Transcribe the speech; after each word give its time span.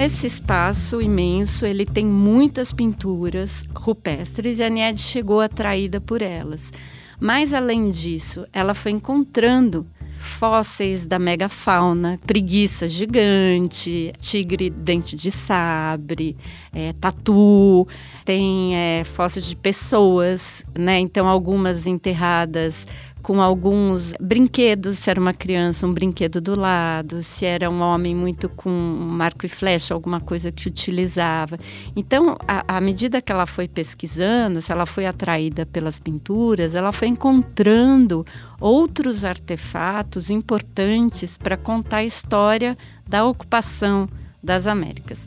Esse 0.00 0.26
espaço 0.26 1.02
imenso, 1.02 1.66
ele 1.66 1.84
tem 1.84 2.06
muitas 2.06 2.72
pinturas 2.72 3.66
rupestres 3.74 4.58
e 4.58 4.62
a 4.62 4.68
Niede 4.70 5.02
chegou 5.02 5.42
atraída 5.42 6.00
por 6.00 6.22
elas. 6.22 6.72
Mas 7.20 7.52
além 7.52 7.90
disso, 7.90 8.46
ela 8.50 8.72
foi 8.72 8.92
encontrando 8.92 9.86
fósseis 10.16 11.06
da 11.06 11.18
megafauna, 11.18 12.18
preguiça 12.26 12.88
gigante, 12.88 14.10
tigre 14.20 14.70
dente 14.70 15.14
de 15.14 15.30
sabre, 15.30 16.34
é, 16.72 16.94
tatu, 16.94 17.86
tem 18.24 18.74
é, 18.74 19.04
fósseis 19.04 19.44
de 19.44 19.54
pessoas, 19.56 20.64
né? 20.78 20.98
Então 20.98 21.28
algumas 21.28 21.86
enterradas 21.86 22.86
com 23.22 23.40
alguns 23.40 24.12
brinquedos, 24.20 24.98
se 24.98 25.10
era 25.10 25.20
uma 25.20 25.32
criança, 25.32 25.86
um 25.86 25.92
brinquedo 25.92 26.40
do 26.40 26.58
lado, 26.58 27.22
se 27.22 27.44
era 27.44 27.70
um 27.70 27.80
homem 27.80 28.14
muito 28.14 28.48
com 28.48 28.70
um 28.70 29.22
arco 29.22 29.46
e 29.46 29.48
flecha, 29.48 29.94
alguma 29.94 30.20
coisa 30.20 30.50
que 30.50 30.68
utilizava. 30.68 31.58
Então, 31.94 32.36
à 32.46 32.80
medida 32.80 33.20
que 33.20 33.30
ela 33.30 33.46
foi 33.46 33.68
pesquisando, 33.68 34.60
se 34.60 34.72
ela 34.72 34.86
foi 34.86 35.06
atraída 35.06 35.66
pelas 35.66 35.98
pinturas, 35.98 36.74
ela 36.74 36.92
foi 36.92 37.08
encontrando 37.08 38.24
outros 38.60 39.24
artefatos 39.24 40.30
importantes 40.30 41.36
para 41.36 41.56
contar 41.56 41.98
a 41.98 42.04
história 42.04 42.76
da 43.06 43.24
ocupação 43.24 44.08
das 44.42 44.66
Américas. 44.66 45.26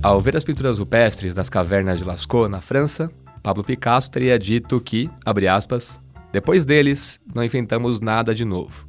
Ao 0.00 0.20
ver 0.20 0.36
as 0.36 0.44
pinturas 0.44 0.78
rupestres 0.78 1.34
das 1.34 1.50
cavernas 1.50 1.98
de 1.98 2.04
Lascaux, 2.04 2.48
na 2.48 2.60
França, 2.60 3.10
Pablo 3.48 3.64
Picasso 3.64 4.10
teria 4.10 4.38
dito 4.38 4.78
que, 4.78 5.08
abre 5.24 5.48
aspas, 5.48 5.98
depois 6.30 6.66
deles, 6.66 7.18
não 7.34 7.42
inventamos 7.42 7.98
nada 7.98 8.34
de 8.34 8.44
novo. 8.44 8.86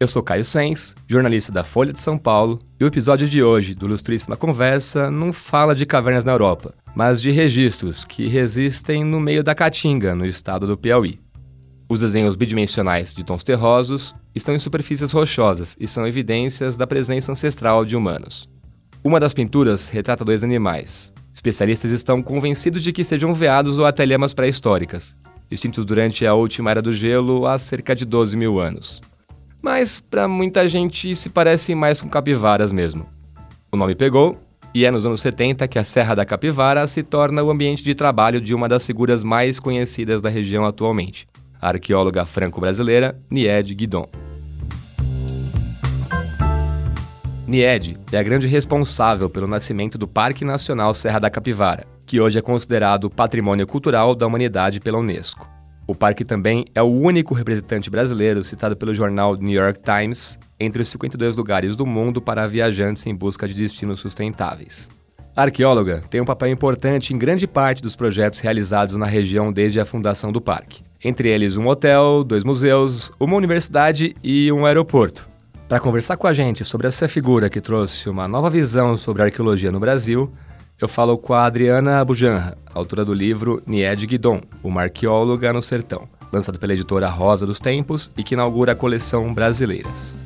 Eu 0.00 0.08
sou 0.08 0.22
Caio 0.22 0.46
Sens, 0.46 0.94
jornalista 1.06 1.52
da 1.52 1.62
Folha 1.62 1.92
de 1.92 2.00
São 2.00 2.16
Paulo, 2.16 2.58
e 2.80 2.84
o 2.84 2.86
episódio 2.86 3.28
de 3.28 3.42
hoje 3.42 3.74
do 3.74 3.84
Ilustríssima 3.84 4.34
Conversa 4.34 5.10
não 5.10 5.30
fala 5.30 5.74
de 5.74 5.84
cavernas 5.84 6.24
na 6.24 6.32
Europa, 6.32 6.72
mas 6.94 7.20
de 7.20 7.30
registros 7.30 8.02
que 8.02 8.26
resistem 8.28 9.04
no 9.04 9.20
meio 9.20 9.44
da 9.44 9.54
Caatinga, 9.54 10.14
no 10.14 10.24
estado 10.24 10.66
do 10.66 10.78
Piauí. 10.78 11.20
Os 11.86 12.00
desenhos 12.00 12.34
bidimensionais 12.34 13.12
de 13.12 13.22
tons 13.22 13.44
terrosos 13.44 14.14
estão 14.34 14.54
em 14.54 14.58
superfícies 14.58 15.12
rochosas 15.12 15.76
e 15.78 15.86
são 15.86 16.06
evidências 16.06 16.78
da 16.78 16.86
presença 16.86 17.30
ancestral 17.30 17.84
de 17.84 17.94
humanos. 17.94 18.48
Uma 19.04 19.20
das 19.20 19.34
pinturas 19.34 19.86
retrata 19.86 20.24
dois 20.24 20.42
animais, 20.42 21.12
Especialistas 21.38 21.92
estão 21.92 22.20
convencidos 22.20 22.82
de 22.82 22.92
que 22.92 23.04
sejam 23.04 23.32
veados 23.32 23.78
ou 23.78 23.86
até 23.86 24.04
lhamas 24.04 24.34
pré-históricas, 24.34 25.14
extintos 25.48 25.84
durante 25.84 26.26
a 26.26 26.34
última 26.34 26.68
era 26.68 26.82
do 26.82 26.92
gelo 26.92 27.46
há 27.46 27.56
cerca 27.60 27.94
de 27.94 28.04
12 28.04 28.36
mil 28.36 28.58
anos. 28.58 29.00
Mas, 29.62 30.00
para 30.00 30.26
muita 30.26 30.66
gente, 30.66 31.14
se 31.14 31.30
parecem 31.30 31.76
mais 31.76 32.02
com 32.02 32.08
capivaras 32.08 32.72
mesmo. 32.72 33.06
O 33.70 33.76
nome 33.76 33.94
pegou, 33.94 34.36
e 34.74 34.84
é 34.84 34.90
nos 34.90 35.06
anos 35.06 35.20
70 35.20 35.68
que 35.68 35.78
a 35.78 35.84
Serra 35.84 36.16
da 36.16 36.26
Capivara 36.26 36.84
se 36.88 37.04
torna 37.04 37.40
o 37.44 37.52
ambiente 37.52 37.84
de 37.84 37.94
trabalho 37.94 38.40
de 38.40 38.52
uma 38.52 38.68
das 38.68 38.84
figuras 38.84 39.22
mais 39.22 39.60
conhecidas 39.60 40.20
da 40.20 40.28
região 40.28 40.66
atualmente, 40.66 41.28
a 41.62 41.68
arqueóloga 41.68 42.26
franco-brasileira 42.26 43.16
Nied 43.30 43.76
Guidon. 43.76 44.08
Nied 47.48 47.98
é 48.12 48.18
a 48.18 48.22
grande 48.22 48.46
responsável 48.46 49.30
pelo 49.30 49.46
nascimento 49.46 49.96
do 49.96 50.06
Parque 50.06 50.44
Nacional 50.44 50.92
Serra 50.92 51.18
da 51.18 51.30
Capivara, 51.30 51.86
que 52.04 52.20
hoje 52.20 52.38
é 52.38 52.42
considerado 52.42 53.08
Patrimônio 53.08 53.66
Cultural 53.66 54.14
da 54.14 54.26
Humanidade 54.26 54.80
pela 54.80 54.98
Unesco. 54.98 55.48
O 55.86 55.94
parque 55.94 56.26
também 56.26 56.66
é 56.74 56.82
o 56.82 56.92
único 56.92 57.32
representante 57.32 57.88
brasileiro 57.88 58.44
citado 58.44 58.76
pelo 58.76 58.92
jornal 58.92 59.34
New 59.34 59.58
York 59.58 59.80
Times 59.80 60.38
entre 60.60 60.82
os 60.82 60.90
52 60.90 61.38
lugares 61.38 61.74
do 61.74 61.86
mundo 61.86 62.20
para 62.20 62.46
viajantes 62.46 63.06
em 63.06 63.14
busca 63.14 63.48
de 63.48 63.54
destinos 63.54 63.98
sustentáveis. 63.98 64.86
A 65.34 65.44
arqueóloga 65.44 66.02
tem 66.10 66.20
um 66.20 66.26
papel 66.26 66.50
importante 66.50 67.14
em 67.14 67.18
grande 67.18 67.46
parte 67.46 67.80
dos 67.80 67.96
projetos 67.96 68.40
realizados 68.40 68.94
na 68.98 69.06
região 69.06 69.50
desde 69.50 69.80
a 69.80 69.86
fundação 69.86 70.30
do 70.30 70.40
parque. 70.42 70.82
Entre 71.02 71.30
eles 71.30 71.56
um 71.56 71.66
hotel, 71.66 72.22
dois 72.24 72.44
museus, 72.44 73.10
uma 73.18 73.36
universidade 73.36 74.14
e 74.22 74.52
um 74.52 74.66
aeroporto. 74.66 75.37
Para 75.68 75.80
conversar 75.80 76.16
com 76.16 76.26
a 76.26 76.32
gente 76.32 76.64
sobre 76.64 76.86
essa 76.86 77.06
figura 77.06 77.50
que 77.50 77.60
trouxe 77.60 78.08
uma 78.08 78.26
nova 78.26 78.48
visão 78.48 78.96
sobre 78.96 79.20
a 79.20 79.26
arqueologia 79.26 79.70
no 79.70 79.78
Brasil, 79.78 80.32
eu 80.80 80.88
falo 80.88 81.18
com 81.18 81.34
a 81.34 81.44
Adriana 81.44 82.02
Bujanra, 82.02 82.56
autora 82.72 83.04
do 83.04 83.12
livro 83.12 83.62
Nied 83.66 84.06
Guidon, 84.06 84.40
uma 84.64 84.84
arqueóloga 84.84 85.52
no 85.52 85.60
sertão, 85.60 86.08
lançado 86.32 86.58
pela 86.58 86.72
editora 86.72 87.10
Rosa 87.10 87.44
dos 87.44 87.60
Tempos 87.60 88.10
e 88.16 88.24
que 88.24 88.32
inaugura 88.32 88.72
a 88.72 88.74
coleção 88.74 89.34
Brasileiras. 89.34 90.16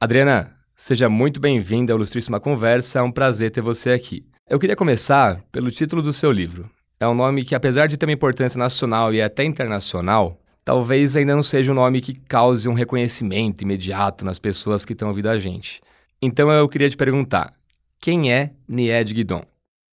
Adriana, 0.00 0.56
seja 0.74 1.10
muito 1.10 1.38
bem-vinda 1.38 1.92
ao 1.92 1.98
Ilustríssima 1.98 2.40
Conversa, 2.40 3.00
é 3.00 3.02
um 3.02 3.12
prazer 3.12 3.50
ter 3.50 3.60
você 3.60 3.90
aqui. 3.90 4.24
Eu 4.48 4.58
queria 4.58 4.74
começar 4.74 5.42
pelo 5.52 5.70
título 5.70 6.00
do 6.00 6.10
seu 6.10 6.32
livro, 6.32 6.70
é 7.00 7.06
um 7.06 7.14
nome 7.14 7.44
que, 7.44 7.54
apesar 7.54 7.86
de 7.86 7.96
ter 7.96 8.06
uma 8.06 8.12
importância 8.12 8.58
nacional 8.58 9.14
e 9.14 9.22
até 9.22 9.44
internacional, 9.44 10.36
talvez 10.64 11.16
ainda 11.16 11.34
não 11.34 11.42
seja 11.42 11.70
um 11.70 11.74
nome 11.74 12.00
que 12.00 12.18
cause 12.28 12.68
um 12.68 12.74
reconhecimento 12.74 13.62
imediato 13.62 14.24
nas 14.24 14.38
pessoas 14.38 14.84
que 14.84 14.92
estão 14.92 15.08
ouvindo 15.08 15.28
a 15.28 15.38
gente. 15.38 15.80
Então 16.20 16.50
eu 16.50 16.68
queria 16.68 16.90
te 16.90 16.96
perguntar: 16.96 17.52
quem 18.00 18.32
é 18.32 18.50
Nied 18.68 19.14
Guidon? 19.14 19.42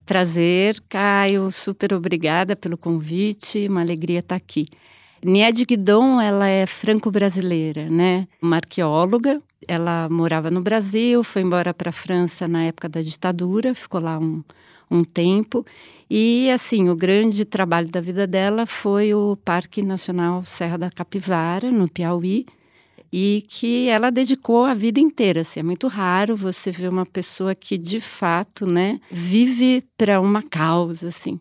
Prazer, 0.06 0.82
Caio, 0.90 1.52
super 1.52 1.94
obrigada 1.94 2.56
pelo 2.56 2.78
convite, 2.78 3.68
uma 3.68 3.82
alegria 3.82 4.20
estar 4.20 4.36
aqui. 4.36 4.68
Nied 5.24 5.66
Guidon, 5.66 6.22
ela 6.22 6.48
é 6.48 6.66
franco-brasileira, 6.68 7.90
né? 7.90 8.28
Uma 8.42 8.58
arqueóloga, 8.58 9.42
ela 9.68 10.08
morava 10.10 10.52
no 10.52 10.62
Brasil, 10.62 11.24
foi 11.24 11.42
embora 11.42 11.74
para 11.74 11.90
a 11.90 11.94
França 11.94 12.48
na 12.48 12.66
época 12.66 12.88
da 12.88 13.02
ditadura, 13.02 13.74
ficou 13.74 14.00
lá 14.02 14.20
um, 14.20 14.44
um 14.90 15.04
tempo 15.04 15.66
e 16.10 16.52
assim, 16.52 16.90
o 16.90 16.96
grande 16.96 17.46
trabalho 17.46 17.88
da 17.88 18.00
vida 18.00 18.28
dela 18.28 18.66
foi 18.66 19.14
o 19.14 19.38
Parque 19.44 19.82
Nacional 19.82 20.44
Serra 20.44 20.78
da 20.78 20.90
Capivara, 20.90 21.72
no 21.72 21.90
Piauí, 21.90 22.46
e 23.12 23.44
que 23.48 23.88
ela 23.88 24.12
dedicou 24.12 24.66
a 24.66 24.74
vida 24.74 25.00
inteira. 25.00 25.42
Assim, 25.42 25.62
é 25.62 25.64
muito 25.64 25.88
raro 25.88 26.36
você 26.36 26.72
ver 26.72 26.90
uma 26.90 27.06
pessoa 27.06 27.56
que 27.56 27.78
de 27.78 28.00
fato, 28.02 28.66
né, 28.66 29.00
vive 29.10 29.84
para 29.98 30.20
uma 30.22 30.44
causa, 30.44 31.08
assim. 31.08 31.40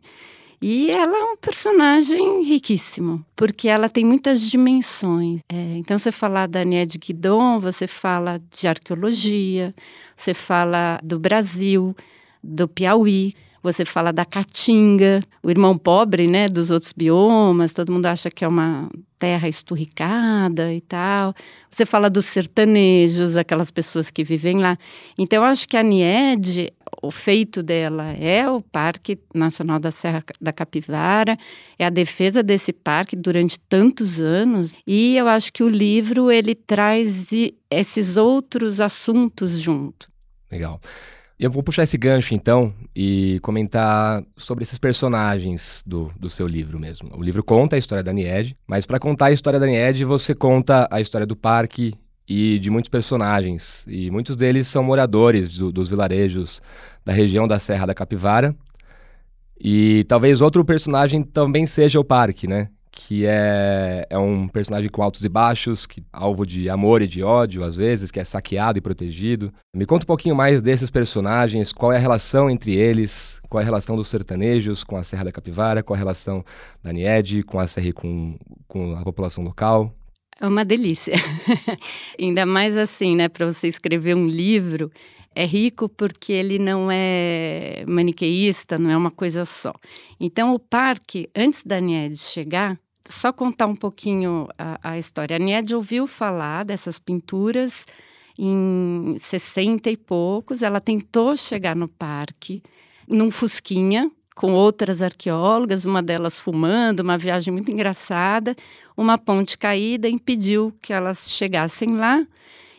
E 0.62 0.90
ela 0.90 1.18
é 1.18 1.24
um 1.24 1.36
personagem 1.36 2.42
riquíssimo, 2.42 3.22
porque 3.36 3.68
ela 3.68 3.86
tem 3.86 4.02
muitas 4.02 4.40
dimensões. 4.40 5.42
É, 5.46 5.76
então, 5.76 5.98
você 5.98 6.10
fala 6.10 6.46
da 6.46 6.64
Nied 6.64 6.96
Guidon, 6.96 7.60
você 7.60 7.86
fala 7.86 8.40
de 8.50 8.66
arqueologia, 8.66 9.74
você 10.16 10.32
fala 10.32 10.98
do 11.02 11.18
Brasil, 11.18 11.94
do 12.42 12.66
Piauí, 12.66 13.34
você 13.64 13.82
fala 13.82 14.12
da 14.12 14.26
caatinga, 14.26 15.20
o 15.42 15.50
irmão 15.50 15.78
pobre, 15.78 16.28
né, 16.28 16.48
dos 16.48 16.70
outros 16.70 16.92
biomas, 16.92 17.72
todo 17.72 17.90
mundo 17.90 18.04
acha 18.04 18.30
que 18.30 18.44
é 18.44 18.48
uma 18.48 18.90
terra 19.18 19.48
esturricada 19.48 20.70
e 20.70 20.82
tal. 20.82 21.32
Você 21.70 21.86
fala 21.86 22.10
dos 22.10 22.26
sertanejos, 22.26 23.38
aquelas 23.38 23.70
pessoas 23.70 24.10
que 24.10 24.22
vivem 24.22 24.58
lá. 24.58 24.76
Então, 25.16 25.42
eu 25.42 25.44
acho 25.44 25.66
que 25.66 25.78
a 25.78 25.82
Nied, 25.82 26.70
o 27.02 27.10
feito 27.10 27.62
dela 27.62 28.12
é 28.12 28.46
o 28.50 28.60
Parque 28.60 29.18
Nacional 29.34 29.78
da 29.78 29.90
Serra 29.90 30.22
da 30.38 30.52
Capivara, 30.52 31.38
é 31.78 31.86
a 31.86 31.90
defesa 31.90 32.42
desse 32.42 32.70
parque 32.70 33.16
durante 33.16 33.58
tantos 33.58 34.20
anos, 34.20 34.76
e 34.86 35.16
eu 35.16 35.26
acho 35.26 35.50
que 35.50 35.62
o 35.62 35.68
livro 35.70 36.30
ele 36.30 36.54
traz 36.54 37.30
esses 37.70 38.18
outros 38.18 38.78
assuntos 38.78 39.52
junto. 39.52 40.06
Legal. 40.52 40.78
Eu 41.38 41.50
vou 41.50 41.62
puxar 41.64 41.82
esse 41.82 41.98
gancho 41.98 42.32
então 42.32 42.72
e 42.94 43.40
comentar 43.40 44.22
sobre 44.36 44.62
esses 44.62 44.78
personagens 44.78 45.82
do, 45.84 46.12
do 46.18 46.30
seu 46.30 46.46
livro 46.46 46.78
mesmo. 46.78 47.10
O 47.16 47.22
livro 47.22 47.42
conta 47.42 47.74
a 47.74 47.78
história 47.78 48.04
da 48.04 48.12
Nied, 48.12 48.56
mas 48.66 48.86
para 48.86 49.00
contar 49.00 49.26
a 49.26 49.32
história 49.32 49.58
da 49.58 49.66
Nied, 49.66 50.04
você 50.04 50.32
conta 50.32 50.86
a 50.90 51.00
história 51.00 51.26
do 51.26 51.34
parque 51.34 51.92
e 52.28 52.58
de 52.60 52.70
muitos 52.70 52.88
personagens. 52.88 53.84
E 53.88 54.12
muitos 54.12 54.36
deles 54.36 54.68
são 54.68 54.84
moradores 54.84 55.58
do, 55.58 55.72
dos 55.72 55.88
vilarejos 55.88 56.62
da 57.04 57.12
região 57.12 57.48
da 57.48 57.58
Serra 57.58 57.86
da 57.86 57.94
Capivara. 57.94 58.54
E 59.58 60.04
talvez 60.04 60.40
outro 60.40 60.64
personagem 60.64 61.22
também 61.22 61.66
seja 61.66 61.98
o 61.98 62.04
parque, 62.04 62.46
né? 62.46 62.68
Que 62.94 63.26
é, 63.26 64.06
é 64.08 64.16
um 64.16 64.46
personagem 64.46 64.88
com 64.88 65.02
altos 65.02 65.24
e 65.24 65.28
baixos, 65.28 65.84
que 65.84 66.02
alvo 66.12 66.46
de 66.46 66.70
amor 66.70 67.02
e 67.02 67.08
de 67.08 67.24
ódio, 67.24 67.64
às 67.64 67.74
vezes, 67.74 68.10
que 68.10 68.20
é 68.20 68.24
saqueado 68.24 68.78
e 68.78 68.80
protegido. 68.80 69.52
Me 69.74 69.84
conta 69.84 70.04
um 70.04 70.06
pouquinho 70.06 70.36
mais 70.36 70.62
desses 70.62 70.90
personagens, 70.90 71.72
qual 71.72 71.92
é 71.92 71.96
a 71.96 72.00
relação 72.00 72.48
entre 72.48 72.72
eles, 72.72 73.40
qual 73.48 73.60
é 73.60 73.64
a 73.64 73.66
relação 73.66 73.96
dos 73.96 74.06
sertanejos 74.06 74.84
com 74.84 74.96
a 74.96 75.02
Serra 75.02 75.24
da 75.24 75.32
Capivara, 75.32 75.82
qual 75.82 75.96
é 75.96 75.98
a 75.98 76.04
relação 76.04 76.44
da 76.82 76.92
Nied 76.92 77.42
com 77.42 77.58
a 77.58 77.66
Serra 77.66 77.92
com, 77.92 78.38
com 78.68 78.96
a 78.96 79.02
população 79.02 79.42
local. 79.42 79.92
É 80.40 80.46
uma 80.46 80.64
delícia. 80.64 81.14
Ainda 82.18 82.46
mais 82.46 82.76
assim, 82.76 83.16
né, 83.16 83.28
para 83.28 83.46
você 83.46 83.66
escrever 83.66 84.14
um 84.14 84.28
livro, 84.28 84.90
é 85.34 85.44
rico 85.44 85.88
porque 85.88 86.32
ele 86.32 86.60
não 86.60 86.88
é 86.90 87.84
maniqueísta, 87.88 88.78
não 88.78 88.88
é 88.88 88.96
uma 88.96 89.10
coisa 89.10 89.44
só. 89.44 89.72
Então, 90.20 90.54
o 90.54 90.60
parque, 90.60 91.28
antes 91.34 91.64
da 91.64 91.80
Nied 91.80 92.16
chegar, 92.16 92.78
só 93.08 93.32
contar 93.32 93.66
um 93.66 93.76
pouquinho 93.76 94.48
a, 94.58 94.78
a 94.82 94.98
história. 94.98 95.36
A 95.36 95.38
Nied 95.38 95.74
ouviu 95.74 96.06
falar 96.06 96.64
dessas 96.64 96.98
pinturas 96.98 97.86
em 98.38 99.16
60 99.18 99.90
e 99.90 99.96
poucos. 99.96 100.62
Ela 100.62 100.80
tentou 100.80 101.36
chegar 101.36 101.76
no 101.76 101.88
parque 101.88 102.62
num 103.08 103.30
fusquinha 103.30 104.10
com 104.34 104.52
outras 104.52 105.00
arqueólogas, 105.00 105.84
uma 105.84 106.02
delas 106.02 106.40
fumando, 106.40 107.00
uma 107.00 107.16
viagem 107.16 107.52
muito 107.52 107.70
engraçada. 107.70 108.56
Uma 108.96 109.16
ponte 109.16 109.56
caída 109.56 110.08
impediu 110.08 110.74
que 110.82 110.92
elas 110.92 111.30
chegassem 111.30 111.96
lá. 111.96 112.26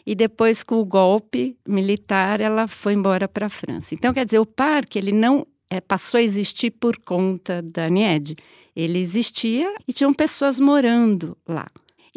E 0.05 0.13
depois, 0.13 0.61
com 0.61 0.75
o 0.75 0.85
golpe 0.85 1.57
militar, 1.67 2.39
ela 2.39 2.67
foi 2.67 2.93
embora 2.93 3.27
para 3.27 3.47
a 3.47 3.49
França. 3.49 3.95
Então, 3.95 4.13
quer 4.13 4.25
dizer, 4.25 4.39
o 4.39 4.45
parque 4.45 4.99
ele 4.99 5.11
não 5.11 5.47
é, 5.69 5.81
passou 5.81 6.19
a 6.19 6.23
existir 6.23 6.71
por 6.71 6.97
conta 6.97 7.61
da 7.61 7.89
NIED. 7.89 8.35
Ele 8.75 8.99
existia 8.99 9.73
e 9.87 9.93
tinham 9.93 10.13
pessoas 10.13 10.59
morando 10.59 11.37
lá. 11.47 11.67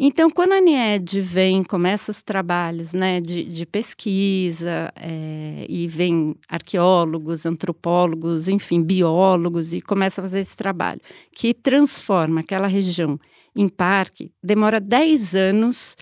Então, 0.01 0.29
quando 0.29 0.53
a 0.53 0.61
NIED 0.61 1.19
vem, 1.19 1.61
começa 1.61 2.09
os 2.09 2.21
trabalhos 2.21 2.93
né, 2.93 3.19
de, 3.19 3.43
de 3.43 3.65
pesquisa, 3.65 4.93
é, 4.95 5.65
e 5.67 5.89
vem 5.89 6.37
arqueólogos, 6.47 7.45
antropólogos, 7.45 8.47
enfim, 8.47 8.81
biólogos, 8.81 9.73
e 9.73 9.81
começa 9.81 10.21
a 10.21 10.23
fazer 10.23 10.39
esse 10.39 10.55
trabalho, 10.55 11.01
que 11.33 11.53
transforma 11.53 12.39
aquela 12.39 12.67
região 12.67 13.19
em 13.53 13.67
parque, 13.67 14.31
demora 14.41 14.79
10 14.79 15.35
anos 15.35 15.97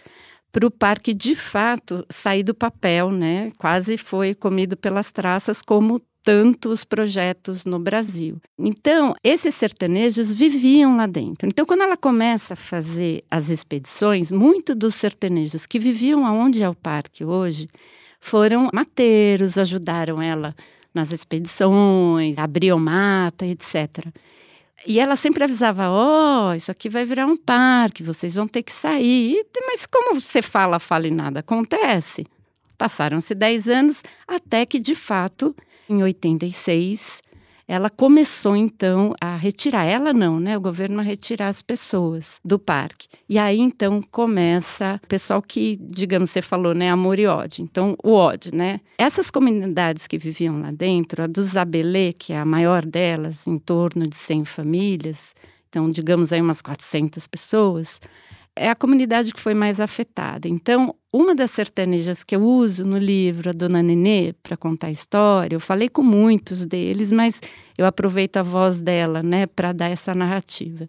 para 0.52 0.68
o 0.68 0.72
parque 0.72 1.12
de 1.12 1.36
fato 1.36 2.06
sair 2.08 2.44
do 2.44 2.54
papel, 2.54 3.10
né? 3.10 3.50
Quase 3.58 3.98
foi 3.98 4.36
comido 4.36 4.78
pelas 4.78 5.12
traças, 5.12 5.62
como 5.62 6.00
tantos 6.28 6.84
projetos 6.84 7.64
no 7.64 7.80
Brasil. 7.80 8.36
Então, 8.60 9.16
esses 9.24 9.56
sertanejos 9.56 10.34
viviam 10.34 10.98
lá 10.98 11.08
dentro. 11.08 11.48
Então, 11.48 11.66
quando 11.66 11.84
ela 11.84 11.96
começa 11.96 12.54
a 12.54 12.58
fazer 12.58 13.24
as 13.32 13.48
expedições, 13.48 14.30
muito 14.30 14.76
dos 14.76 14.94
sertanejos 14.96 15.66
que 15.66 15.80
viviam 15.80 16.26
aonde 16.26 16.62
é 16.62 16.68
o 16.68 16.76
parque 16.76 17.24
hoje 17.24 17.70
foram 18.20 18.70
mateiros, 18.74 19.58
ajudaram 19.58 20.22
ela 20.22 20.54
nas 20.94 21.14
expedições, 21.14 22.38
abriam 22.38 22.78
mata, 22.78 23.46
etc. 23.46 24.08
E 24.86 25.00
ela 25.00 25.16
sempre 25.16 25.46
avisava: 25.46 25.90
Ó, 25.90 26.50
oh, 26.50 26.54
isso 26.56 26.70
aqui 26.70 26.90
vai 26.90 27.06
virar 27.06 27.26
um 27.26 27.38
parque, 27.38 28.04
vocês 28.04 28.36
vão 28.36 28.50
ter 28.50 28.64
que 28.64 28.74
sair. 28.74 29.46
Mas 29.66 29.86
como 29.86 30.20
você 30.20 30.42
fala, 30.42 30.78
fala 30.78 31.08
e 31.08 31.12
nada 31.12 31.40
acontece? 31.40 32.26
Passaram-se 32.78 33.34
10 33.34 33.70
anos 33.70 34.04
até 34.28 34.66
que, 34.66 34.78
de 34.78 34.94
fato, 34.94 35.56
em 35.90 36.04
86, 36.04 37.22
ela 37.68 37.90
começou 37.90 38.56
então 38.56 39.14
a 39.20 39.36
retirar, 39.36 39.84
ela 39.84 40.14
não, 40.14 40.40
né? 40.40 40.58
O 40.58 40.62
governo 40.62 41.02
a 41.02 41.04
retirar 41.04 41.50
as 41.50 41.62
pessoas 41.62 42.40
do 42.44 42.58
parque. 42.58 43.08
E 43.28 43.38
aí 43.38 43.60
então 43.60 44.02
começa 44.10 45.02
o 45.04 45.08
pessoal 45.08 45.42
que, 45.42 45.78
digamos, 45.82 46.30
você 46.30 46.42
falou, 46.42 46.74
né? 46.74 46.90
Amor 46.90 47.20
e 47.20 47.28
ódio. 47.28 47.64
Então, 47.64 47.96
o 48.02 48.14
ódio, 48.14 48.56
né? 48.56 48.80
Essas 48.98 49.30
comunidades 49.30 50.08
que 50.08 50.18
viviam 50.18 50.62
lá 50.62 50.72
dentro, 50.72 51.24
a 51.24 51.28
do 51.28 51.44
Zabelê, 51.44 52.14
que 52.14 52.32
é 52.32 52.38
a 52.40 52.46
maior 52.46 52.86
delas, 52.86 53.46
em 53.46 53.58
torno 53.58 54.08
de 54.08 54.16
100 54.16 54.46
famílias, 54.46 55.36
então, 55.70 55.92
digamos 55.92 56.32
aí 56.32 56.42
umas 56.42 56.62
400 56.62 57.28
pessoas, 57.28 58.00
é 58.58 58.70
a 58.70 58.76
comunidade 58.76 59.34
que 59.34 59.40
foi 59.40 59.54
mais 59.54 59.80
afetada. 59.80 60.48
Então, 60.48 60.96
uma 61.12 61.34
das 61.34 61.52
sertanejas 61.52 62.24
que 62.24 62.36
eu 62.36 62.44
uso 62.44 62.86
no 62.86 62.98
livro, 62.98 63.50
a 63.50 63.54
Dona 63.54 63.82
Nenê, 63.82 64.34
para 64.44 64.58
contar 64.58 64.88
a 64.88 64.92
história, 64.92 65.56
eu 65.56 65.60
falei 65.60 65.90
com 65.90 66.04
muitos 66.04 66.66
deles, 66.66 67.12
mas 67.12 67.42
eu 67.78 67.86
aproveito 67.86 68.38
a 68.38 68.44
voz 68.44 68.80
dela, 68.80 69.24
né, 69.24 69.48
para 69.48 69.72
dar 69.72 69.90
essa 69.90 70.14
narrativa. 70.14 70.88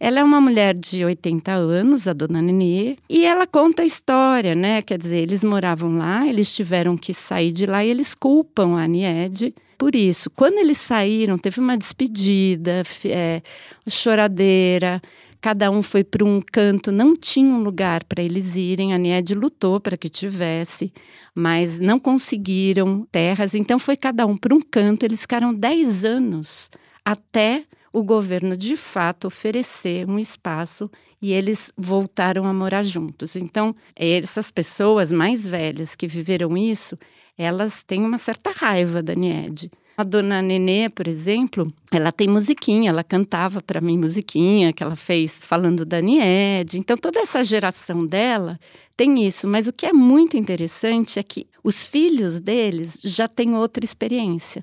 Ela 0.00 0.18
é 0.18 0.24
uma 0.24 0.40
mulher 0.40 0.74
de 0.74 1.04
80 1.04 1.52
anos, 1.52 2.08
a 2.08 2.12
Dona 2.12 2.42
Nenê, 2.42 2.96
e 3.08 3.24
ela 3.24 3.46
conta 3.46 3.82
a 3.82 3.86
história, 3.86 4.52
né? 4.52 4.82
Quer 4.82 4.98
dizer, 4.98 5.18
eles 5.18 5.44
moravam 5.44 5.96
lá, 5.96 6.26
eles 6.26 6.52
tiveram 6.52 6.96
que 6.96 7.14
sair 7.14 7.52
de 7.52 7.66
lá 7.66 7.84
e 7.84 7.90
eles 7.90 8.12
culpam 8.12 8.76
a 8.76 8.82
Aniede 8.82 9.54
por 9.78 9.94
isso. 9.94 10.28
Quando 10.30 10.58
eles 10.58 10.78
saíram, 10.78 11.38
teve 11.38 11.60
uma 11.60 11.76
despedida, 11.76 12.82
é, 13.04 13.42
choradeira, 13.88 15.00
Cada 15.42 15.72
um 15.72 15.82
foi 15.82 16.04
para 16.04 16.24
um 16.24 16.40
canto, 16.40 16.92
não 16.92 17.16
tinha 17.16 17.52
um 17.52 17.64
lugar 17.64 18.04
para 18.04 18.22
eles 18.22 18.54
irem. 18.54 18.94
A 18.94 18.98
Nied 18.98 19.34
lutou 19.34 19.80
para 19.80 19.96
que 19.96 20.08
tivesse, 20.08 20.92
mas 21.34 21.80
não 21.80 21.98
conseguiram 21.98 23.04
terras. 23.10 23.52
Então 23.52 23.76
foi 23.76 23.96
cada 23.96 24.24
um 24.24 24.36
para 24.36 24.54
um 24.54 24.60
canto. 24.60 25.02
Eles 25.02 25.22
ficaram 25.22 25.52
10 25.52 26.04
anos 26.04 26.70
até 27.04 27.64
o 27.92 28.04
governo 28.04 28.56
de 28.56 28.76
fato 28.76 29.26
oferecer 29.26 30.08
um 30.08 30.16
espaço 30.16 30.88
e 31.20 31.32
eles 31.32 31.72
voltaram 31.76 32.46
a 32.46 32.54
morar 32.54 32.84
juntos. 32.84 33.34
Então, 33.34 33.74
essas 33.96 34.48
pessoas 34.48 35.10
mais 35.10 35.44
velhas 35.44 35.96
que 35.96 36.06
viveram 36.06 36.56
isso, 36.56 36.96
elas 37.36 37.82
têm 37.82 38.04
uma 38.04 38.16
certa 38.16 38.52
raiva 38.52 39.02
da 39.02 39.14
Nied. 39.14 39.72
A 39.96 40.04
dona 40.04 40.40
Nenê, 40.40 40.88
por 40.88 41.06
exemplo, 41.06 41.72
ela 41.92 42.10
tem 42.10 42.26
musiquinha, 42.28 42.90
ela 42.90 43.04
cantava 43.04 43.60
para 43.60 43.80
mim 43.80 43.98
musiquinha 43.98 44.72
que 44.72 44.82
ela 44.82 44.96
fez 44.96 45.38
falando 45.40 45.84
da 45.84 46.00
Nied. 46.00 46.78
Então, 46.78 46.96
toda 46.96 47.20
essa 47.20 47.44
geração 47.44 48.06
dela 48.06 48.58
tem 48.96 49.26
isso. 49.26 49.46
Mas 49.46 49.68
o 49.68 49.72
que 49.72 49.84
é 49.84 49.92
muito 49.92 50.36
interessante 50.36 51.18
é 51.18 51.22
que 51.22 51.46
os 51.62 51.86
filhos 51.86 52.40
deles 52.40 53.00
já 53.04 53.28
têm 53.28 53.54
outra 53.54 53.84
experiência 53.84 54.62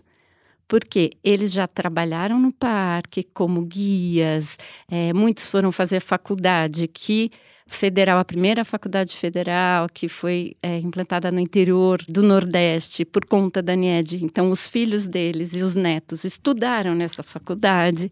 porque 0.69 1.09
eles 1.23 1.51
já 1.51 1.65
trabalharam 1.65 2.39
no 2.39 2.53
parque 2.53 3.23
como 3.33 3.65
guias, 3.65 4.55
é, 4.87 5.11
muitos 5.13 5.49
foram 5.49 5.71
fazer 5.71 5.99
faculdade 5.99 6.87
que 6.87 7.31
federal, 7.69 8.19
a 8.19 8.25
primeira 8.25 8.65
faculdade 8.65 9.15
federal 9.15 9.87
que 9.87 10.09
foi 10.09 10.55
é, 10.61 10.79
implantada 10.79 11.31
no 11.31 11.39
interior 11.39 12.01
do 12.07 12.23
Nordeste 12.23 13.05
por 13.05 13.25
conta 13.25 13.61
da 13.61 13.75
NIED. 13.75 14.23
Então, 14.23 14.51
os 14.51 14.67
filhos 14.67 15.07
deles 15.07 15.53
e 15.53 15.61
os 15.61 15.75
netos 15.75 16.23
estudaram 16.23 16.95
nessa 16.95 17.23
faculdade. 17.23 18.11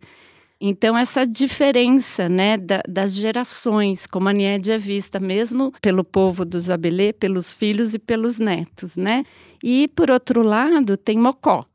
Então, 0.60 0.98
essa 0.98 1.26
diferença 1.26 2.28
né, 2.28 2.58
da, 2.58 2.82
das 2.88 3.14
gerações, 3.14 4.08
como 4.08 4.30
a 4.30 4.34
NIED 4.34 4.72
é 4.72 4.78
vista 4.78 5.20
mesmo 5.20 5.72
pelo 5.82 6.04
povo 6.04 6.44
dos 6.44 6.70
Abelê, 6.70 7.14
pelos 7.14 7.54
filhos 7.54 7.94
e 7.94 8.00
pelos 8.00 8.40
netos, 8.40 8.96
né? 8.96 9.24
E, 9.64 9.88
por 9.90 10.10
outro 10.10 10.42
lado, 10.42 10.98
tem 10.98 11.18
Mocó. 11.18 11.66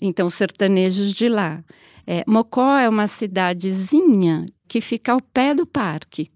Então, 0.00 0.26
os 0.26 0.34
sertanejos 0.34 1.12
de 1.12 1.28
lá. 1.28 1.62
É, 2.06 2.22
Mocó 2.26 2.76
é 2.76 2.88
uma 2.88 3.06
cidadezinha 3.06 4.44
que 4.68 4.80
fica 4.80 5.12
ao 5.12 5.20
pé 5.20 5.54
do 5.54 5.66
parque. 5.66 6.30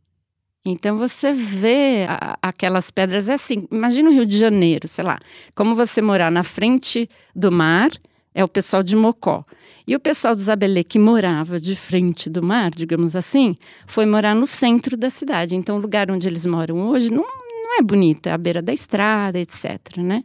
Então 0.64 0.98
você 0.98 1.32
vê 1.32 2.06
a, 2.08 2.38
aquelas 2.42 2.90
pedras 2.90 3.28
é 3.28 3.34
assim. 3.34 3.66
Imagina 3.70 4.10
o 4.10 4.12
Rio 4.12 4.26
de 4.26 4.36
Janeiro, 4.36 4.86
sei 4.86 5.04
lá, 5.04 5.18
como 5.54 5.74
você 5.74 6.02
morar 6.02 6.30
na 6.30 6.42
frente 6.42 7.08
do 7.34 7.50
mar 7.50 7.90
é 8.34 8.44
o 8.44 8.48
pessoal 8.48 8.82
de 8.82 8.94
Mocó. 8.94 9.44
E 9.86 9.96
o 9.96 10.00
pessoal 10.00 10.34
do 10.34 10.40
Zabelê, 10.40 10.84
que 10.84 10.98
morava 10.98 11.58
de 11.58 11.74
frente 11.74 12.30
do 12.30 12.42
mar, 12.42 12.70
digamos 12.70 13.16
assim, 13.16 13.56
foi 13.86 14.06
morar 14.06 14.34
no 14.34 14.46
centro 14.46 14.96
da 14.96 15.10
cidade. 15.10 15.56
Então, 15.56 15.76
o 15.76 15.80
lugar 15.80 16.10
onde 16.10 16.28
eles 16.28 16.46
moram 16.46 16.88
hoje 16.90 17.10
não, 17.10 17.24
não 17.70 17.78
é 17.78 17.82
bonito, 17.82 18.26
é 18.26 18.32
à 18.32 18.38
beira 18.38 18.60
da 18.60 18.72
estrada, 18.72 19.38
etc. 19.38 19.98
Né? 19.98 20.24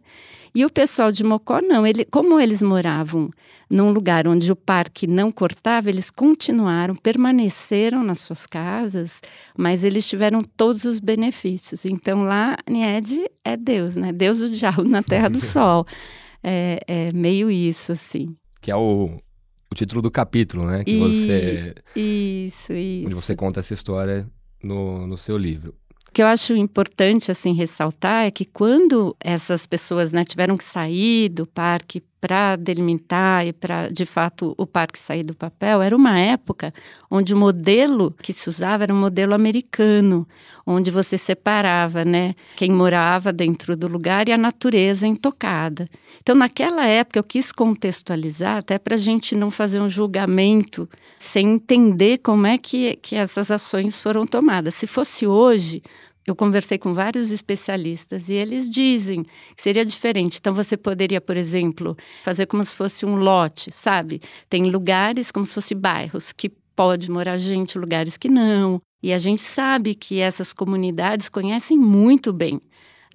E 0.54 0.66
o 0.66 0.70
pessoal 0.70 1.12
de 1.12 1.24
Mocó, 1.24 1.62
não. 1.62 1.86
Ele, 1.86 2.04
como 2.06 2.40
eles 2.40 2.62
moravam 2.62 3.30
num 3.70 3.92
lugar 3.92 4.28
onde 4.28 4.52
o 4.52 4.56
parque 4.56 5.06
não 5.06 5.32
cortava, 5.32 5.90
eles 5.90 6.10
continuaram, 6.10 6.96
permaneceram 6.96 8.04
nas 8.04 8.22
suas 8.22 8.48
casas, 8.48 9.22
mas 9.56 9.84
eles 9.84 10.08
tiveram 10.08 10.42
todos 10.42 10.86
os 10.86 11.00
benefícios. 11.00 11.86
Então 11.86 12.24
lá, 12.24 12.58
Nied 12.68 13.30
é 13.44 13.56
Deus, 13.56 13.96
né? 13.96 14.12
Deus 14.12 14.40
do 14.40 14.50
diabo 14.50 14.84
na 14.84 15.04
terra 15.04 15.30
do 15.30 15.42
sol. 15.44 15.86
É, 16.44 16.80
é 16.88 17.12
meio 17.12 17.52
isso, 17.52 17.92
assim. 17.92 18.36
Que 18.60 18.72
é 18.72 18.76
o, 18.76 19.20
o 19.70 19.76
título 19.76 20.02
do 20.02 20.10
capítulo, 20.10 20.66
né? 20.66 20.84
Que 20.84 20.94
e, 20.94 21.00
você. 21.00 21.76
Isso, 21.96 22.74
isso. 22.74 23.06
Onde 23.06 23.16
você 23.16 23.36
conta 23.36 23.60
essa 23.60 23.74
história 23.74 24.28
no, 24.64 25.06
no 25.06 25.18
seu 25.18 25.38
livro 25.38 25.76
que 26.16 26.22
eu 26.22 26.28
acho 26.28 26.56
importante 26.56 27.30
assim 27.30 27.52
ressaltar 27.52 28.26
é 28.26 28.32
que 28.32 28.46
quando 28.46 29.14
essas 29.20 29.66
pessoas 29.66 30.14
né, 30.14 30.24
tiveram 30.24 30.56
que 30.56 30.64
sair 30.64 31.28
do 31.28 31.46
parque 31.46 32.02
para 32.26 32.56
delimitar 32.56 33.46
e 33.46 33.54
para, 33.54 33.88
de 33.88 34.04
fato, 34.04 34.56
o 34.58 34.66
parque 34.66 34.98
sair 34.98 35.22
do 35.22 35.36
papel, 35.36 35.80
era 35.80 35.96
uma 35.96 36.18
época 36.18 36.74
onde 37.10 37.36
o 37.36 37.38
modelo 37.38 38.16
que 38.20 38.34
se 38.34 38.50
usava 38.50 38.82
era 38.82 38.92
um 38.92 39.00
modelo 39.00 39.36
americano, 39.36 40.28
onde 40.66 40.90
você 40.90 41.20
separava, 41.20 42.04
né, 42.04 42.34
quem 42.56 42.72
morava 42.72 43.32
dentro 43.32 43.78
do 43.78 43.88
lugar 43.88 44.28
e 44.28 44.32
a 44.32 44.38
natureza 44.40 45.06
intocada. 45.06 45.88
Então, 46.20 46.34
naquela 46.34 46.88
época, 46.88 47.20
eu 47.20 47.24
quis 47.24 47.52
contextualizar, 47.52 48.58
até 48.58 48.80
para 48.80 48.96
a 48.96 49.00
gente 49.00 49.36
não 49.36 49.52
fazer 49.52 49.80
um 49.80 49.88
julgamento 49.88 50.90
sem 51.20 51.54
entender 51.54 52.18
como 52.24 52.48
é 52.48 52.58
que, 52.58 52.96
que 53.04 53.16
essas 53.16 53.52
ações 53.52 54.02
foram 54.02 54.26
tomadas. 54.26 54.74
Se 54.74 54.88
fosse 54.88 55.28
hoje, 55.28 55.84
eu 56.26 56.36
conversei 56.36 56.78
com 56.78 56.94
vários 56.94 57.32
especialistas 57.32 58.30
e 58.30 58.34
eles 58.34 58.70
dizem 58.70 59.24
que 59.56 59.62
seria 59.62 59.86
diferente. 59.86 60.38
Então, 60.40 60.54
você 60.54 60.76
poderia, 60.76 61.22
por 61.22 61.38
exemplo, 61.38 61.96
fazer 62.24 62.48
como 62.48 62.64
se 62.64 62.76
fosse 62.76 63.06
um 63.06 63.16
lote, 63.16 63.72
sabe? 63.72 64.20
Tem 64.50 64.64
lugares 64.64 65.32
como 65.32 65.46
se 65.46 65.54
fossem 65.54 65.78
bairros 65.78 66.34
que 66.34 66.50
pode 66.76 67.10
morar 67.12 67.38
gente, 67.38 67.78
lugares 67.78 68.18
que 68.18 68.28
não. 68.28 68.82
E 69.04 69.14
a 69.14 69.20
gente 69.20 69.42
sabe 69.42 69.94
que 69.94 70.20
essas 70.20 70.52
comunidades 70.52 71.30
conhecem 71.30 71.78
muito 71.78 72.34
bem 72.34 72.60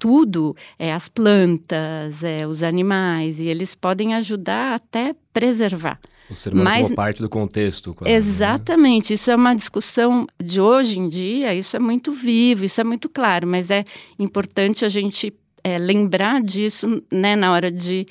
tudo, 0.01 0.57
é, 0.79 0.93
as 0.93 1.09
plantas, 1.09 2.25
é, 2.25 2.47
os 2.47 2.63
animais, 2.63 3.39
e 3.39 3.47
eles 3.47 3.75
podem 3.75 4.15
ajudar 4.15 4.75
até 4.75 5.15
preservar. 5.33 6.01
O 6.31 6.35
ser 6.35 6.53
humano 6.53 6.65
Mas, 6.65 6.87
como 6.87 6.97
parte 6.97 7.21
do 7.21 7.29
contexto. 7.29 7.93
Quase, 7.93 8.11
né? 8.11 8.17
exatamente. 8.17 9.11
Né? 9.11 9.15
Isso 9.15 9.31
é 9.31 9.37
uma 9.37 9.55
discussão 9.55 10.27
de 10.43 10.61
hoje 10.61 10.99
em 10.99 11.09
dia, 11.09 11.55
isso 11.55 11.77
é 11.77 11.81
muito 11.81 12.13
vivo, 12.13 12.65
isso 12.65 12.81
é 12.81 12.85
muito 12.85 13.09
claro, 13.09 13.47
mas 13.47 13.71
é 13.71 13.85
importante 14.19 14.85
a 14.85 14.89
gente 14.89 15.35
é, 15.63 15.77
lembrar 15.77 16.41
disso 16.41 17.03
né, 17.13 17.37
na 17.37 17.53
hora 17.53 17.71
de. 17.71 18.07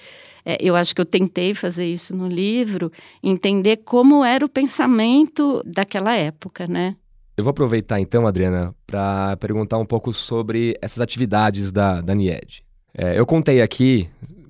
É, 0.46 0.58
eu 0.62 0.76
acho 0.76 0.94
que 0.94 1.02
eu 1.02 1.06
tentei 1.06 1.54
fazer 1.54 1.86
isso 1.86 2.16
no 2.16 2.28
livro, 2.28 2.92
entender 3.24 3.78
como 3.78 4.24
era 4.24 4.46
o 4.46 4.50
pensamento 4.50 5.62
daquela 5.66 6.16
época, 6.16 6.68
né? 6.68 6.96
Eu 7.40 7.44
vou 7.46 7.52
aproveitar 7.52 8.02
então, 8.02 8.28
Adriana, 8.28 8.76
para 8.86 9.38
perguntar 9.38 9.78
um 9.78 9.86
pouco 9.86 10.12
sobre 10.12 10.78
essas 10.82 11.00
atividades 11.00 11.72
da, 11.72 12.02
da 12.02 12.14
NIED. 12.14 12.66
É, 12.94 13.18
eu 13.18 13.26
contei 13.26 13.62
aqui, 13.62 14.10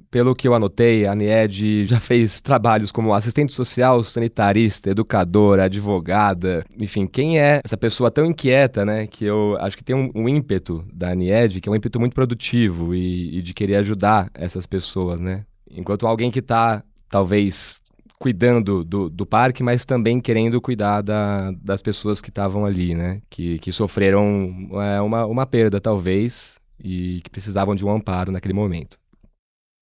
pelo 0.10 0.34
que 0.34 0.48
eu 0.48 0.56
anotei, 0.56 1.06
a 1.06 1.14
NIED 1.14 1.86
já 1.86 2.00
fez 2.02 2.42
trabalhos 2.42 2.92
como 2.92 3.14
assistente 3.14 3.54
social, 3.54 4.04
sanitarista, 4.04 4.90
educadora, 4.90 5.66
advogada, 5.66 6.66
enfim, 6.80 7.06
quem 7.06 7.40
é 7.40 7.62
essa 7.64 7.78
pessoa 7.78 8.10
tão 8.10 8.26
inquieta, 8.26 8.84
né, 8.84 9.06
que 9.06 9.24
eu 9.24 9.56
acho 9.60 9.78
que 9.78 9.84
tem 9.84 9.96
um, 9.96 10.10
um 10.16 10.28
ímpeto 10.28 10.84
da 10.92 11.14
NIED, 11.14 11.62
que 11.62 11.70
é 11.70 11.72
um 11.72 11.76
ímpeto 11.76 12.00
muito 12.00 12.16
produtivo 12.16 12.96
e, 12.96 13.38
e 13.38 13.42
de 13.44 13.54
querer 13.54 13.76
ajudar 13.76 14.32
essas 14.34 14.66
pessoas, 14.66 15.20
né? 15.20 15.46
Enquanto 15.70 16.08
alguém 16.08 16.32
que 16.32 16.40
está, 16.40 16.84
talvez, 17.08 17.80
cuidando 18.20 18.84
do, 18.84 19.10
do 19.10 19.26
parque, 19.26 19.64
mas 19.64 19.86
também 19.86 20.20
querendo 20.20 20.60
cuidar 20.62 21.02
da, 21.02 21.52
das 21.54 21.82
pessoas 21.82 22.22
que 22.22 22.30
estavam 22.30 22.66
ali, 22.66 22.94
né? 22.94 23.22
Que, 23.30 23.58
que 23.60 23.72
sofreram 23.72 24.70
é, 24.74 25.00
uma, 25.02 25.26
uma 25.26 25.46
perda, 25.46 25.80
talvez, 25.80 26.60
e 26.84 27.22
que 27.24 27.30
precisavam 27.30 27.74
de 27.74 27.86
um 27.86 27.90
amparo 27.90 28.32
naquele 28.32 28.54
momento 28.54 28.99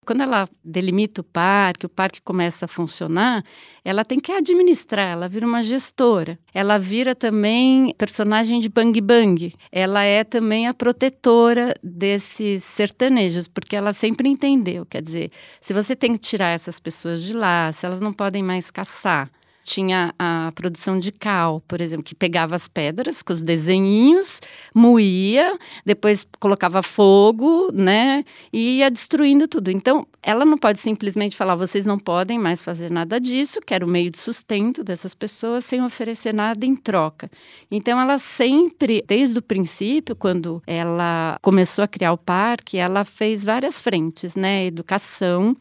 quando 0.07 0.21
ela 0.21 0.47
delimita 0.63 1.19
o 1.19 1.23
parque, 1.23 1.85
o 1.85 1.89
parque 1.89 2.21
começa 2.21 2.63
a 2.63 2.67
funcionar, 2.67 3.43
ela 3.83 4.05
tem 4.05 4.21
que 4.21 4.31
administrar, 4.31 5.11
ela 5.11 5.27
vira 5.27 5.45
uma 5.45 5.61
gestora. 5.61 6.39
Ela 6.53 6.77
vira 6.79 7.13
também 7.13 7.93
personagem 7.97 8.61
de 8.61 8.69
Bang 8.69 8.99
Bang. 9.01 9.53
Ela 9.69 10.03
é 10.03 10.23
também 10.23 10.65
a 10.65 10.73
protetora 10.73 11.75
desses 11.83 12.63
sertanejos, 12.63 13.49
porque 13.49 13.75
ela 13.75 13.91
sempre 13.91 14.29
entendeu, 14.29 14.85
quer 14.85 15.01
dizer, 15.01 15.29
se 15.59 15.73
você 15.73 15.93
tem 15.93 16.13
que 16.13 16.19
tirar 16.19 16.51
essas 16.51 16.79
pessoas 16.79 17.21
de 17.21 17.33
lá, 17.33 17.69
se 17.73 17.85
elas 17.85 17.99
não 17.99 18.13
podem 18.13 18.41
mais 18.41 18.71
caçar, 18.71 19.29
tinha 19.67 20.13
a 20.17 20.49
produção 20.55 20.97
de 20.97 21.11
cal, 21.11 21.61
por 21.67 21.81
exemplo, 21.81 22.03
que 22.03 22.15
pegava 22.15 22.55
as 22.55 22.69
pedras 22.69 23.21
com 23.21 23.33
os 23.33 23.43
desenhinhos, 23.43 24.39
moía, 24.73 25.57
depois 25.85 26.25
colocava 26.39 26.81
fogo, 26.81 27.69
né, 27.73 28.23
e 28.51 28.77
ia 28.77 28.89
destruindo 28.89 29.45
tudo. 29.45 29.69
Então, 29.69 30.07
ela 30.23 30.45
não 30.45 30.57
pode 30.57 30.79
simplesmente 30.79 31.35
falar, 31.35 31.55
vocês 31.55 31.85
não 31.85 31.99
podem 31.99 32.39
mais 32.39 32.63
fazer 32.63 32.89
nada 32.89 33.19
disso, 33.19 33.59
que 33.59 33.73
era 33.73 33.85
o 33.85 33.89
meio 33.89 34.09
de 34.09 34.17
sustento 34.17 34.85
dessas 34.85 35.13
pessoas, 35.13 35.65
sem 35.65 35.83
oferecer 35.83 36.33
nada 36.33 36.65
em 36.65 36.75
troca. 36.75 37.29
Então, 37.69 37.99
ela 37.99 38.17
sempre, 38.17 39.03
desde 39.05 39.37
o 39.39 39.41
princípio, 39.41 40.15
quando 40.15 40.63
ela 40.65 41.37
começou 41.41 41.83
a 41.83 41.87
criar 41.87 42.13
o 42.13 42.17
parque, 42.17 42.77
ela 42.77 43.03
fez 43.03 43.43
várias 43.43 43.81
frentes, 43.81 44.35
né, 44.35 44.65
educação, 44.65 45.57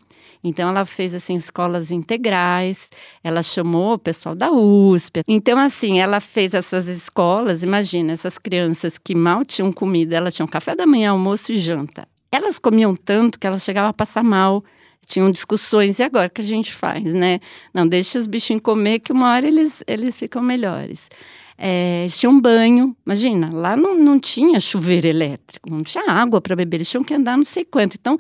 então 0.48 0.68
ela 0.68 0.84
fez 0.84 1.12
assim 1.12 1.34
escolas 1.34 1.90
integrais, 1.90 2.88
ela 3.22 3.42
chamou 3.42 3.94
o 3.94 3.98
pessoal 3.98 4.34
da 4.34 4.50
USP. 4.52 5.22
Então 5.26 5.58
assim, 5.58 5.98
ela 5.98 6.20
fez 6.20 6.54
essas 6.54 6.86
escolas, 6.86 7.62
imagina, 7.62 8.12
essas 8.12 8.38
crianças 8.38 8.96
que 8.96 9.14
mal 9.14 9.44
tinham 9.44 9.72
comida, 9.72 10.16
elas 10.16 10.34
tinham 10.34 10.46
café 10.46 10.74
da 10.76 10.86
manhã, 10.86 11.10
almoço 11.10 11.52
e 11.52 11.56
janta. 11.56 12.06
Elas 12.30 12.58
comiam 12.58 12.94
tanto 12.94 13.38
que 13.38 13.46
elas 13.46 13.64
chegavam 13.64 13.90
a 13.90 13.94
passar 13.94 14.22
mal. 14.22 14.62
Tinham 15.06 15.30
discussões, 15.30 16.00
e 16.00 16.02
agora 16.02 16.26
o 16.26 16.30
que 16.30 16.40
a 16.40 16.44
gente 16.44 16.72
faz, 16.72 17.14
né? 17.14 17.38
Não, 17.72 17.86
deixa 17.86 18.18
os 18.18 18.26
bichinhos 18.26 18.60
comer, 18.60 18.98
que 18.98 19.12
uma 19.12 19.32
hora 19.32 19.46
eles, 19.46 19.82
eles 19.86 20.16
ficam 20.16 20.42
melhores. 20.42 21.08
É, 21.56 22.00
eles 22.02 22.18
tinham 22.18 22.38
banho, 22.40 22.94
imagina, 23.06 23.50
lá 23.52 23.76
não, 23.76 23.96
não 23.96 24.18
tinha 24.18 24.60
chuveiro 24.60 25.06
elétrico, 25.06 25.70
não 25.70 25.82
tinha 25.82 26.04
água 26.10 26.40
para 26.40 26.54
beber, 26.54 26.78
eles 26.78 26.90
tinham 26.90 27.04
que 27.04 27.14
andar 27.14 27.36
não 27.36 27.44
sei 27.44 27.64
quanto. 27.64 27.94
Então, 27.94 28.18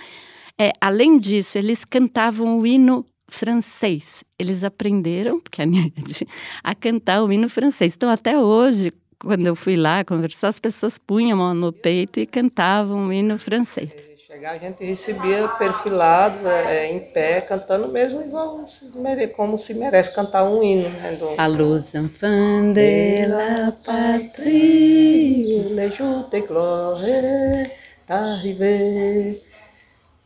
é, 0.58 0.72
além 0.80 1.18
disso, 1.18 1.58
eles 1.58 1.84
cantavam 1.84 2.58
o 2.58 2.66
hino 2.66 3.06
francês. 3.28 4.24
Eles 4.38 4.64
aprenderam, 4.64 5.40
porque 5.40 5.62
a 5.62 5.66
NED, 5.66 6.26
a 6.62 6.74
cantar 6.74 7.22
o 7.22 7.32
hino 7.32 7.48
francês. 7.48 7.94
Então, 7.94 8.08
até 8.08 8.38
hoje, 8.38 8.92
quando 9.20 9.46
eu 9.46 9.54
fui 9.56 9.76
lá 9.76 10.04
conversar, 10.04 10.48
as 10.48 10.58
pessoas 10.58 10.98
punham 10.98 11.40
a 11.40 11.44
mão 11.44 11.54
no 11.54 11.72
peito 11.72 12.20
e 12.20 12.26
cantavam 12.26 13.08
o 13.08 13.12
hino 13.12 13.38
francês. 13.38 13.94
Chegar, 14.26 14.52
a 14.52 14.58
gente 14.58 14.84
recebia 14.84 15.46
perfilados 15.48 16.44
é, 16.44 16.92
em 16.92 17.00
pé, 17.12 17.40
cantando 17.40 17.88
mesmo 17.88 18.20
igual 18.22 18.64
como 19.34 19.58
se 19.58 19.72
merece 19.74 20.14
cantar 20.14 20.44
um 20.44 20.62
hino. 20.62 20.88
Né, 20.90 21.16
do... 21.18 21.40
A 21.40 21.46
luz 21.46 21.94
enfants 21.94 22.74
de 22.74 23.26
la 23.26 23.72
patrie, 23.84 25.68
le 25.70 25.90
jour 25.90 26.28
de 26.30 26.40
gloire 26.42 27.70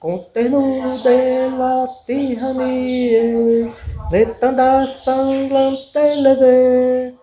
Conterno 0.01 0.81
della 1.03 1.87
tirania, 2.07 3.71
letanda 4.11 4.87
sanglante 4.87 5.99
leve, 6.17 7.15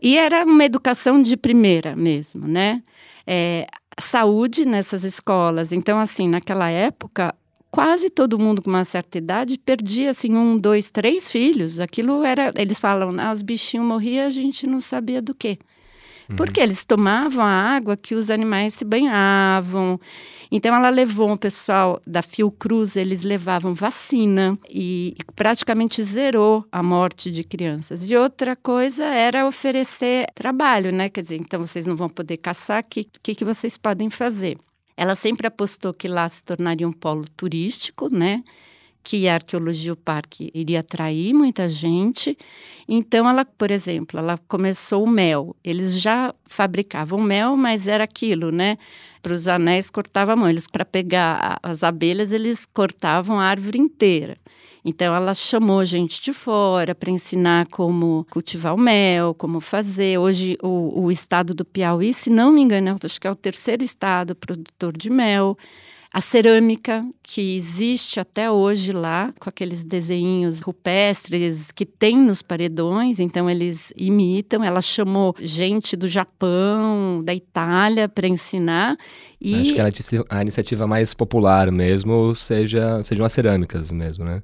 E 0.00 0.16
era 0.16 0.42
uma 0.44 0.64
educação 0.64 1.20
de 1.20 1.36
primeira 1.36 1.94
mesmo, 1.94 2.48
né? 2.48 2.82
É, 3.26 3.66
saúde 4.00 4.64
nessas 4.64 5.04
escolas. 5.04 5.70
Então, 5.70 6.00
assim, 6.00 6.26
naquela 6.28 6.70
época, 6.70 7.34
quase 7.70 8.08
todo 8.08 8.38
mundo 8.38 8.62
com 8.62 8.70
uma 8.70 8.84
certa 8.84 9.18
idade 9.18 9.58
perdia 9.58 10.08
assim 10.08 10.34
um, 10.34 10.56
dois, 10.56 10.90
três 10.90 11.30
filhos. 11.30 11.78
Aquilo 11.78 12.24
era, 12.24 12.54
eles 12.56 12.80
falam, 12.80 13.20
ah, 13.20 13.32
os 13.32 13.42
bichinhos 13.42 13.86
morriam, 13.86 14.24
a 14.24 14.30
gente 14.30 14.66
não 14.66 14.80
sabia 14.80 15.20
do 15.20 15.34
quê. 15.34 15.58
Porque 16.34 16.60
eles 16.60 16.84
tomavam 16.84 17.44
a 17.44 17.50
água 17.76 17.96
que 17.96 18.14
os 18.14 18.30
animais 18.30 18.74
se 18.74 18.84
banhavam. 18.84 20.00
Então 20.50 20.74
ela 20.74 20.88
levou 20.88 21.32
o 21.32 21.38
pessoal 21.38 22.00
da 22.06 22.22
Fiocruz, 22.22 22.96
eles 22.96 23.22
levavam 23.22 23.74
vacina 23.74 24.58
e 24.68 25.16
praticamente 25.34 26.02
zerou 26.02 26.64
a 26.70 26.82
morte 26.82 27.30
de 27.30 27.44
crianças. 27.44 28.08
E 28.08 28.16
outra 28.16 28.56
coisa 28.56 29.04
era 29.04 29.46
oferecer 29.46 30.26
trabalho, 30.34 30.92
né? 30.92 31.08
Quer 31.08 31.22
dizer, 31.22 31.36
então 31.36 31.60
vocês 31.60 31.86
não 31.86 31.96
vão 31.96 32.08
poder 32.08 32.36
caçar, 32.38 32.82
o 32.82 32.84
que, 32.88 33.04
que, 33.22 33.34
que 33.34 33.44
vocês 33.44 33.76
podem 33.76 34.08
fazer? 34.08 34.58
Ela 34.96 35.14
sempre 35.14 35.46
apostou 35.46 35.92
que 35.92 36.08
lá 36.08 36.28
se 36.28 36.42
tornaria 36.42 36.88
um 36.88 36.92
polo 36.92 37.26
turístico, 37.36 38.08
né? 38.08 38.42
Que 39.06 39.28
a 39.28 39.34
arqueologia 39.34 39.92
o 39.92 39.96
parque 39.96 40.50
iria 40.52 40.80
atrair 40.80 41.32
muita 41.32 41.68
gente. 41.68 42.36
Então 42.88 43.30
ela, 43.30 43.44
por 43.44 43.70
exemplo, 43.70 44.18
ela 44.18 44.36
começou 44.48 45.04
o 45.04 45.08
mel. 45.08 45.54
Eles 45.62 46.00
já 46.00 46.34
fabricavam 46.44 47.20
mel, 47.20 47.56
mas 47.56 47.86
era 47.86 48.02
aquilo, 48.02 48.50
né? 48.50 48.76
Para 49.22 49.32
os 49.32 49.46
anéis 49.46 49.90
cortava 49.90 50.32
a 50.32 50.36
mão. 50.36 50.50
Eles 50.50 50.66
para 50.66 50.84
pegar 50.84 51.56
as 51.62 51.84
abelhas, 51.84 52.32
eles 52.32 52.66
cortavam 52.66 53.38
a 53.38 53.44
árvore 53.44 53.78
inteira. 53.78 54.36
Então 54.84 55.14
ela 55.14 55.34
chamou 55.34 55.84
gente 55.84 56.20
de 56.20 56.32
fora 56.32 56.92
para 56.92 57.08
ensinar 57.08 57.68
como 57.68 58.26
cultivar 58.28 58.74
o 58.74 58.78
mel, 58.78 59.34
como 59.34 59.60
fazer. 59.60 60.18
Hoje 60.18 60.58
o, 60.60 61.04
o 61.04 61.12
estado 61.12 61.54
do 61.54 61.64
Piauí, 61.64 62.12
se 62.12 62.28
não 62.28 62.50
me 62.50 62.60
engano, 62.60 62.96
acho 63.00 63.20
que 63.20 63.28
é 63.28 63.30
o 63.30 63.36
terceiro 63.36 63.84
estado 63.84 64.34
produtor 64.34 64.96
de 64.96 65.10
mel 65.10 65.56
a 66.16 66.20
cerâmica 66.22 67.04
que 67.22 67.56
existe 67.56 68.18
até 68.18 68.50
hoje 68.50 68.90
lá, 68.90 69.34
com 69.38 69.50
aqueles 69.50 69.84
desenhos 69.84 70.62
rupestres 70.62 71.70
que 71.70 71.84
tem 71.84 72.16
nos 72.16 72.40
paredões, 72.40 73.20
então 73.20 73.50
eles 73.50 73.92
imitam. 73.94 74.64
Ela 74.64 74.80
chamou 74.80 75.34
gente 75.38 75.94
do 75.94 76.08
Japão, 76.08 77.20
da 77.22 77.34
Itália 77.34 78.08
para 78.08 78.26
ensinar. 78.26 78.96
E... 79.38 79.54
Acho 79.56 79.74
que 79.74 80.24
a 80.30 80.40
iniciativa 80.40 80.86
mais 80.86 81.12
popular 81.12 81.70
mesmo 81.70 82.34
seja, 82.34 83.04
sejam 83.04 83.26
as 83.26 83.32
cerâmicas 83.34 83.92
mesmo, 83.92 84.24
né? 84.24 84.42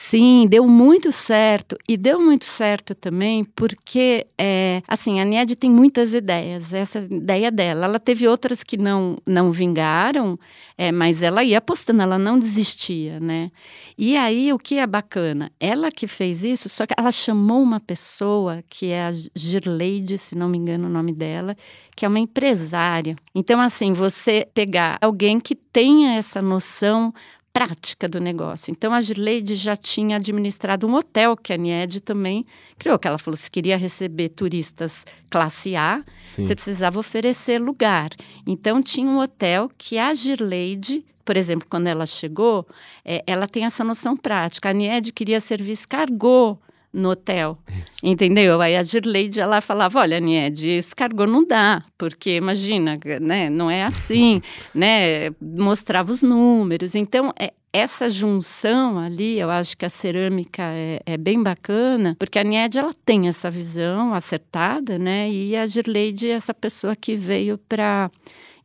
Sim, 0.00 0.46
deu 0.48 0.64
muito 0.68 1.10
certo. 1.10 1.76
E 1.88 1.96
deu 1.96 2.20
muito 2.20 2.44
certo 2.44 2.94
também 2.94 3.44
porque, 3.44 4.28
é, 4.38 4.80
assim, 4.86 5.20
a 5.20 5.24
NED 5.24 5.56
tem 5.56 5.68
muitas 5.68 6.14
ideias. 6.14 6.72
Essa 6.72 7.00
ideia 7.00 7.50
dela. 7.50 7.86
Ela 7.86 7.98
teve 7.98 8.28
outras 8.28 8.62
que 8.62 8.76
não, 8.76 9.18
não 9.26 9.50
vingaram, 9.50 10.38
é, 10.78 10.92
mas 10.92 11.20
ela 11.20 11.42
ia 11.42 11.58
apostando, 11.58 12.00
ela 12.00 12.16
não 12.16 12.38
desistia, 12.38 13.18
né? 13.18 13.50
E 13.98 14.16
aí, 14.16 14.52
o 14.52 14.58
que 14.58 14.78
é 14.78 14.86
bacana? 14.86 15.50
Ela 15.58 15.90
que 15.90 16.06
fez 16.06 16.44
isso, 16.44 16.68
só 16.68 16.86
que 16.86 16.94
ela 16.96 17.10
chamou 17.10 17.60
uma 17.60 17.80
pessoa, 17.80 18.62
que 18.68 18.86
é 18.92 19.06
a 19.08 19.10
Girleide, 19.34 20.16
se 20.16 20.36
não 20.36 20.48
me 20.48 20.58
engano 20.58 20.86
o 20.86 20.90
nome 20.90 21.12
dela, 21.12 21.56
que 21.96 22.04
é 22.04 22.08
uma 22.08 22.20
empresária. 22.20 23.16
Então, 23.34 23.60
assim, 23.60 23.92
você 23.92 24.46
pegar 24.54 24.96
alguém 25.00 25.40
que 25.40 25.56
tenha 25.56 26.14
essa 26.14 26.40
noção 26.40 27.12
prática 27.52 28.08
do 28.08 28.20
negócio. 28.20 28.70
Então, 28.70 28.92
a 28.92 29.00
Girleide 29.00 29.54
já 29.54 29.76
tinha 29.76 30.16
administrado 30.16 30.86
um 30.86 30.94
hotel 30.94 31.36
que 31.36 31.52
a 31.52 31.56
Nied 31.56 32.00
também 32.00 32.46
criou, 32.78 32.98
que 32.98 33.08
ela 33.08 33.18
falou, 33.18 33.36
se 33.36 33.50
queria 33.50 33.76
receber 33.76 34.28
turistas 34.30 35.04
classe 35.28 35.74
A, 35.74 36.04
Sim. 36.28 36.44
você 36.44 36.54
precisava 36.54 36.98
oferecer 36.98 37.60
lugar. 37.60 38.10
Então, 38.46 38.82
tinha 38.82 39.08
um 39.10 39.18
hotel 39.18 39.70
que 39.76 39.98
a 39.98 40.12
Girleide 40.14 41.04
por 41.24 41.36
exemplo, 41.36 41.66
quando 41.68 41.88
ela 41.88 42.06
chegou, 42.06 42.66
é, 43.04 43.22
ela 43.26 43.46
tem 43.46 43.66
essa 43.66 43.84
noção 43.84 44.16
prática. 44.16 44.70
A 44.70 44.72
Nied 44.72 45.12
queria 45.12 45.40
servir 45.40 45.72
escargot 45.72 46.58
no 46.92 47.10
hotel, 47.10 47.58
Isso. 47.68 48.00
entendeu? 48.02 48.60
Aí 48.60 48.76
a 48.76 48.82
Girleide, 48.82 49.40
ela 49.40 49.60
falava, 49.60 50.00
olha, 50.00 50.18
Nied, 50.18 50.66
escargot 50.66 51.30
não 51.30 51.46
dá, 51.46 51.84
porque 51.96 52.36
imagina, 52.36 52.98
né, 53.20 53.50
não 53.50 53.70
é 53.70 53.84
assim, 53.84 54.40
né, 54.74 55.30
mostrava 55.40 56.10
os 56.10 56.22
números, 56.22 56.94
então 56.94 57.32
é, 57.38 57.52
essa 57.72 58.08
junção 58.08 58.98
ali, 58.98 59.38
eu 59.38 59.50
acho 59.50 59.76
que 59.76 59.84
a 59.84 59.90
cerâmica 59.90 60.62
é, 60.62 61.00
é, 61.04 61.16
bem 61.16 61.42
bacana, 61.42 62.16
porque 62.18 62.38
a 62.38 62.44
Nied, 62.44 62.78
ela 62.78 62.94
tem 63.04 63.28
essa 63.28 63.50
visão 63.50 64.14
acertada, 64.14 64.98
né, 64.98 65.30
e 65.30 65.54
a 65.56 65.66
Girleide 65.66 66.30
é 66.30 66.32
essa 66.32 66.54
pessoa 66.54 66.96
que 66.96 67.14
veio 67.14 67.58
para 67.68 68.10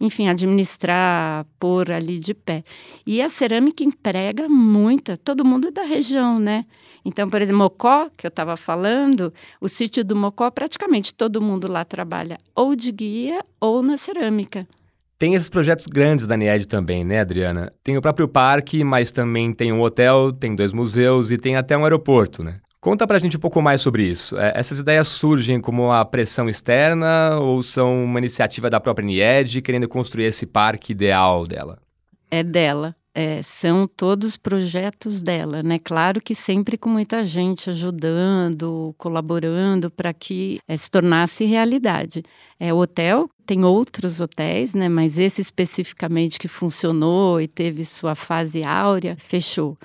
enfim, 0.03 0.27
administrar, 0.27 1.45
pôr 1.57 1.91
ali 1.91 2.19
de 2.19 2.33
pé. 2.33 2.63
E 3.07 3.21
a 3.21 3.29
cerâmica 3.29 3.83
emprega 3.83 4.49
muita, 4.49 5.15
todo 5.15 5.45
mundo 5.45 5.69
é 5.69 5.71
da 5.71 5.83
região, 5.83 6.39
né? 6.39 6.65
Então, 7.05 7.29
por 7.29 7.41
exemplo, 7.41 7.63
Mocó, 7.63 8.09
que 8.17 8.27
eu 8.27 8.29
estava 8.29 8.57
falando, 8.57 9.33
o 9.61 9.69
sítio 9.69 10.03
do 10.03 10.15
Mocó, 10.15 10.51
praticamente 10.51 11.13
todo 11.13 11.41
mundo 11.41 11.71
lá 11.71 11.85
trabalha 11.85 12.37
ou 12.55 12.75
de 12.75 12.91
guia 12.91 13.43
ou 13.59 13.81
na 13.81 13.97
cerâmica. 13.97 14.67
Tem 15.17 15.35
esses 15.35 15.49
projetos 15.49 15.85
grandes 15.85 16.27
da 16.27 16.35
NIED 16.35 16.67
também, 16.67 17.05
né, 17.05 17.21
Adriana? 17.21 17.71
Tem 17.81 17.97
o 17.97 18.01
próprio 18.01 18.27
parque, 18.27 18.83
mas 18.83 19.09
também 19.09 19.53
tem 19.53 19.71
um 19.71 19.81
hotel, 19.81 20.33
tem 20.33 20.53
dois 20.53 20.73
museus 20.73 21.31
e 21.31 21.37
tem 21.37 21.55
até 21.55 21.77
um 21.77 21.83
aeroporto, 21.83 22.43
né? 22.43 22.59
Conta 22.83 23.07
pra 23.07 23.17
gente 23.17 23.37
um 23.37 23.39
pouco 23.39 23.61
mais 23.61 23.81
sobre 23.81 24.03
isso. 24.03 24.37
É, 24.37 24.51
essas 24.57 24.77
ideias 24.77 25.07
surgem 25.07 25.61
como 25.61 25.83
uma 25.83 26.03
pressão 26.03 26.49
externa 26.49 27.39
ou 27.39 27.63
são 27.63 28.03
uma 28.03 28.19
iniciativa 28.19 28.69
da 28.69 28.77
própria 28.77 29.05
NIED 29.05 29.61
querendo 29.61 29.87
construir 29.87 30.25
esse 30.25 30.45
parque 30.45 30.91
ideal 30.91 31.47
dela? 31.47 31.79
É 32.29 32.43
dela. 32.43 32.93
É, 33.15 33.41
são 33.41 33.87
todos 33.87 34.35
projetos 34.35 35.23
dela, 35.23 35.63
né? 35.63 35.79
Claro 35.81 36.19
que 36.19 36.35
sempre 36.35 36.77
com 36.77 36.89
muita 36.89 37.23
gente 37.23 37.69
ajudando, 37.69 38.93
colaborando 38.97 39.89
para 39.89 40.11
que 40.11 40.59
é, 40.67 40.75
se 40.75 40.91
tornasse 40.91 41.45
realidade. 41.45 42.21
É, 42.59 42.73
o 42.73 42.79
hotel 42.79 43.29
tem 43.45 43.63
outros 43.63 44.19
hotéis, 44.19 44.73
né? 44.73 44.89
Mas 44.89 45.17
esse 45.17 45.39
especificamente 45.39 46.37
que 46.37 46.49
funcionou 46.49 47.39
e 47.39 47.47
teve 47.47 47.85
sua 47.85 48.13
fase 48.13 48.61
áurea, 48.61 49.15
fechou 49.17 49.77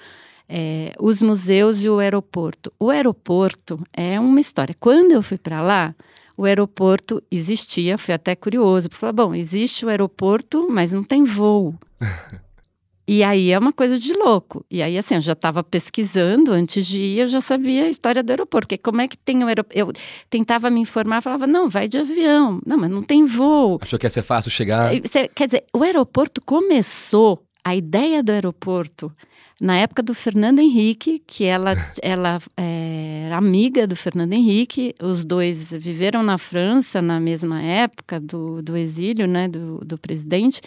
é, 0.48 0.92
os 0.98 1.20
museus 1.20 1.82
e 1.82 1.88
o 1.88 1.98
aeroporto. 1.98 2.72
O 2.80 2.90
aeroporto 2.90 3.78
é 3.92 4.18
uma 4.18 4.40
história. 4.40 4.74
Quando 4.78 5.12
eu 5.12 5.22
fui 5.22 5.36
para 5.36 5.60
lá, 5.60 5.94
o 6.36 6.44
aeroporto 6.44 7.22
existia, 7.30 7.98
foi 7.98 8.14
até 8.14 8.34
curioso, 8.34 8.88
porque 8.88 9.00
falei, 9.00 9.12
bom, 9.12 9.34
existe 9.34 9.84
o 9.84 9.88
aeroporto, 9.88 10.68
mas 10.70 10.92
não 10.92 11.02
tem 11.02 11.24
voo. 11.24 11.74
e 13.06 13.22
aí 13.22 13.50
é 13.50 13.58
uma 13.58 13.72
coisa 13.72 13.98
de 13.98 14.12
louco. 14.14 14.64
E 14.70 14.80
aí, 14.80 14.96
assim, 14.96 15.16
eu 15.16 15.20
já 15.20 15.32
estava 15.32 15.62
pesquisando 15.62 16.52
antes 16.52 16.86
de 16.86 16.98
ir, 16.98 17.18
eu 17.18 17.26
já 17.26 17.40
sabia 17.40 17.84
a 17.84 17.88
história 17.88 18.22
do 18.22 18.30
aeroporto. 18.30 18.68
Porque 18.68 18.78
como 18.78 19.00
é 19.00 19.08
que 19.08 19.18
tem 19.18 19.42
o 19.42 19.48
aeroporto? 19.48 19.78
Eu 19.78 19.92
tentava 20.30 20.70
me 20.70 20.80
informar, 20.80 21.20
falava, 21.20 21.46
não, 21.46 21.68
vai 21.68 21.88
de 21.88 21.98
avião. 21.98 22.60
Não, 22.64 22.78
mas 22.78 22.90
não 22.90 23.02
tem 23.02 23.26
voo. 23.26 23.78
Achou 23.82 23.98
que 23.98 24.06
ia 24.06 24.10
ser 24.10 24.22
fácil 24.22 24.50
chegar? 24.50 24.92
Quer 25.34 25.46
dizer, 25.46 25.64
o 25.74 25.82
aeroporto 25.82 26.40
começou, 26.40 27.42
a 27.64 27.74
ideia 27.74 28.22
do 28.22 28.30
aeroporto 28.30 29.12
na 29.60 29.76
época 29.76 30.02
do 30.02 30.14
Fernando 30.14 30.60
Henrique, 30.60 31.22
que 31.26 31.44
ela, 31.44 31.74
ela 32.00 32.40
é, 32.56 33.22
era 33.26 33.36
amiga 33.36 33.86
do 33.86 33.96
Fernando 33.96 34.32
Henrique, 34.32 34.94
os 35.02 35.24
dois 35.24 35.70
viveram 35.72 36.22
na 36.22 36.38
França 36.38 37.02
na 37.02 37.18
mesma 37.18 37.60
época 37.60 38.20
do, 38.20 38.62
do 38.62 38.76
exílio, 38.76 39.26
né, 39.26 39.48
do, 39.48 39.78
do 39.84 39.98
presidente. 39.98 40.60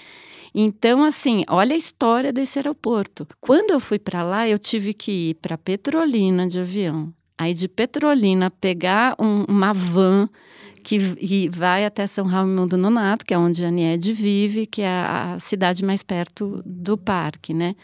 Então, 0.54 1.04
assim, 1.04 1.46
olha 1.48 1.74
a 1.74 1.78
história 1.78 2.34
desse 2.34 2.60
aeroporto. 2.60 3.26
Quando 3.40 3.72
eu 3.72 3.80
fui 3.80 3.98
para 3.98 4.22
lá, 4.22 4.50
eu 4.50 4.60
tive 4.60 4.94
que 4.94 5.30
ir 5.30 5.36
para 5.36 5.58
Petrolina 5.58 6.48
de 6.48 6.60
avião. 6.60 7.14
Aí 7.38 7.54
de 7.54 7.68
Petrolina 7.68 8.52
pegar 8.52 9.16
um, 9.18 9.46
uma 9.48 9.74
van 9.74 10.30
que 10.84 11.50
vai 11.50 11.86
até 11.86 12.06
São 12.08 12.26
Raimundo 12.26 12.78
Nonato, 12.78 13.26
que 13.26 13.34
é 13.34 13.38
onde 13.38 13.64
a 13.64 13.68
Anied 13.68 14.14
vive, 14.14 14.66
que 14.66 14.82
é 14.82 14.88
a 14.88 15.38
cidade 15.40 15.84
mais 15.84 16.04
perto 16.04 16.62
do 16.66 16.98
parque, 16.98 17.54
né? 17.54 17.76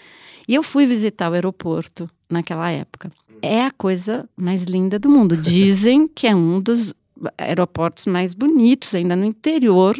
E 0.47 0.55
eu 0.55 0.63
fui 0.63 0.85
visitar 0.85 1.29
o 1.29 1.33
aeroporto 1.33 2.09
naquela 2.29 2.69
época. 2.71 3.11
É 3.41 3.63
a 3.63 3.71
coisa 3.71 4.27
mais 4.35 4.63
linda 4.63 4.97
do 4.97 5.09
mundo. 5.09 5.37
Dizem 5.37 6.07
que 6.07 6.27
é 6.27 6.35
um 6.35 6.59
dos 6.59 6.93
aeroportos 7.37 8.05
mais 8.05 8.33
bonitos, 8.33 8.95
ainda 8.95 9.15
no 9.15 9.25
interior 9.25 9.95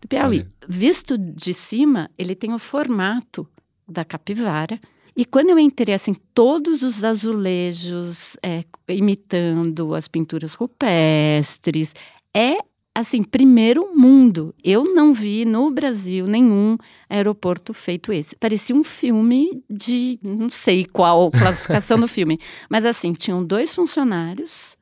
do 0.00 0.08
Piauí. 0.08 0.40
Olha. 0.40 0.52
Visto 0.68 1.16
de 1.18 1.52
cima, 1.52 2.10
ele 2.18 2.34
tem 2.34 2.52
o 2.52 2.58
formato 2.58 3.46
da 3.88 4.04
capivara. 4.04 4.78
E 5.16 5.24
quando 5.24 5.50
eu 5.50 5.58
entrei, 5.58 5.94
assim, 5.94 6.14
todos 6.34 6.82
os 6.82 7.04
azulejos 7.04 8.36
é, 8.42 8.64
imitando 8.88 9.94
as 9.94 10.08
pinturas 10.08 10.54
rupestres, 10.54 11.94
é 12.34 12.58
assim, 12.94 13.22
primeiro 13.22 13.94
mundo. 13.94 14.54
Eu 14.62 14.94
não 14.94 15.12
vi 15.12 15.44
no 15.44 15.70
Brasil 15.70 16.26
nenhum 16.26 16.78
aeroporto 17.08 17.74
feito 17.74 18.12
esse. 18.12 18.36
Parecia 18.36 18.74
um 18.74 18.84
filme 18.84 19.62
de 19.68 20.18
não 20.22 20.48
sei 20.48 20.84
qual 20.84 21.30
classificação 21.32 21.98
do 21.98 22.06
filme, 22.06 22.38
mas 22.68 22.86
assim, 22.86 23.12
tinham 23.12 23.44
dois 23.44 23.74
funcionários, 23.74 24.76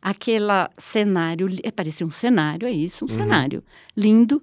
aquele 0.00 0.68
cenário, 0.78 1.48
parecia 1.74 2.06
um 2.06 2.10
cenário, 2.10 2.68
é 2.68 2.70
isso, 2.70 3.04
um 3.04 3.08
uhum. 3.08 3.14
cenário 3.14 3.64
lindo 3.96 4.40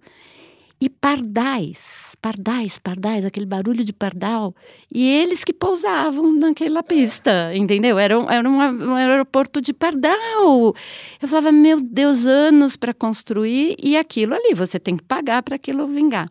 e 0.79 0.89
pardais, 0.89 2.15
pardais, 2.21 2.77
pardais, 2.77 3.23
aquele 3.23 3.45
barulho 3.45 3.83
de 3.83 3.93
pardal. 3.93 4.53
E 4.93 5.07
eles 5.09 5.43
que 5.43 5.53
pousavam 5.53 6.33
naquela 6.33 6.83
pista, 6.83 7.51
entendeu? 7.55 7.97
Era 7.97 8.19
um, 8.19 8.29
era 8.29 8.47
um, 8.47 8.57
um 8.57 8.95
aeroporto 8.95 9.61
de 9.61 9.73
pardal. 9.73 10.75
Eu 11.21 11.27
falava, 11.27 11.51
meu 11.51 11.79
Deus, 11.81 12.25
anos 12.25 12.75
para 12.75 12.93
construir 12.93 13.75
e 13.81 13.95
aquilo 13.95 14.33
ali, 14.33 14.53
você 14.53 14.79
tem 14.79 14.97
que 14.97 15.03
pagar 15.03 15.43
para 15.43 15.55
aquilo 15.55 15.87
vingar. 15.87 16.29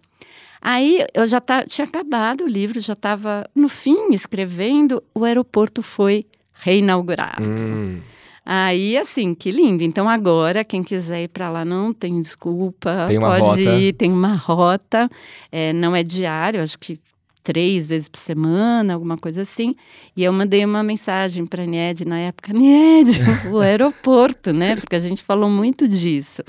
Aí 0.60 1.04
eu 1.12 1.26
já 1.26 1.40
tá, 1.40 1.64
tinha 1.64 1.86
acabado 1.86 2.44
o 2.44 2.48
livro, 2.48 2.80
já 2.80 2.94
estava 2.94 3.48
no 3.54 3.68
fim 3.68 4.12
escrevendo, 4.12 5.02
o 5.14 5.24
aeroporto 5.24 5.82
foi 5.82 6.24
reinaugurado. 6.54 7.42
Hum. 7.42 8.00
Aí, 8.44 8.96
assim, 8.98 9.34
que 9.34 9.50
lindo. 9.50 9.82
Então, 9.82 10.08
agora, 10.08 10.62
quem 10.62 10.82
quiser 10.82 11.22
ir 11.22 11.28
para 11.28 11.48
lá, 11.48 11.64
não 11.64 11.94
tem 11.94 12.20
desculpa. 12.20 13.06
Tem 13.08 13.16
uma 13.16 13.38
pode 13.38 13.64
rota. 13.64 13.78
ir, 13.78 13.92
tem 13.94 14.12
uma 14.12 14.34
rota. 14.34 15.10
É, 15.50 15.72
não 15.72 15.96
é 15.96 16.02
diário, 16.02 16.62
acho 16.62 16.78
que 16.78 16.98
três 17.42 17.86
vezes 17.86 18.08
por 18.08 18.18
semana, 18.18 18.92
alguma 18.92 19.16
coisa 19.16 19.42
assim. 19.42 19.74
E 20.16 20.24
eu 20.24 20.32
mandei 20.32 20.64
uma 20.64 20.82
mensagem 20.82 21.46
para 21.46 21.62
a 21.62 21.66
Nied 21.66 22.04
na 22.04 22.18
época: 22.18 22.52
Nied, 22.56 23.20
o 23.50 23.58
aeroporto, 23.60 24.52
né? 24.52 24.76
Porque 24.76 24.96
a 24.96 25.00
gente 25.00 25.22
falou 25.22 25.48
muito 25.48 25.88
disso. 25.88 26.42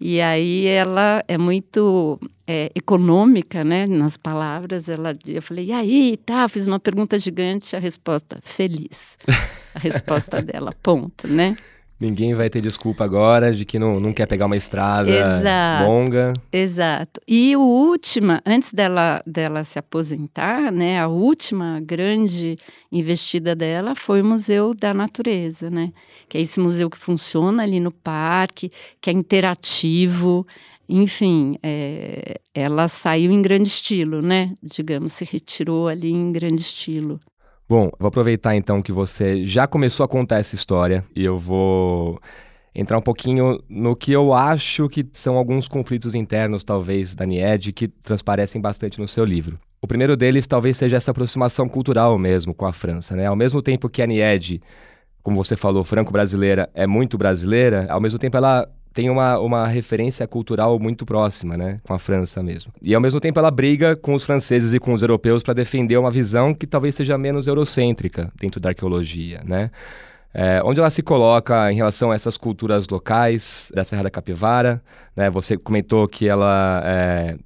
E 0.00 0.20
aí 0.20 0.66
ela 0.66 1.24
é 1.28 1.38
muito 1.38 2.18
é, 2.46 2.72
econômica, 2.74 3.62
né? 3.62 3.86
Nas 3.86 4.16
palavras, 4.16 4.88
ela, 4.88 5.16
eu 5.24 5.40
falei, 5.40 5.66
e 5.66 5.72
aí, 5.72 6.16
tá? 6.16 6.48
Fiz 6.48 6.66
uma 6.66 6.80
pergunta 6.80 7.18
gigante, 7.20 7.76
a 7.76 7.78
resposta, 7.78 8.40
feliz. 8.42 9.16
A 9.74 9.78
resposta 9.78 10.40
dela, 10.42 10.74
ponto, 10.82 11.26
né? 11.26 11.56
Ninguém 12.02 12.34
vai 12.34 12.50
ter 12.50 12.60
desculpa 12.60 13.04
agora 13.04 13.54
de 13.54 13.64
que 13.64 13.78
não, 13.78 14.00
não 14.00 14.12
quer 14.12 14.26
pegar 14.26 14.46
uma 14.46 14.56
estrada 14.56 15.08
Exato. 15.08 15.88
longa. 15.88 16.32
Exato. 16.52 17.20
E 17.28 17.54
o 17.54 17.60
última, 17.60 18.42
antes 18.44 18.72
dela, 18.72 19.22
dela 19.24 19.62
se 19.62 19.78
aposentar, 19.78 20.72
né, 20.72 20.98
a 20.98 21.06
última 21.06 21.80
grande 21.80 22.58
investida 22.90 23.54
dela 23.54 23.94
foi 23.94 24.20
o 24.20 24.24
Museu 24.24 24.74
da 24.74 24.92
Natureza, 24.92 25.70
né? 25.70 25.92
Que 26.28 26.38
é 26.38 26.40
esse 26.40 26.58
museu 26.58 26.90
que 26.90 26.98
funciona 26.98 27.62
ali 27.62 27.78
no 27.78 27.92
parque, 27.92 28.72
que 29.00 29.08
é 29.08 29.12
interativo. 29.12 30.44
Enfim, 30.88 31.56
é, 31.62 32.40
ela 32.52 32.88
saiu 32.88 33.30
em 33.30 33.40
grande 33.40 33.68
estilo, 33.68 34.20
né? 34.20 34.52
Digamos, 34.60 35.12
se 35.12 35.24
retirou 35.24 35.86
ali 35.86 36.10
em 36.10 36.32
grande 36.32 36.62
estilo. 36.62 37.20
Bom, 37.72 37.90
vou 37.98 38.08
aproveitar 38.08 38.54
então 38.54 38.82
que 38.82 38.92
você 38.92 39.46
já 39.46 39.66
começou 39.66 40.04
a 40.04 40.08
contar 40.08 40.40
essa 40.40 40.54
história 40.54 41.02
e 41.16 41.24
eu 41.24 41.38
vou 41.38 42.20
entrar 42.74 42.98
um 42.98 43.00
pouquinho 43.00 43.58
no 43.66 43.96
que 43.96 44.12
eu 44.12 44.34
acho 44.34 44.90
que 44.90 45.08
são 45.14 45.38
alguns 45.38 45.68
conflitos 45.68 46.14
internos, 46.14 46.64
talvez, 46.64 47.14
da 47.14 47.24
NIED, 47.24 47.72
que 47.72 47.88
transparecem 47.88 48.60
bastante 48.60 49.00
no 49.00 49.08
seu 49.08 49.24
livro. 49.24 49.58
O 49.80 49.86
primeiro 49.86 50.18
deles 50.18 50.46
talvez 50.46 50.76
seja 50.76 50.98
essa 50.98 51.12
aproximação 51.12 51.66
cultural 51.66 52.18
mesmo 52.18 52.52
com 52.52 52.66
a 52.66 52.74
França, 52.74 53.16
né? 53.16 53.24
Ao 53.24 53.34
mesmo 53.34 53.62
tempo 53.62 53.88
que 53.88 54.02
a 54.02 54.06
NIED, 54.06 54.60
como 55.22 55.42
você 55.42 55.56
falou, 55.56 55.82
franco-brasileira, 55.82 56.68
é 56.74 56.86
muito 56.86 57.16
brasileira, 57.16 57.86
ao 57.88 58.02
mesmo 58.02 58.18
tempo 58.18 58.36
ela 58.36 58.68
tem 58.92 59.10
uma, 59.10 59.38
uma 59.38 59.66
referência 59.66 60.26
cultural 60.26 60.78
muito 60.78 61.04
próxima, 61.04 61.56
né, 61.56 61.80
com 61.82 61.94
a 61.94 61.98
França 61.98 62.42
mesmo. 62.42 62.72
E 62.82 62.94
ao 62.94 63.00
mesmo 63.00 63.20
tempo 63.20 63.38
ela 63.38 63.50
briga 63.50 63.96
com 63.96 64.14
os 64.14 64.24
franceses 64.24 64.74
e 64.74 64.78
com 64.78 64.92
os 64.92 65.02
europeus 65.02 65.42
para 65.42 65.54
defender 65.54 65.96
uma 65.96 66.10
visão 66.10 66.54
que 66.54 66.66
talvez 66.66 66.94
seja 66.94 67.16
menos 67.16 67.46
eurocêntrica 67.46 68.32
dentro 68.38 68.60
da 68.60 68.70
arqueologia, 68.70 69.40
né? 69.44 69.70
É, 70.34 70.62
onde 70.64 70.80
ela 70.80 70.90
se 70.90 71.02
coloca 71.02 71.70
em 71.70 71.76
relação 71.76 72.10
a 72.10 72.14
essas 72.14 72.38
culturas 72.38 72.88
locais 72.88 73.70
da 73.74 73.84
Serra 73.84 74.04
da 74.04 74.10
Capivara, 74.10 74.82
né? 75.14 75.28
Você 75.28 75.58
comentou 75.58 76.08
que 76.08 76.26
ela 76.26 76.82
é, 76.86 77.36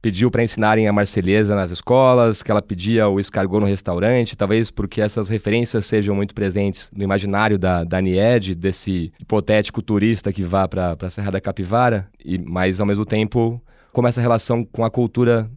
pediu 0.00 0.30
para 0.30 0.42
ensinarem 0.42 0.86
a 0.86 0.92
marselhesa 0.92 1.54
nas 1.54 1.70
escolas, 1.70 2.42
que 2.42 2.50
ela 2.50 2.62
pedia 2.62 3.08
o 3.08 3.18
escargot 3.18 3.60
no 3.60 3.66
restaurante, 3.66 4.36
talvez 4.36 4.70
porque 4.70 5.00
essas 5.00 5.28
referências 5.28 5.86
sejam 5.86 6.14
muito 6.14 6.34
presentes 6.34 6.90
no 6.96 7.02
imaginário 7.02 7.58
da, 7.58 7.82
da 7.84 8.00
Nied, 8.00 8.54
desse 8.54 9.12
hipotético 9.18 9.82
turista 9.82 10.32
que 10.32 10.42
vá 10.42 10.68
para 10.68 10.96
a 11.00 11.10
Serra 11.10 11.32
da 11.32 11.40
Capivara, 11.40 12.08
e, 12.24 12.38
mas 12.38 12.80
ao 12.80 12.86
mesmo 12.86 13.04
tempo 13.04 13.60
como 13.92 14.06
essa 14.06 14.20
relação 14.20 14.64
com 14.64 14.84
a 14.84 14.90
cultura 14.90 15.50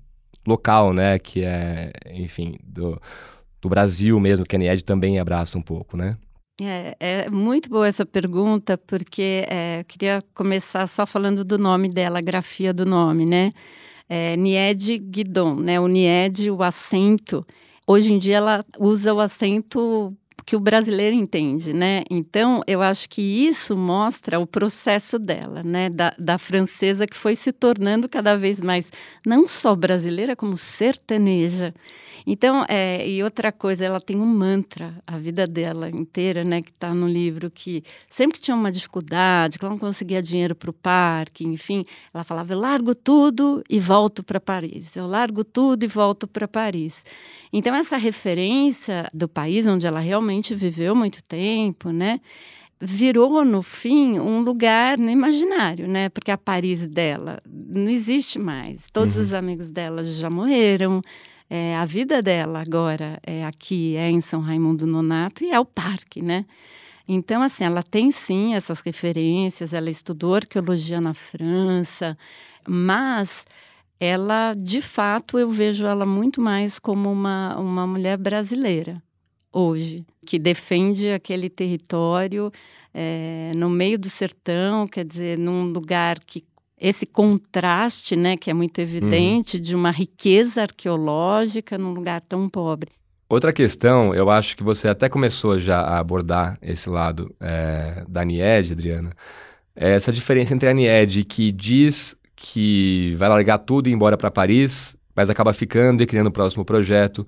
local, 0.47 0.93
né, 0.93 1.19
que 1.19 1.43
é, 1.43 1.91
enfim, 2.12 2.58
do, 2.63 2.99
do 3.62 3.69
Brasil 3.69 4.19
mesmo, 4.19 4.45
que 4.45 4.56
a 4.56 4.60
Nied 4.60 4.84
também 4.84 5.19
abraça 5.19 5.58
um 5.58 5.62
pouco, 5.62 5.97
né? 5.97 6.17
É, 6.62 6.95
é, 6.99 7.30
muito 7.30 7.69
boa 7.69 7.88
essa 7.88 8.06
pergunta, 8.06 8.78
porque 8.78 9.45
é, 9.47 9.80
eu 9.80 9.86
queria 9.86 10.19
começar 10.34 10.88
só 10.88 11.06
falando 11.06 11.45
do 11.45 11.58
nome 11.58 11.88
dela, 11.88 12.19
a 12.19 12.21
grafia 12.21 12.73
do 12.73 12.86
nome, 12.86 13.25
né? 13.25 13.54
É, 14.10 14.36
Nied 14.36 14.98
Guidon, 14.98 15.56
né? 15.56 15.80
O 15.80 15.88
Nied, 15.88 16.50
o 16.50 16.63
acento. 16.63 17.45
Hoje 17.88 18.13
em 18.13 18.19
dia 18.19 18.38
ela 18.38 18.65
usa 18.80 19.13
o 19.13 19.19
acento 19.19 20.15
que 20.49 20.55
o 20.55 20.59
brasileiro 20.59 21.15
entende, 21.15 21.71
né? 21.71 22.01
Então, 22.09 22.63
eu 22.65 22.81
acho 22.81 23.07
que 23.07 23.21
isso 23.21 23.77
mostra 23.77 24.39
o 24.39 24.47
processo 24.47 25.19
dela, 25.19 25.62
né? 25.62 25.91
Da, 25.91 26.12
da 26.17 26.39
francesa 26.39 27.05
que 27.05 27.15
foi 27.15 27.35
se 27.35 27.51
tornando 27.51 28.09
cada 28.09 28.35
vez 28.35 28.59
mais, 28.59 28.91
não 29.23 29.47
só 29.47 29.75
brasileira, 29.75 30.35
como 30.35 30.57
sertaneja. 30.57 31.71
Então, 32.25 32.65
é, 32.67 33.07
e 33.07 33.23
outra 33.23 33.51
coisa, 33.51 33.85
ela 33.85 33.99
tem 33.99 34.17
um 34.17 34.25
mantra, 34.25 34.93
a 35.05 35.17
vida 35.17 35.45
dela 35.45 35.89
inteira, 35.89 36.43
né, 36.43 36.62
que 36.62 36.69
está 36.69 36.93
no 36.93 37.07
livro, 37.07 37.49
que 37.49 37.83
sempre 38.09 38.38
que 38.38 38.43
tinha 38.43 38.55
uma 38.55 38.71
dificuldade, 38.71 39.57
que 39.57 39.65
ela 39.65 39.73
não 39.73 39.79
conseguia 39.79 40.21
dinheiro 40.21 40.55
para 40.55 40.69
o 40.69 40.73
parque, 40.73 41.45
enfim, 41.45 41.85
ela 42.13 42.23
falava: 42.23 42.53
eu 42.53 42.59
largo 42.59 42.93
tudo 42.93 43.63
e 43.69 43.79
volto 43.79 44.23
para 44.23 44.39
Paris, 44.39 44.95
eu 44.95 45.07
largo 45.07 45.43
tudo 45.43 45.83
e 45.83 45.88
volto 45.88 46.27
para 46.27 46.47
Paris. 46.47 47.03
Então, 47.51 47.73
essa 47.73 47.97
referência 47.97 49.09
do 49.12 49.27
país 49.27 49.65
onde 49.65 49.88
ela 49.88 49.99
realmente 49.99 50.38
viveu 50.56 50.95
muito 50.95 51.23
tempo, 51.23 51.91
né? 51.91 52.19
virou 52.82 53.43
no 53.43 53.62
fim 53.62 54.19
um 54.19 54.41
lugar 54.41 54.97
no 54.97 55.10
imaginário, 55.10 55.88
né? 55.88 56.10
Porque 56.10 56.32
a 56.32 56.38
Paris 56.38 56.88
dela 56.88 57.41
não 57.45 57.89
existe 57.89 58.39
mais. 58.39 58.88
Todos 58.91 59.17
uhum. 59.17 59.21
os 59.21 59.34
amigos 59.34 59.69
dela 59.69 60.02
já 60.04 60.30
morreram. 60.30 61.02
É, 61.49 61.75
a 61.75 61.84
vida 61.84 62.21
dela 62.21 62.62
agora 62.62 63.19
é 63.23 63.43
aqui, 63.43 63.95
é 63.95 64.10
em 64.10 64.21
São 64.21 64.39
Raimundo 64.39 64.88
Nonato 64.88 65.43
e 65.43 65.52
é 65.52 65.60
o 65.60 65.65
parque, 65.65 66.21
né? 66.21 66.45
Então, 67.08 67.41
assim, 67.41 67.63
ela 67.63 67.82
tem 67.82 68.12
sim 68.12 68.54
essas 68.54 68.82
referências, 68.82 69.73
ela 69.73 69.89
estudou 69.89 70.36
arqueologia 70.36 71.02
na 71.02 71.15
França, 71.15 72.15
mas 72.67 73.47
ela, 73.99 74.54
de 74.54 74.80
fato, 74.80 75.39
eu 75.39 75.49
vejo 75.49 75.86
ela 75.88 76.06
muito 76.06 76.39
mais 76.39 76.78
como 76.78 77.12
uma, 77.12 77.58
uma 77.58 77.88
mulher 77.88 78.15
brasileira 78.15 79.02
hoje, 79.51 80.05
que 80.25 80.38
defende 80.38 81.09
aquele 81.09 81.49
território 81.49 82.51
é, 82.93 83.51
no 83.55 83.69
meio 83.69 83.97
do 83.97 84.09
sertão, 84.09 84.88
quer 84.88 85.05
dizer, 85.05 85.38
num 85.38 85.65
lugar 85.65 86.19
que 86.19 86.43
esse 86.79 87.05
contraste, 87.05 88.15
né, 88.15 88.38
que 88.38 88.49
é 88.49 88.53
muito 88.53 88.79
evidente, 88.79 89.57
uhum. 89.57 89.63
de 89.63 89.75
uma 89.75 89.91
riqueza 89.91 90.62
arqueológica 90.62 91.77
num 91.77 91.91
lugar 91.91 92.21
tão 92.21 92.47
pobre. 92.47 92.89
Outra 93.27 93.53
questão, 93.53 94.15
eu 94.15 94.29
acho 94.29 94.55
que 94.57 94.63
você 94.63 94.88
até 94.88 95.07
começou 95.09 95.59
já 95.59 95.81
a 95.81 95.99
abordar 95.99 96.57
esse 96.62 96.89
lado 96.89 97.35
é, 97.39 98.03
da 98.07 98.23
Nied, 98.23 98.71
Adriana, 98.71 99.13
é 99.75 99.91
essa 99.91 100.12
diferença 100.12 100.53
entre 100.53 100.67
a 100.67 100.73
Nied 100.73 101.23
que 101.25 101.51
diz 101.51 102.15
que 102.35 103.13
vai 103.17 103.29
largar 103.29 103.59
tudo 103.59 103.88
e 103.88 103.91
ir 103.91 103.93
embora 103.93 104.17
para 104.17 104.31
Paris, 104.31 104.95
mas 105.15 105.29
acaba 105.29 105.53
ficando 105.53 106.01
e 106.01 106.07
criando 106.07 106.27
o 106.27 106.31
próximo 106.31 106.63
projeto, 106.63 107.27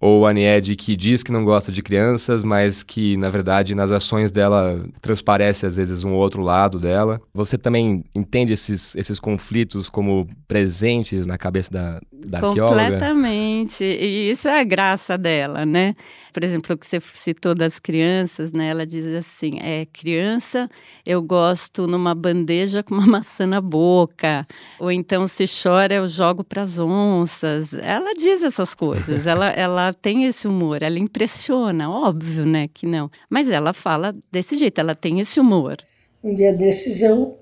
ou 0.00 0.26
a 0.26 0.32
Nied 0.32 0.74
que 0.76 0.96
diz 0.96 1.22
que 1.22 1.30
não 1.30 1.44
gosta 1.44 1.70
de 1.70 1.82
crianças, 1.82 2.42
mas 2.42 2.82
que, 2.82 3.18
na 3.18 3.28
verdade, 3.28 3.74
nas 3.74 3.90
ações 3.90 4.32
dela 4.32 4.82
transparece 5.02 5.66
às 5.66 5.76
vezes 5.76 6.04
um 6.04 6.14
outro 6.14 6.40
lado 6.40 6.80
dela. 6.80 7.20
Você 7.34 7.58
também 7.58 8.02
entende 8.14 8.54
esses, 8.54 8.96
esses 8.96 9.20
conflitos 9.20 9.90
como 9.90 10.26
presentes 10.48 11.26
na 11.26 11.36
cabeça 11.36 11.70
da, 11.70 12.00
da 12.10 12.38
arqueóloga? 12.38 12.82
Completamente. 12.82 13.84
E 13.84 14.30
isso 14.30 14.48
é 14.48 14.60
a 14.60 14.64
graça 14.64 15.18
dela, 15.18 15.66
né? 15.66 15.94
Por 16.32 16.44
exemplo, 16.44 16.74
o 16.74 16.78
que 16.78 16.86
você 16.86 16.98
citou 17.12 17.54
das 17.54 17.78
crianças, 17.78 18.52
né? 18.52 18.68
Ela 18.68 18.86
diz 18.86 19.04
assim: 19.06 19.58
é 19.60 19.86
criança, 19.92 20.70
eu 21.06 21.20
gosto 21.22 21.86
numa 21.86 22.14
bandeja 22.14 22.82
com 22.82 22.94
uma 22.94 23.06
maçã 23.18 23.46
na 23.46 23.60
boca. 23.60 24.46
Ou 24.78 24.90
então, 24.90 25.28
se 25.28 25.44
chora, 25.46 25.94
eu 25.94 26.08
jogo 26.08 26.42
para 26.42 26.62
as 26.62 26.78
onças. 26.78 27.74
Ela 27.74 28.14
diz 28.14 28.42
essas 28.42 28.74
coisas. 28.74 29.26
ela, 29.26 29.48
ela 29.50 29.89
tem 29.92 30.24
esse 30.24 30.46
humor, 30.46 30.82
ela 30.82 30.98
impressiona, 30.98 31.90
óbvio, 31.90 32.44
né, 32.46 32.66
que 32.72 32.86
não. 32.86 33.10
Mas 33.28 33.50
ela 33.50 33.72
fala 33.72 34.14
desse 34.30 34.56
jeito, 34.56 34.78
ela 34.78 34.94
tem 34.94 35.20
esse 35.20 35.40
humor. 35.40 35.78
Um 36.22 36.34
dia 36.34 36.52
desses 36.52 37.02
eu 37.02 37.38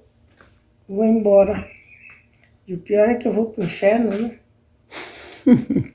vou 0.89 1.05
embora. 1.05 1.69
E 2.67 2.75
o 2.75 2.79
pior 2.79 3.09
é 3.09 3.15
que 3.15 3.27
eu 3.27 3.33
vou 3.33 3.51
pro 3.51 3.65
inferno, 3.65 4.11
né? 4.11 4.39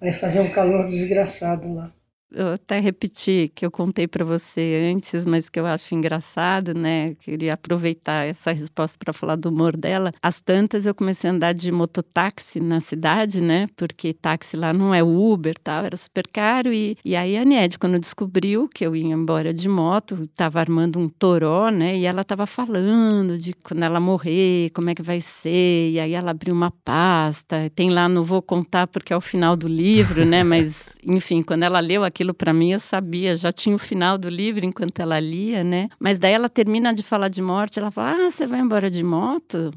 Vai 0.00 0.12
fazer 0.12 0.40
um 0.40 0.50
calor 0.50 0.86
desgraçado 0.88 1.72
lá 1.72 1.90
eu 2.34 2.54
até 2.54 2.80
repetir 2.80 3.50
que 3.54 3.64
eu 3.64 3.70
contei 3.70 4.06
para 4.06 4.24
você 4.24 4.90
antes, 4.92 5.24
mas 5.24 5.48
que 5.48 5.58
eu 5.58 5.66
acho 5.66 5.94
engraçado, 5.94 6.74
né? 6.74 7.14
Queria 7.14 7.54
aproveitar 7.54 8.26
essa 8.26 8.52
resposta 8.52 8.98
para 8.98 9.12
falar 9.12 9.36
do 9.36 9.48
humor 9.48 9.76
dela. 9.76 10.12
As 10.22 10.40
tantas 10.40 10.86
eu 10.86 10.94
comecei 10.94 11.30
a 11.30 11.32
andar 11.32 11.52
de 11.52 11.70
mototáxi 11.70 12.60
na 12.60 12.80
cidade, 12.80 13.40
né? 13.40 13.66
Porque 13.76 14.12
táxi 14.12 14.56
lá 14.56 14.72
não 14.72 14.94
é 14.94 15.02
Uber, 15.02 15.54
tal, 15.62 15.84
era 15.84 15.96
super 15.96 16.26
caro. 16.28 16.72
E, 16.72 16.96
e 17.04 17.14
aí 17.14 17.36
a 17.36 17.44
Nied, 17.44 17.78
quando 17.78 17.98
descobriu 17.98 18.68
que 18.68 18.84
eu 18.84 18.96
ia 18.96 19.14
embora 19.14 19.52
de 19.52 19.68
moto, 19.68 20.24
estava 20.24 20.60
armando 20.60 20.98
um 20.98 21.08
toró, 21.08 21.70
né? 21.70 21.96
E 21.96 22.04
ela 22.04 22.22
estava 22.22 22.46
falando 22.46 23.38
de 23.38 23.52
quando 23.52 23.82
ela 23.82 24.00
morrer, 24.00 24.70
como 24.70 24.90
é 24.90 24.94
que 24.94 25.02
vai 25.02 25.20
ser. 25.20 25.90
E 25.90 26.00
aí 26.00 26.12
ela 26.12 26.30
abriu 26.30 26.54
uma 26.54 26.70
pasta. 26.70 27.70
Tem 27.74 27.90
lá, 27.90 28.08
não 28.08 28.24
vou 28.24 28.42
contar 28.42 28.86
porque 28.86 29.12
é 29.12 29.16
o 29.16 29.20
final 29.20 29.56
do 29.56 29.68
livro, 29.68 30.24
né? 30.24 30.42
Mas, 30.44 30.96
enfim, 31.04 31.42
quando 31.42 31.62
ela 31.62 31.80
leu 31.80 32.04
aquilo, 32.04 32.23
aquilo 32.24 32.34
para 32.34 32.52
mim, 32.52 32.72
eu 32.72 32.80
sabia, 32.80 33.36
já 33.36 33.52
tinha 33.52 33.76
o 33.76 33.78
final 33.78 34.16
do 34.16 34.28
livro 34.28 34.64
enquanto 34.64 35.00
ela 35.00 35.20
lia, 35.20 35.62
né? 35.62 35.88
Mas 35.98 36.18
daí 36.18 36.32
ela 36.32 36.48
termina 36.48 36.94
de 36.94 37.02
falar 37.02 37.28
de 37.28 37.42
morte, 37.42 37.78
ela 37.78 37.90
fala: 37.90 38.26
Ah, 38.26 38.30
você 38.30 38.46
vai 38.46 38.60
embora 38.60 38.90
de 38.90 39.02
moto? 39.02 39.70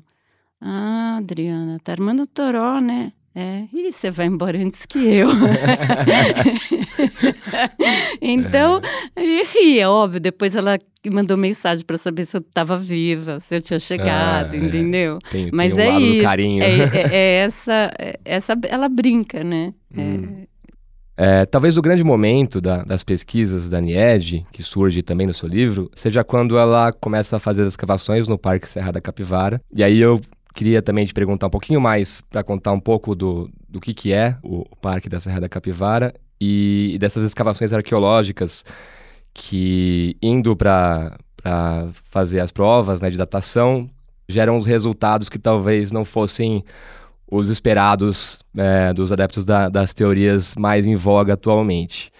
Ah, 0.61 1.17
Adriana, 1.17 1.77
tá 1.83 1.91
armando 1.91 2.25
toró, 2.25 2.79
né? 2.79 3.11
É, 3.35 3.65
e 3.71 3.91
você 3.91 4.09
vai 4.09 4.25
embora 4.25 4.57
antes 4.57 4.87
que 4.87 4.97
eu. 4.97 5.29
então, 8.19 8.81
ele 9.15 9.43
ria, 9.43 9.91
óbvio. 9.91 10.19
Depois 10.19 10.55
ela 10.55 10.79
mandou 11.11 11.37
mensagem 11.37 11.85
para 11.85 11.99
saber 11.99 12.25
se 12.25 12.35
eu 12.35 12.41
estava 12.41 12.79
viva, 12.79 13.39
se 13.39 13.55
eu 13.55 13.61
tinha 13.61 13.79
chegado, 13.79 14.53
ah, 14.53 14.55
é. 14.55 14.57
entendeu? 14.57 15.19
Tem, 15.29 15.51
Mas 15.53 15.75
tem 15.75 15.87
um 15.87 15.91
é 15.91 15.99
isso. 15.99 16.27
É, 16.27 16.63
é, 16.63 17.09
é, 17.11 17.35
essa, 17.45 17.93
é, 17.99 18.19
essa, 18.25 18.57
ela 18.67 18.89
brinca, 18.89 19.43
né? 19.43 19.71
Hum. 19.95 20.46
É, 21.17 21.47
talvez 21.47 21.77
o 21.77 21.81
grande 21.81 22.03
momento 22.03 22.61
da, 22.61 22.83
das 22.83 23.03
pesquisas 23.03 23.69
da 23.69 23.81
Nied, 23.81 24.45
que 24.51 24.61
surge 24.61 25.01
também 25.01 25.25
no 25.25 25.33
seu 25.33 25.49
livro, 25.49 25.89
seja 25.95 26.23
quando 26.23 26.59
ela 26.59 26.93
começa 26.93 27.37
a 27.37 27.39
fazer 27.39 27.63
as 27.63 27.69
escavações 27.69 28.27
no 28.27 28.37
Parque 28.37 28.69
Serra 28.69 28.91
da 28.91 29.01
Capivara. 29.01 29.59
E 29.73 29.83
aí 29.83 29.97
eu 29.97 30.21
queria 30.53 30.79
também 30.81 31.05
te 31.05 31.13
perguntar 31.15 31.47
um 31.47 31.51
pouquinho 31.51 31.81
mais 31.81 32.21
para 32.21 32.43
contar 32.43 32.71
um 32.71 32.79
pouco 32.79 33.15
do, 33.15 33.49
do 33.67 33.79
que, 33.79 33.95
que 33.95 34.13
é 34.13 34.37
o, 34.43 34.59
o 34.59 34.75
Parque 34.75 35.09
da 35.09 35.19
Serra 35.19 35.41
da 35.41 35.49
Capivara 35.49 36.13
e, 36.39 36.91
e 36.93 36.97
dessas 36.99 37.25
escavações 37.25 37.73
arqueológicas 37.73 38.63
que, 39.33 40.15
indo 40.21 40.55
para 40.55 41.17
fazer 42.11 42.41
as 42.41 42.51
provas 42.51 43.01
né, 43.01 43.09
de 43.09 43.17
datação, 43.17 43.89
geram 44.27 44.57
os 44.57 44.65
resultados 44.65 45.29
que 45.29 45.39
talvez 45.39 45.91
não 45.91 46.03
fossem 46.03 46.63
os 47.29 47.49
esperados 47.49 48.41
é, 48.57 48.93
dos 48.93 49.11
adeptos 49.11 49.45
da, 49.45 49.69
das 49.69 49.93
teorias 49.93 50.55
mais 50.55 50.87
em 50.87 50.95
voga 50.95 51.33
atualmente. 51.33 52.11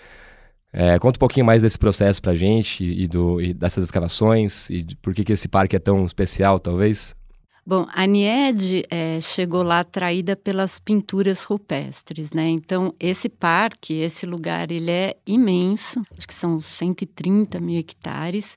É, 0.72 1.00
conta 1.00 1.18
um 1.18 1.20
pouquinho 1.20 1.46
mais 1.46 1.62
desse 1.62 1.80
processo 1.80 2.22
para 2.22 2.34
a 2.34 2.36
gente 2.36 2.84
e, 2.84 3.08
do, 3.08 3.42
e 3.42 3.54
dessas 3.54 3.86
escavações 3.86 4.70
e 4.70 4.84
de 4.84 4.96
por 4.98 5.14
que, 5.14 5.24
que 5.24 5.34
esse 5.34 5.48
parque 5.48 5.76
é 5.76 5.80
tão 5.80 6.06
especial, 6.06 6.60
talvez. 6.60 7.16
Bom, 7.66 7.86
a 7.94 8.06
Nied 8.06 8.86
é, 8.90 9.20
chegou 9.20 9.62
lá 9.62 9.82
atraída 9.82 10.38
pelas 10.38 10.80
pinturas 10.80 11.44
rupestres, 11.44 12.32
né? 12.32 12.48
Então, 12.48 12.94
esse 12.98 13.28
parque, 13.28 13.96
esse 13.96 14.26
lugar, 14.26 14.72
ele 14.72 14.90
é 14.90 15.18
imenso, 15.28 16.02
acho 16.18 16.26
que 16.26 16.34
são 16.34 16.62
130 16.62 17.60
mil 17.60 17.78
hectares, 17.78 18.56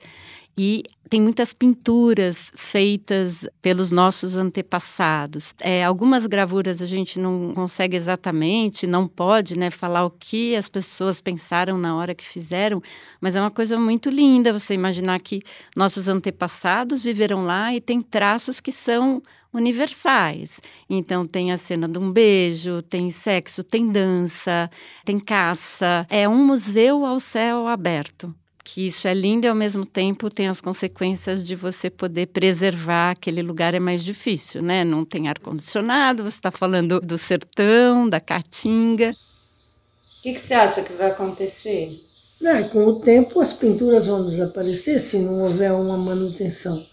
e 0.56 0.84
tem 1.11 1.20
muitas 1.20 1.53
pinturas 1.53 2.53
feitas 2.55 3.44
pelos 3.61 3.90
nossos 3.90 4.37
antepassados. 4.37 5.53
É, 5.59 5.85
algumas 5.85 6.25
gravuras 6.25 6.81
a 6.81 6.87
gente 6.87 7.18
não 7.18 7.53
consegue 7.53 7.96
exatamente, 7.96 8.87
não 8.87 9.09
pode 9.09 9.59
né, 9.59 9.70
falar 9.70 10.05
o 10.05 10.11
que 10.11 10.55
as 10.55 10.68
pessoas 10.68 11.20
pensaram 11.20 11.77
na 11.77 11.96
hora 11.96 12.14
que 12.14 12.25
fizeram, 12.25 12.81
mas 13.20 13.35
é 13.35 13.40
uma 13.40 13.51
coisa 13.51 13.77
muito 13.77 14.09
linda 14.09 14.53
você 14.53 14.73
imaginar 14.73 15.18
que 15.18 15.42
nossos 15.77 16.09
antepassados 16.09 17.03
viveram 17.03 17.42
lá 17.42 17.75
e 17.75 17.81
tem 17.81 18.01
traços 18.01 18.61
que 18.61 18.70
são 18.70 19.20
universais. 19.53 20.61
Então 20.88 21.27
tem 21.27 21.51
a 21.51 21.57
cena 21.57 21.88
de 21.88 21.99
um 21.99 22.12
beijo, 22.12 22.83
tem 22.83 23.11
sexo, 23.11 23.64
tem 23.64 23.90
dança, 23.90 24.70
tem 25.05 25.18
caça. 25.18 26.07
É 26.09 26.29
um 26.29 26.46
museu 26.46 27.05
ao 27.05 27.18
céu 27.18 27.66
aberto 27.66 28.33
que 28.64 28.87
isso 28.87 29.09
é 29.09 29.14
lindo 29.14 29.46
e 29.46 29.49
ao 29.49 29.55
mesmo 29.55 29.85
tempo 29.85 30.31
tem 30.31 30.49
as 30.49 30.61
consequências 30.61 31.44
de 31.46 31.57
você 31.57 31.88
poder 31.88 32.27
preservar 32.27 33.12
aquele 33.12 33.42
lugar 33.42 33.75
é 33.75 33.81
mais 33.81 34.05
difícil, 34.05 34.62
né? 34.62 34.85
Não 34.85 35.05
tem 35.05 35.29
ar 35.29 35.38
condicionado, 35.38 36.23
você 36.23 36.37
está 36.37 36.51
falando 36.51 37.01
do 37.01 37.18
sertão, 37.18 38.09
da 38.09 38.20
caatinga. 38.20 39.11
O 39.11 40.23
que, 40.23 40.35
que, 40.35 40.40
você 40.40 40.55
acha 40.55 40.83
que 40.83 40.92
vai 40.92 41.11
acontecer? 41.11 41.99
Não, 42.40 42.62
com 42.68 42.85
o 42.87 43.01
tempo 43.01 43.40
as 43.40 43.53
pinturas 43.53 44.07
vão 44.07 44.27
desaparecer 44.27 45.01
se 45.01 45.18
não 45.18 45.42
houver 45.42 45.73
uma 45.73 45.96
manutenção. 45.96 46.85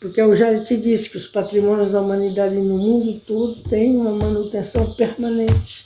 Porque 0.00 0.20
eu 0.20 0.36
já 0.36 0.62
te 0.62 0.76
disse 0.76 1.08
que 1.08 1.16
os 1.16 1.28
patrimônios 1.28 1.90
da 1.90 2.00
humanidade 2.00 2.56
no 2.56 2.76
mundo 2.76 3.20
todo 3.26 3.62
têm 3.70 3.96
uma 3.96 4.12
manutenção 4.12 4.92
permanente. 4.94 5.84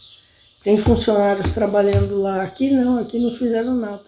Tem 0.65 0.77
funcionários 0.77 1.53
trabalhando 1.53 2.21
lá. 2.21 2.43
Aqui 2.43 2.71
não, 2.71 2.99
aqui 2.99 3.19
não 3.19 3.33
fizeram 3.33 3.75
nada. 3.75 4.08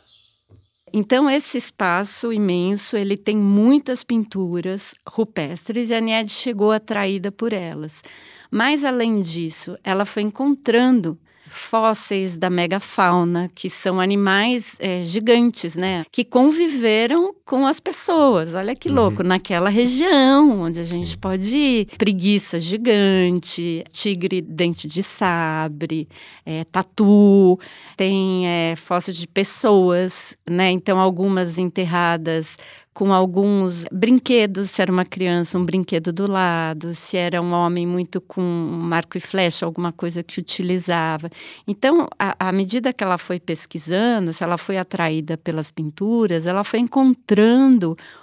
Então 0.92 1.30
esse 1.30 1.56
espaço 1.58 2.32
imenso, 2.32 2.96
ele 2.96 3.16
tem 3.16 3.36
muitas 3.36 4.02
pinturas 4.02 4.94
rupestres 5.08 5.90
e 5.90 5.94
a 5.94 6.00
Niede 6.00 6.32
chegou 6.32 6.72
atraída 6.72 7.30
por 7.30 7.52
elas. 7.52 8.02
Mas 8.50 8.84
além 8.84 9.20
disso, 9.20 9.76
ela 9.84 10.04
foi 10.04 10.22
encontrando 10.22 11.18
fósseis 11.50 12.36
da 12.36 12.48
megafauna, 12.48 13.50
que 13.54 13.68
são 13.68 14.00
animais 14.00 14.76
é, 14.78 15.04
gigantes, 15.04 15.74
né? 15.74 16.04
Que 16.10 16.24
conviveram 16.24 17.34
com 17.50 17.66
as 17.66 17.80
pessoas. 17.80 18.54
Olha 18.54 18.76
que 18.76 18.88
uhum. 18.88 18.94
louco, 18.94 19.24
naquela 19.24 19.68
região 19.68 20.60
onde 20.60 20.78
a 20.78 20.84
gente 20.84 21.10
Sim. 21.10 21.18
pode 21.18 21.56
ir. 21.56 21.86
Preguiça 21.98 22.60
gigante, 22.60 23.82
tigre 23.90 24.40
dente 24.40 24.86
de 24.86 25.02
sabre, 25.02 26.08
é, 26.46 26.62
tatu, 26.62 27.58
tem 27.96 28.46
é, 28.46 28.76
fósseis 28.76 29.16
de 29.16 29.26
pessoas, 29.26 30.36
né? 30.48 30.70
Então, 30.70 31.00
algumas 31.00 31.58
enterradas 31.58 32.56
com 32.92 33.12
alguns 33.12 33.84
brinquedos, 33.90 34.70
se 34.70 34.82
era 34.82 34.92
uma 34.92 35.04
criança, 35.04 35.56
um 35.56 35.64
brinquedo 35.64 36.12
do 36.12 36.30
lado, 36.30 36.94
se 36.94 37.16
era 37.16 37.40
um 37.40 37.52
homem 37.52 37.86
muito 37.86 38.20
com 38.20 38.42
marco 38.42 39.16
e 39.16 39.20
flecha, 39.20 39.64
alguma 39.64 39.90
coisa 39.90 40.22
que 40.22 40.38
utilizava. 40.38 41.30
Então, 41.66 42.08
à 42.18 42.52
medida 42.52 42.92
que 42.92 43.02
ela 43.02 43.16
foi 43.16 43.40
pesquisando, 43.40 44.32
se 44.32 44.44
ela 44.44 44.58
foi 44.58 44.76
atraída 44.76 45.38
pelas 45.38 45.70
pinturas, 45.70 46.46
ela 46.46 46.62
foi 46.64 46.80
encontrando 46.80 47.39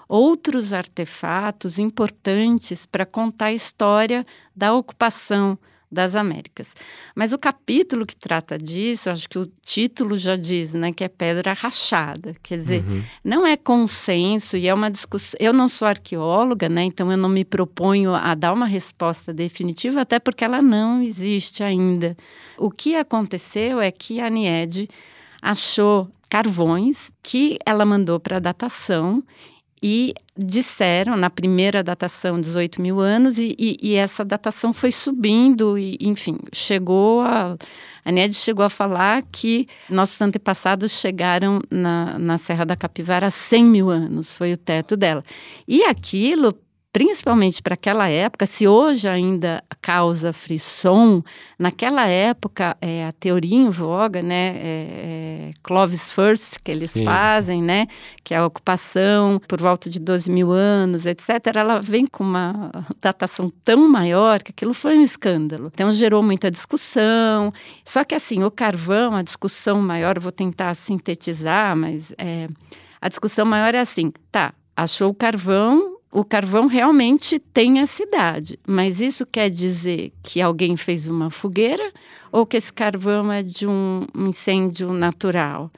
outros 0.07 0.73
artefatos 0.73 1.79
importantes 1.79 2.85
para 2.85 3.05
contar 3.05 3.47
a 3.47 3.53
história 3.53 4.25
da 4.55 4.73
ocupação 4.73 5.57
das 5.89 6.15
Américas. 6.15 6.75
Mas 7.15 7.31
o 7.31 7.37
capítulo 7.37 8.05
que 8.05 8.15
trata 8.15 8.57
disso, 8.57 9.09
acho 9.09 9.27
que 9.27 9.39
o 9.39 9.49
título 9.65 10.17
já 10.17 10.35
diz, 10.35 10.73
né, 10.73 10.91
que 10.91 11.03
é 11.03 11.07
pedra 11.07 11.53
rachada. 11.53 12.35
Quer 12.43 12.57
dizer, 12.57 12.83
uhum. 12.83 13.03
não 13.23 13.47
é 13.47 13.55
consenso 13.55 14.57
e 14.57 14.67
é 14.67 14.73
uma 14.73 14.91
discussão. 14.91 15.37
Eu 15.39 15.53
não 15.53 15.69
sou 15.69 15.87
arqueóloga, 15.87 16.67
né, 16.67 16.83
então 16.83 17.09
eu 17.09 17.17
não 17.17 17.29
me 17.29 17.45
proponho 17.45 18.13
a 18.13 18.35
dar 18.35 18.53
uma 18.53 18.65
resposta 18.65 19.33
definitiva, 19.33 20.01
até 20.01 20.19
porque 20.19 20.43
ela 20.43 20.61
não 20.61 21.01
existe 21.01 21.63
ainda. 21.63 22.17
O 22.57 22.69
que 22.69 22.95
aconteceu 22.95 23.79
é 23.79 23.89
que 23.89 24.19
a 24.19 24.29
Nied 24.29 24.89
achou 25.41 26.09
carvões 26.29 27.11
que 27.23 27.57
ela 27.65 27.85
mandou 27.85 28.19
para 28.19 28.39
datação 28.39 29.23
e 29.81 30.13
disseram 30.35 31.15
na 31.15 31.29
primeira 31.29 31.83
datação 31.83 32.39
18 32.39 32.81
mil 32.81 32.99
anos 32.99 33.37
e, 33.37 33.55
e, 33.59 33.77
e, 33.81 33.93
essa 33.93 34.25
datação 34.25 34.73
foi 34.73 34.91
subindo 34.91 35.77
e 35.77 35.97
enfim 36.01 36.37
chegou 36.51 37.21
a 37.21 37.55
a 38.03 38.11
NED 38.11 38.33
chegou 38.35 38.63
a 38.63 38.69
falar 38.69 39.21
que 39.29 39.67
nossos 39.89 40.21
antepassados 40.21 40.93
chegaram 40.93 41.59
na, 41.69 42.17
na 42.17 42.37
Serra 42.37 42.65
da 42.65 42.73
Capivara 42.73 43.27
há 43.27 43.29
100 43.29 43.65
mil 43.65 43.89
anos 43.89 44.37
foi 44.37 44.53
o 44.53 44.57
teto 44.57 44.95
dela. 44.95 45.21
E 45.67 45.83
aquilo 45.83 46.57
principalmente 46.97 47.61
para 47.61 47.75
aquela 47.75 48.09
época, 48.09 48.47
se 48.47 48.67
hoje 48.67 49.07
ainda 49.07 49.63
causa 49.79 50.33
frisson, 50.33 51.21
naquela 51.59 52.07
época 52.07 52.75
é, 52.81 53.05
a 53.05 53.11
teoria 53.11 53.55
em 53.55 53.69
voga, 53.69 54.23
né, 54.23 54.55
é, 54.57 54.61
é 54.63 55.51
Clovis 55.61 56.11
First, 56.11 56.55
que 56.63 56.71
eles 56.71 56.89
Sim. 56.89 57.05
fazem, 57.05 57.61
né, 57.61 57.85
que 58.23 58.33
é 58.33 58.37
a 58.37 58.45
ocupação 58.47 59.39
por 59.47 59.61
volta 59.61 59.91
de 59.91 59.99
12 59.99 60.31
mil 60.31 60.51
anos, 60.51 61.05
etc., 61.05 61.29
ela 61.53 61.79
vem 61.79 62.07
com 62.07 62.23
uma 62.23 62.71
datação 62.99 63.53
tão 63.63 63.87
maior 63.87 64.41
que 64.41 64.49
aquilo 64.49 64.73
foi 64.73 64.97
um 64.97 65.01
escândalo. 65.01 65.69
Então 65.71 65.91
gerou 65.91 66.23
muita 66.23 66.49
discussão, 66.49 67.53
só 67.85 68.03
que 68.03 68.15
assim, 68.15 68.43
o 68.43 68.49
carvão, 68.49 69.15
a 69.15 69.21
discussão 69.21 69.79
maior, 69.83 70.19
vou 70.19 70.31
tentar 70.31 70.73
sintetizar, 70.73 71.75
mas 71.75 72.11
é, 72.17 72.47
a 72.99 73.07
discussão 73.07 73.45
maior 73.45 73.75
é 73.75 73.79
assim, 73.81 74.11
tá, 74.31 74.51
achou 74.75 75.11
o 75.11 75.13
carvão, 75.13 75.96
o 76.17 76.25
carvão 76.25 76.65
realmente 76.65 77.37
tem 77.37 77.79
a 77.79 77.85
cidade, 77.85 78.59
mas 78.65 78.99
isso 78.99 79.23
quer 79.23 79.51
dizer 79.51 80.11
que 80.23 80.41
alguém 80.41 80.75
fez 80.75 81.07
uma 81.07 81.29
fogueira 81.29 81.93
ou 82.31 82.43
que 82.43 82.57
esse 82.57 82.73
carvão 82.73 83.31
é 83.31 83.43
de 83.43 83.67
um 83.67 84.07
incêndio 84.15 84.91
natural? 84.91 85.69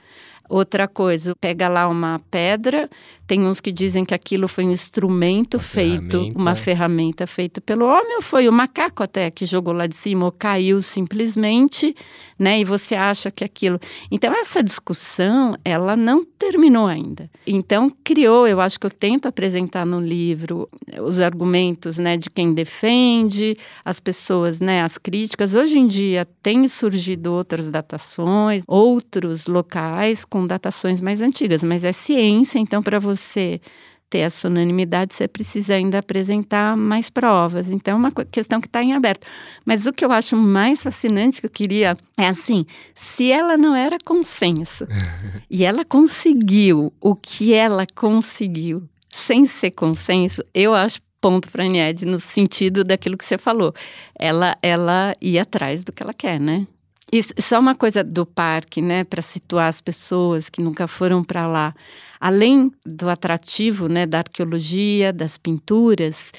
Outra 0.47 0.87
coisa, 0.87 1.35
pega 1.41 1.67
lá 1.67 1.89
uma 1.89 2.21
pedra, 2.31 2.89
tem 3.29 3.45
uns 3.45 3.61
que 3.61 3.71
dizem 3.71 4.03
que 4.03 4.15
aquilo 4.15 4.47
foi 4.47 4.65
um 4.65 4.71
instrumento 4.71 5.57
uma 5.57 5.63
feito, 5.63 6.09
ferramenta. 6.09 6.39
uma 6.39 6.55
ferramenta 6.55 7.27
feita 7.27 7.61
pelo 7.61 7.85
homem, 7.85 8.15
ou 8.15 8.23
foi 8.23 8.49
o 8.49 8.51
macaco 8.51 9.03
até 9.03 9.29
que 9.29 9.45
jogou 9.45 9.71
lá 9.71 9.85
de 9.85 9.95
cima, 9.95 10.25
ou 10.25 10.31
caiu 10.31 10.81
simplesmente, 10.81 11.95
né? 12.39 12.59
E 12.59 12.63
você 12.63 12.95
acha 12.95 13.29
que 13.29 13.43
aquilo. 13.43 13.79
Então, 14.09 14.33
essa 14.33 14.63
discussão, 14.63 15.55
ela 15.63 15.95
não 15.95 16.25
terminou 16.25 16.87
ainda. 16.87 17.29
Então, 17.45 17.91
criou, 18.03 18.47
eu 18.47 18.59
acho 18.59 18.79
que 18.79 18.87
eu 18.87 18.91
tento 18.91 19.27
apresentar 19.27 19.85
no 19.85 20.01
livro 20.01 20.67
os 20.99 21.19
argumentos, 21.19 21.99
né, 21.99 22.17
de 22.17 22.31
quem 22.31 22.51
defende, 22.51 23.55
as 23.85 23.99
pessoas, 23.99 24.59
né, 24.59 24.81
as 24.81 24.97
críticas. 24.97 25.53
Hoje 25.53 25.77
em 25.77 25.85
dia, 25.85 26.25
tem 26.41 26.67
surgido 26.67 27.31
outras 27.31 27.69
datações, 27.69 28.63
outros 28.67 29.45
locais 29.45 30.25
com 30.25 30.47
datações 30.47 30.99
mais 30.99 31.21
antigas, 31.21 31.63
mas 31.63 31.83
é 31.83 31.91
ciência, 31.91 32.57
então, 32.57 32.81
para 32.81 32.97
você 32.97 33.18
você 33.19 33.61
ter 34.09 34.19
essa 34.19 34.47
unanimidade, 34.47 35.13
você 35.13 35.27
precisa 35.27 35.75
ainda 35.75 35.99
apresentar 35.99 36.75
mais 36.75 37.09
provas. 37.09 37.69
Então, 37.69 37.93
é 37.93 37.97
uma 37.97 38.11
questão 38.11 38.59
que 38.59 38.67
está 38.67 38.81
em 38.81 38.93
aberto. 38.93 39.27
Mas 39.63 39.85
o 39.85 39.93
que 39.93 40.03
eu 40.03 40.11
acho 40.11 40.35
mais 40.35 40.81
fascinante 40.81 41.39
que 41.39 41.45
eu 41.45 41.51
queria 41.51 41.95
é 42.17 42.27
assim: 42.27 42.65
se 42.95 43.31
ela 43.31 43.55
não 43.55 43.75
era 43.75 43.97
consenso 44.03 44.87
e 45.49 45.63
ela 45.63 45.85
conseguiu 45.85 46.91
o 46.99 47.15
que 47.15 47.53
ela 47.53 47.85
conseguiu 47.95 48.83
sem 49.07 49.45
ser 49.45 49.71
consenso, 49.71 50.43
eu 50.53 50.73
acho 50.73 50.99
ponto 51.21 51.49
para 51.49 51.63
a 51.63 51.67
Nied 51.67 52.05
no 52.05 52.19
sentido 52.19 52.83
daquilo 52.83 53.17
que 53.17 53.25
você 53.25 53.37
falou. 53.37 53.73
Ela, 54.17 54.57
ela 54.61 55.13
ia 55.21 55.41
atrás 55.41 55.83
do 55.83 55.91
que 55.91 56.01
ela 56.01 56.13
quer, 56.13 56.39
né? 56.39 56.65
E 57.11 57.41
só 57.41 57.59
uma 57.59 57.73
coisa 57.73 58.03
do 58.03 58.25
parque, 58.25 58.81
né, 58.81 59.03
para 59.03 59.21
situar 59.21 59.67
as 59.67 59.81
pessoas 59.81 60.49
que 60.49 60.61
nunca 60.61 60.87
foram 60.87 61.23
para 61.23 61.47
lá. 61.47 61.73
Além 62.19 62.71
do 62.85 63.09
atrativo, 63.09 63.87
né, 63.87 64.05
da 64.05 64.19
arqueologia, 64.19 65.11
das 65.11 65.37
pinturas, 65.37 66.31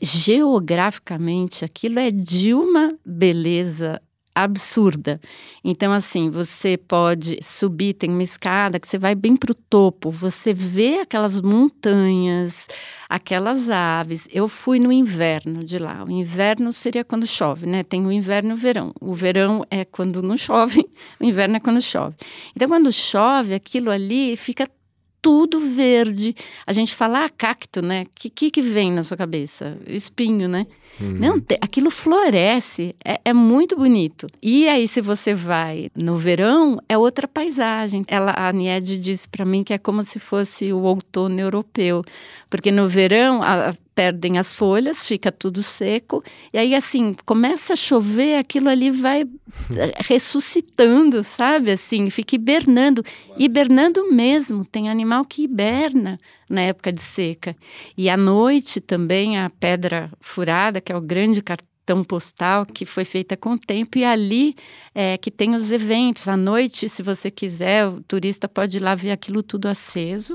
geograficamente 0.00 1.64
aquilo 1.64 1.98
é 1.98 2.10
de 2.10 2.54
uma 2.54 2.96
beleza 3.04 4.00
absurda. 4.34 5.20
Então, 5.62 5.92
assim, 5.92 6.28
você 6.28 6.76
pode 6.76 7.38
subir, 7.42 7.94
tem 7.94 8.10
uma 8.10 8.22
escada 8.22 8.80
que 8.80 8.88
você 8.88 8.98
vai 8.98 9.14
bem 9.14 9.36
para 9.36 9.52
o 9.52 9.54
topo, 9.54 10.10
você 10.10 10.52
vê 10.52 10.98
aquelas 10.98 11.40
montanhas, 11.40 12.66
aquelas 13.08 13.70
aves. 13.70 14.26
Eu 14.32 14.48
fui 14.48 14.80
no 14.80 14.90
inverno 14.90 15.62
de 15.62 15.78
lá. 15.78 16.04
O 16.04 16.10
inverno 16.10 16.72
seria 16.72 17.04
quando 17.04 17.26
chove, 17.26 17.66
né? 17.66 17.84
Tem 17.84 18.04
o 18.04 18.10
inverno 18.10 18.50
e 18.50 18.52
o 18.54 18.56
verão. 18.56 18.92
O 19.00 19.14
verão 19.14 19.64
é 19.70 19.84
quando 19.84 20.22
não 20.22 20.36
chove, 20.36 20.84
o 21.20 21.24
inverno 21.24 21.56
é 21.56 21.60
quando 21.60 21.80
chove. 21.80 22.16
Então, 22.56 22.68
quando 22.68 22.92
chove, 22.92 23.54
aquilo 23.54 23.90
ali 23.90 24.36
fica 24.36 24.68
tudo 25.22 25.58
verde. 25.58 26.36
A 26.66 26.72
gente 26.74 26.94
fala, 26.94 27.24
ah, 27.24 27.30
cacto, 27.30 27.80
né? 27.80 28.02
O 28.02 28.06
que, 28.14 28.28
que, 28.28 28.50
que 28.50 28.60
vem 28.60 28.92
na 28.92 29.02
sua 29.02 29.16
cabeça? 29.16 29.78
Espinho, 29.86 30.46
né? 30.46 30.66
Uhum. 31.00 31.18
Não, 31.18 31.42
aquilo 31.60 31.90
floresce, 31.90 32.94
é, 33.04 33.20
é, 33.24 33.32
muito 33.32 33.76
bonito. 33.76 34.28
E 34.42 34.68
aí, 34.68 34.86
se 34.86 35.00
você 35.00 35.34
vai 35.34 35.90
no 35.94 36.16
verão, 36.16 36.78
é 36.88 36.96
outra 36.96 37.26
paisagem. 37.26 38.04
Ela, 38.06 38.34
a 38.36 38.52
Nied 38.52 38.98
disse 38.98 39.28
para 39.28 39.44
mim 39.44 39.64
que 39.64 39.72
é 39.72 39.78
como 39.78 40.02
se 40.02 40.20
fosse 40.20 40.72
o 40.72 40.82
outono 40.82 41.40
europeu, 41.40 42.04
porque 42.48 42.70
no 42.70 42.88
verão 42.88 43.42
a, 43.42 43.74
perdem 43.94 44.38
as 44.38 44.52
folhas, 44.52 45.06
fica 45.06 45.30
tudo 45.30 45.62
seco, 45.62 46.22
e 46.52 46.58
aí 46.58 46.74
assim, 46.74 47.14
começa 47.24 47.74
a 47.74 47.76
chover, 47.76 48.38
aquilo 48.38 48.68
ali 48.68 48.90
vai 48.90 49.24
ressuscitando, 50.06 51.22
sabe? 51.22 51.70
Assim, 51.70 52.10
fica 52.10 52.34
hibernando, 52.34 53.02
hibernando 53.38 54.12
mesmo, 54.12 54.64
tem 54.64 54.90
animal 54.90 55.24
que 55.24 55.44
hiberna 55.44 56.18
na 56.48 56.62
época 56.62 56.92
de 56.92 57.00
seca. 57.00 57.56
E 57.96 58.08
à 58.08 58.16
noite 58.16 58.80
também 58.80 59.38
a 59.38 59.50
pedra 59.50 60.10
furada, 60.20 60.80
que 60.80 60.92
é 60.92 60.96
o 60.96 61.00
grande 61.00 61.42
cartão 61.42 61.73
postal 62.02 62.64
que 62.64 62.86
foi 62.86 63.04
feita 63.04 63.36
com 63.36 63.50
o 63.50 63.58
tempo 63.58 63.98
e 63.98 64.04
ali 64.04 64.54
é 64.94 65.18
que 65.18 65.30
tem 65.30 65.54
os 65.54 65.70
eventos 65.70 66.28
à 66.28 66.36
noite 66.36 66.88
se 66.88 67.02
você 67.02 67.30
quiser 67.30 67.86
o 67.86 68.00
turista 68.00 68.48
pode 68.48 68.78
ir 68.78 68.80
lá 68.80 68.94
ver 68.94 69.10
aquilo 69.10 69.42
tudo 69.42 69.66
aceso 69.66 70.34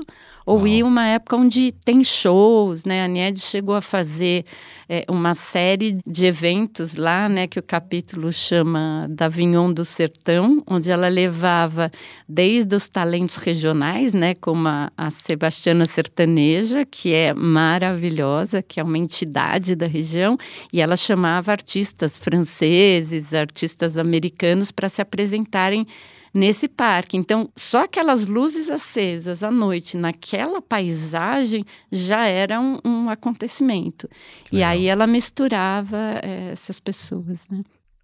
ou 0.50 0.66
ir 0.66 0.82
uma 0.82 1.06
época 1.06 1.36
onde 1.36 1.70
tem 1.70 2.02
shows, 2.02 2.84
né? 2.84 3.04
A 3.04 3.06
Nied 3.06 3.38
chegou 3.38 3.72
a 3.72 3.80
fazer 3.80 4.44
é, 4.88 5.04
uma 5.08 5.32
série 5.32 6.00
de 6.04 6.26
eventos 6.26 6.96
lá, 6.96 7.28
né? 7.28 7.46
Que 7.46 7.60
o 7.60 7.62
capítulo 7.62 8.32
chama 8.32 9.06
da 9.08 9.28
Vinhon 9.28 9.72
do 9.72 9.84
Sertão, 9.84 10.60
onde 10.66 10.90
ela 10.90 11.06
levava 11.06 11.88
desde 12.28 12.74
os 12.74 12.88
talentos 12.88 13.36
regionais, 13.36 14.12
né? 14.12 14.34
Como 14.34 14.66
a, 14.66 14.90
a 14.96 15.08
Sebastiana 15.08 15.86
Sertaneja, 15.86 16.84
que 16.84 17.14
é 17.14 17.32
maravilhosa, 17.32 18.60
que 18.60 18.80
é 18.80 18.82
uma 18.82 18.98
entidade 18.98 19.76
da 19.76 19.86
região, 19.86 20.36
e 20.72 20.80
ela 20.80 20.96
chamava 20.96 21.39
artistas 21.48 22.18
franceses, 22.18 23.32
artistas 23.34 23.96
americanos 23.96 24.70
para 24.70 24.88
se 24.88 25.00
apresentarem 25.00 25.86
nesse 26.32 26.68
parque. 26.68 27.16
Então, 27.16 27.50
só 27.56 27.84
aquelas 27.84 28.26
luzes 28.26 28.70
acesas 28.70 29.42
à 29.42 29.50
noite, 29.50 29.96
naquela 29.96 30.62
paisagem, 30.62 31.64
já 31.90 32.26
era 32.26 32.60
um, 32.60 32.78
um 32.84 33.10
acontecimento. 33.10 34.08
E 34.52 34.62
aí 34.62 34.86
ela 34.86 35.06
misturava 35.06 35.96
é, 36.22 36.50
essas 36.52 36.78
pessoas, 36.78 37.40
né? 37.50 37.62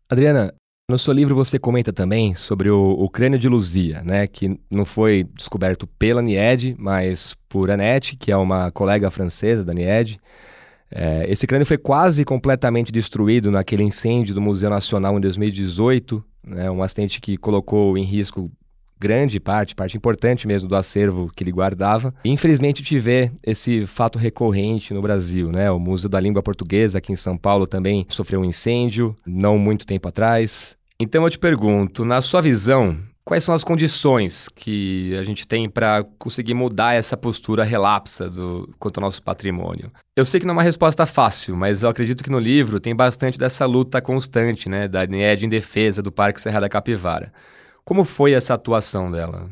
Adriana, 0.09 0.53
no 0.88 0.99
seu 0.99 1.12
livro 1.12 1.35
você 1.35 1.59
comenta 1.59 1.92
também 1.92 2.37
sobre 2.37 2.70
o, 2.70 2.92
o, 2.92 3.11
crânio 3.11 3.40
de 3.40 3.49
Luzia, 3.49 4.03
né, 4.05 4.29
que 4.29 4.57
não 4.70 4.85
foi 4.85 5.25
descoberto 5.35 5.85
pela 5.85 6.22
Nied, 6.22 6.77
mas 6.79 7.35
por 7.49 7.72
Annette, 7.72 8.16
que 8.16 8.31
é 8.31 8.37
uma 8.37 8.70
colega 8.70 9.11
francesa 9.11 9.64
da 9.64 9.75
Nied. 9.75 10.20
É, 10.90 11.27
esse 11.29 11.46
crânio 11.46 11.66
foi 11.66 11.79
quase 11.79 12.25
completamente 12.25 12.92
destruído 12.92 13.51
naquele 13.51 13.83
incêndio 13.83 14.35
do 14.35 14.40
Museu 14.40 14.70
Nacional 14.70 15.16
em 15.16 15.20
2018, 15.20 16.25
né, 16.46 16.70
um 16.70 16.83
acidente 16.83 17.20
que 17.20 17.37
colocou 17.37 17.99
em 17.99 18.05
risco 18.05 18.51
grande 18.99 19.38
parte, 19.38 19.75
parte 19.75 19.96
importante 19.96 20.46
mesmo 20.46 20.68
do 20.68 20.77
acervo 20.77 21.31
que 21.35 21.44
ele 21.44 21.53
guardava. 21.53 22.14
Infelizmente, 22.25 22.83
tive 22.83 23.31
esse 23.42 23.87
fato 23.87 24.18
recorrente 24.18 24.94
no 24.94 25.03
Brasil, 25.03 25.53
né? 25.53 25.70
O 25.70 25.79
Museu 25.79 26.09
da 26.09 26.18
Língua 26.18 26.42
Portuguesa 26.42 26.99
aqui 26.99 27.12
em 27.12 27.16
São 27.16 27.37
Paulo 27.37 27.66
também 27.66 28.07
sofreu 28.09 28.40
um 28.40 28.44
incêndio, 28.44 29.14
não 29.27 29.59
muito 29.59 29.87
tempo 29.87 30.09
atrás. 30.09 30.77
Então 30.99 31.25
eu 31.25 31.31
te 31.31 31.38
pergunto, 31.38 32.05
na 32.05 32.22
sua 32.22 32.40
visão, 32.40 32.99
Quais 33.27 33.43
são 33.43 33.57
as 33.57 33.65
condições 33.65 34.49
que 34.49 35.12
a 35.17 35.25
gente 35.25 35.49
tem 35.49 35.69
para 35.69 36.05
conseguir 36.17 36.55
mudar 36.55 36.95
essa 36.95 37.17
postura 37.17 37.65
relapsa 37.65 38.31
do, 38.31 38.73
quanto 38.79 38.99
ao 38.99 39.03
nosso 39.03 39.21
patrimônio? 39.21 39.91
Eu 40.15 40.25
sei 40.25 40.39
que 40.39 40.47
não 40.47 40.53
é 40.53 40.59
uma 40.59 40.62
resposta 40.62 41.05
fácil, 41.05 41.57
mas 41.57 41.83
eu 41.83 41.89
acredito 41.89 42.23
que 42.23 42.31
no 42.31 42.39
livro 42.39 42.79
tem 42.79 42.95
bastante 42.95 43.37
dessa 43.37 43.67
luta 43.67 44.01
constante, 44.01 44.69
né, 44.69 44.87
da 44.87 45.05
NED 45.05 45.45
em 45.45 45.49
defesa 45.49 46.01
do 46.01 46.12
Parque 46.12 46.41
Serra 46.41 46.61
da 46.61 46.69
Capivara. 46.69 47.33
Como 47.85 48.05
foi 48.05 48.33
essa 48.33 48.55
atuação 48.55 49.11
dela? 49.11 49.51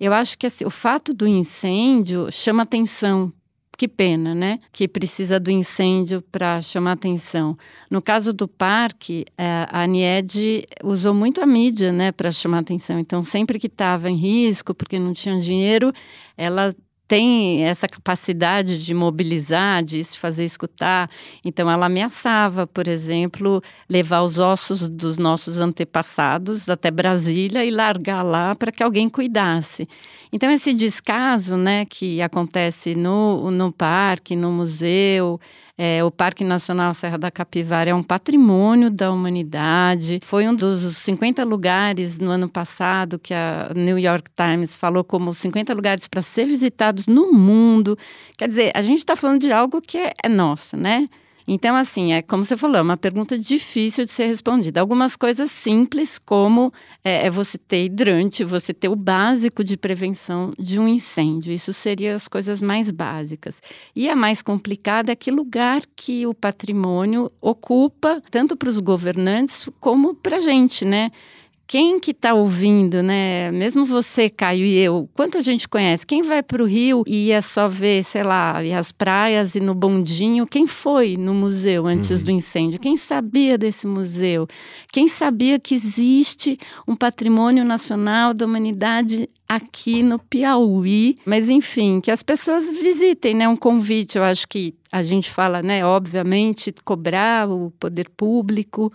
Eu 0.00 0.12
acho 0.12 0.38
que 0.38 0.46
assim, 0.46 0.64
o 0.64 0.70
fato 0.70 1.12
do 1.12 1.26
incêndio 1.26 2.30
chama 2.30 2.62
atenção 2.62 3.32
que 3.78 3.86
pena, 3.86 4.34
né? 4.34 4.58
Que 4.72 4.88
precisa 4.88 5.38
do 5.38 5.52
incêndio 5.52 6.20
para 6.20 6.60
chamar 6.60 6.92
atenção. 6.92 7.56
No 7.88 8.02
caso 8.02 8.32
do 8.32 8.48
parque, 8.48 9.24
é, 9.38 9.66
a 9.70 9.84
Anied 9.84 10.66
usou 10.82 11.14
muito 11.14 11.40
a 11.40 11.46
mídia, 11.46 11.92
né, 11.92 12.10
para 12.10 12.32
chamar 12.32 12.58
atenção. 12.58 12.98
Então, 12.98 13.22
sempre 13.22 13.56
que 13.56 13.68
estava 13.68 14.10
em 14.10 14.16
risco, 14.16 14.74
porque 14.74 14.98
não 14.98 15.14
tinha 15.14 15.38
dinheiro, 15.40 15.92
ela 16.36 16.74
tem 17.08 17.64
essa 17.64 17.88
capacidade 17.88 18.84
de 18.84 18.92
mobilizar, 18.92 19.82
de 19.82 20.04
se 20.04 20.18
fazer 20.18 20.44
escutar. 20.44 21.10
Então, 21.42 21.70
ela 21.70 21.86
ameaçava, 21.86 22.66
por 22.66 22.86
exemplo, 22.86 23.62
levar 23.88 24.20
os 24.20 24.38
ossos 24.38 24.90
dos 24.90 25.16
nossos 25.16 25.58
antepassados 25.58 26.68
até 26.68 26.90
Brasília 26.90 27.64
e 27.64 27.70
largar 27.70 28.22
lá 28.22 28.54
para 28.54 28.70
que 28.70 28.82
alguém 28.82 29.08
cuidasse. 29.08 29.88
Então, 30.30 30.50
esse 30.50 30.74
descaso 30.74 31.56
né, 31.56 31.86
que 31.86 32.20
acontece 32.20 32.94
no, 32.94 33.50
no 33.50 33.72
parque, 33.72 34.36
no 34.36 34.52
museu, 34.52 35.40
é, 35.80 36.02
o 36.02 36.10
Parque 36.10 36.42
Nacional 36.42 36.92
Serra 36.92 37.16
da 37.16 37.30
Capivara 37.30 37.90
é 37.90 37.94
um 37.94 38.02
patrimônio 38.02 38.90
da 38.90 39.12
humanidade. 39.12 40.18
Foi 40.24 40.48
um 40.48 40.54
dos 40.54 40.96
50 40.96 41.44
lugares 41.44 42.18
no 42.18 42.30
ano 42.30 42.48
passado 42.48 43.16
que 43.16 43.32
a 43.32 43.70
New 43.76 43.96
York 43.96 44.28
Times 44.36 44.74
falou 44.74 45.04
como 45.04 45.32
50 45.32 45.72
lugares 45.72 46.08
para 46.08 46.20
ser 46.20 46.46
visitados 46.46 47.06
no 47.06 47.32
mundo. 47.32 47.96
Quer 48.36 48.48
dizer, 48.48 48.72
a 48.74 48.82
gente 48.82 48.98
está 48.98 49.14
falando 49.14 49.40
de 49.40 49.52
algo 49.52 49.80
que 49.80 49.98
é, 49.98 50.12
é 50.24 50.28
nosso, 50.28 50.76
né? 50.76 51.06
Então, 51.50 51.74
assim, 51.74 52.12
é 52.12 52.20
como 52.20 52.44
você 52.44 52.58
falou, 52.58 52.76
é 52.76 52.82
uma 52.82 52.98
pergunta 52.98 53.38
difícil 53.38 54.04
de 54.04 54.10
ser 54.10 54.26
respondida. 54.26 54.82
Algumas 54.82 55.16
coisas 55.16 55.50
simples, 55.50 56.18
como 56.18 56.70
é, 57.02 57.26
é, 57.26 57.30
você 57.30 57.56
ter 57.56 57.86
hidrante, 57.86 58.44
você 58.44 58.74
ter 58.74 58.90
o 58.90 58.94
básico 58.94 59.64
de 59.64 59.74
prevenção 59.74 60.52
de 60.58 60.78
um 60.78 60.86
incêndio. 60.86 61.50
Isso 61.50 61.72
seriam 61.72 62.14
as 62.14 62.28
coisas 62.28 62.60
mais 62.60 62.90
básicas. 62.90 63.62
E 63.96 64.10
a 64.10 64.14
mais 64.14 64.42
complicada 64.42 65.10
é 65.10 65.16
que 65.16 65.30
lugar 65.30 65.80
que 65.96 66.26
o 66.26 66.34
patrimônio 66.34 67.32
ocupa, 67.40 68.22
tanto 68.30 68.54
para 68.54 68.68
os 68.68 68.78
governantes 68.78 69.70
como 69.80 70.14
para 70.14 70.36
a 70.36 70.40
gente, 70.40 70.84
né? 70.84 71.10
Quem 71.68 72.00
que 72.00 72.12
está 72.12 72.32
ouvindo, 72.32 73.02
né? 73.02 73.50
Mesmo 73.52 73.84
você, 73.84 74.30
Caio 74.30 74.64
e 74.64 74.78
eu, 74.78 75.06
quanta 75.12 75.42
gente 75.42 75.68
conhece? 75.68 76.06
Quem 76.06 76.22
vai 76.22 76.42
para 76.42 76.62
o 76.62 76.66
Rio 76.66 77.04
e 77.06 77.26
ia 77.26 77.42
só 77.42 77.68
ver, 77.68 78.02
sei 78.04 78.22
lá, 78.22 78.58
as 78.74 78.90
praias 78.90 79.54
e 79.54 79.60
no 79.60 79.74
bondinho? 79.74 80.46
Quem 80.46 80.66
foi 80.66 81.18
no 81.18 81.34
museu 81.34 81.86
antes 81.86 82.20
uhum. 82.20 82.24
do 82.24 82.30
incêndio? 82.30 82.80
Quem 82.80 82.96
sabia 82.96 83.58
desse 83.58 83.86
museu? 83.86 84.48
Quem 84.90 85.08
sabia 85.08 85.58
que 85.58 85.74
existe 85.74 86.58
um 86.88 86.96
patrimônio 86.96 87.66
nacional 87.66 88.32
da 88.32 88.46
humanidade 88.46 89.28
aqui 89.46 90.02
no 90.02 90.18
Piauí? 90.18 91.18
Mas 91.26 91.50
enfim, 91.50 92.00
que 92.00 92.10
as 92.10 92.22
pessoas 92.22 92.78
visitem, 92.80 93.34
né? 93.34 93.46
Um 93.46 93.56
convite, 93.56 94.16
eu 94.16 94.24
acho 94.24 94.48
que 94.48 94.74
a 94.90 95.02
gente 95.02 95.28
fala, 95.28 95.60
né? 95.60 95.84
Obviamente, 95.84 96.74
cobrar 96.82 97.46
o 97.46 97.70
poder 97.78 98.08
público 98.16 98.90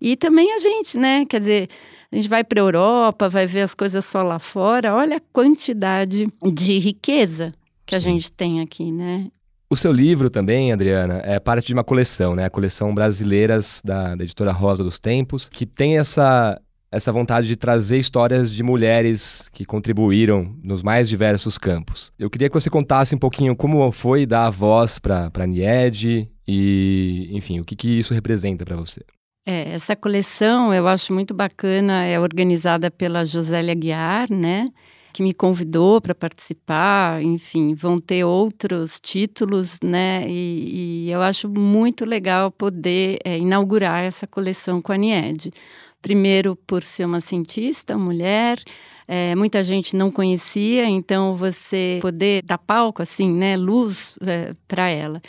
e 0.00 0.16
também 0.16 0.52
a 0.52 0.58
gente, 0.58 0.98
né? 0.98 1.24
Quer 1.24 1.40
dizer, 1.40 1.68
a 2.14 2.16
gente 2.16 2.28
vai 2.28 2.44
para 2.44 2.60
a 2.60 2.62
Europa, 2.62 3.28
vai 3.28 3.44
ver 3.44 3.62
as 3.62 3.74
coisas 3.74 4.04
só 4.04 4.22
lá 4.22 4.38
fora. 4.38 4.94
Olha 4.94 5.16
a 5.16 5.22
quantidade 5.32 6.28
de 6.52 6.78
riqueza 6.78 7.52
que 7.84 7.96
a 7.96 8.00
Sim. 8.00 8.12
gente 8.12 8.30
tem 8.30 8.60
aqui, 8.60 8.92
né? 8.92 9.26
O 9.68 9.76
seu 9.76 9.90
livro 9.90 10.30
também, 10.30 10.72
Adriana, 10.72 11.20
é 11.24 11.40
parte 11.40 11.66
de 11.66 11.74
uma 11.74 11.82
coleção, 11.82 12.36
né? 12.36 12.44
A 12.44 12.50
coleção 12.50 12.94
Brasileiras 12.94 13.82
da, 13.84 14.14
da 14.14 14.22
editora 14.22 14.52
Rosa 14.52 14.84
dos 14.84 15.00
Tempos, 15.00 15.48
que 15.48 15.66
tem 15.66 15.98
essa, 15.98 16.60
essa 16.92 17.10
vontade 17.10 17.48
de 17.48 17.56
trazer 17.56 17.98
histórias 17.98 18.52
de 18.52 18.62
mulheres 18.62 19.48
que 19.52 19.64
contribuíram 19.64 20.54
nos 20.62 20.84
mais 20.84 21.08
diversos 21.08 21.58
campos. 21.58 22.12
Eu 22.16 22.30
queria 22.30 22.48
que 22.48 22.54
você 22.54 22.70
contasse 22.70 23.12
um 23.12 23.18
pouquinho 23.18 23.56
como 23.56 23.90
foi 23.90 24.24
dar 24.24 24.46
a 24.46 24.50
voz 24.50 25.00
para 25.00 25.32
a 25.34 25.46
Nied 25.48 26.30
e, 26.46 27.28
enfim, 27.32 27.58
o 27.58 27.64
que, 27.64 27.74
que 27.74 27.88
isso 27.88 28.14
representa 28.14 28.64
para 28.64 28.76
você. 28.76 29.00
É, 29.46 29.74
essa 29.74 29.94
coleção 29.94 30.72
eu 30.72 30.88
acho 30.88 31.12
muito 31.12 31.34
bacana, 31.34 32.04
é 32.04 32.18
organizada 32.18 32.90
pela 32.90 33.26
Josélia 33.26 33.74
Guiar, 33.74 34.30
né? 34.30 34.68
Que 35.12 35.22
me 35.22 35.34
convidou 35.34 36.00
para 36.00 36.14
participar, 36.14 37.22
enfim, 37.22 37.74
vão 37.74 37.98
ter 38.00 38.24
outros 38.24 38.98
títulos, 38.98 39.78
né? 39.84 40.26
E, 40.28 41.06
e 41.06 41.10
eu 41.10 41.20
acho 41.20 41.48
muito 41.48 42.06
legal 42.06 42.50
poder 42.50 43.18
é, 43.22 43.38
inaugurar 43.38 44.02
essa 44.04 44.26
coleção 44.26 44.80
com 44.80 44.92
a 44.92 44.96
Nied. 44.96 45.52
Primeiro, 46.00 46.56
por 46.66 46.82
ser 46.82 47.04
uma 47.04 47.20
cientista, 47.20 47.98
mulher, 47.98 48.58
é, 49.06 49.34
muita 49.36 49.62
gente 49.62 49.94
não 49.94 50.10
conhecia, 50.10 50.86
então 50.86 51.36
você 51.36 51.98
poder 52.00 52.42
dar 52.42 52.58
palco, 52.58 53.02
assim, 53.02 53.30
né, 53.30 53.56
luz 53.56 54.18
é, 54.26 54.54
para 54.66 54.88
ela. 54.88 55.20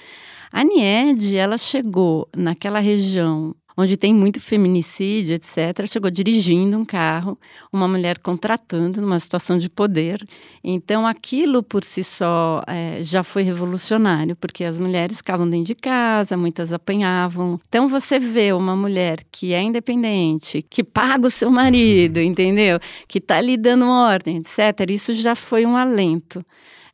A 0.52 0.64
Nied, 0.64 1.36
ela 1.36 1.58
chegou 1.58 2.30
naquela 2.36 2.80
região 2.80 3.54
onde 3.78 3.98
tem 3.98 4.14
muito 4.14 4.40
feminicídio, 4.40 5.36
etc., 5.36 5.86
chegou 5.88 6.10
dirigindo 6.10 6.78
um 6.78 6.86
carro, 6.86 7.38
uma 7.72 7.88
mulher 7.88 8.20
contratando 8.20 9.02
numa 9.02 9.20
situação 9.20 9.58
de 9.58 9.70
poder. 9.70 10.26
Então, 10.64 11.06
aquilo 11.06 11.62
por 11.62 11.84
si 11.84 12.04
só 12.04 12.64
é, 12.68 13.00
já 13.04 13.24
foi 13.24 13.44
revolucionário, 13.44 14.36
porque 14.36 14.64
as 14.64 14.80
mulheres 14.80 15.18
ficavam 15.18 15.50
dentro 15.50 15.66
de 15.66 15.76
casa, 15.76 16.38
muitas 16.38 16.72
apanhavam. 16.72 17.60
Então, 17.68 17.88
você 17.90 18.20
vê 18.20 18.54
uma 18.54 18.76
mulher 18.76 19.20
que 19.32 19.54
é 19.54 19.62
independente, 19.62 20.62
que 20.62 20.84
paga 20.84 21.28
o 21.28 21.32
seu 21.32 21.50
marido, 21.50 22.20
entendeu? 22.20 22.80
Que 23.08 23.18
está 23.18 23.42
lhe 23.42 23.58
dando 23.58 23.86
ordem, 23.88 24.38
etc., 24.38 24.90
isso 24.90 25.14
já 25.14 25.36
foi 25.36 25.66
um 25.66 25.76
alento. 25.76 26.46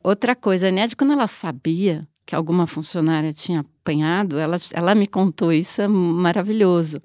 Outra 0.02 0.34
coisa, 0.34 0.68
a 0.68 0.70
Ned, 0.70 0.96
quando 0.96 1.12
ela 1.12 1.28
sabia 1.28 2.06
que 2.26 2.34
alguma 2.34 2.66
funcionária 2.66 3.32
tinha 3.32 3.64
apanhado, 3.82 4.38
ela, 4.38 4.56
ela 4.72 4.94
me 4.94 5.06
contou 5.06 5.52
isso, 5.52 5.82
é 5.82 5.88
maravilhoso. 5.88 7.02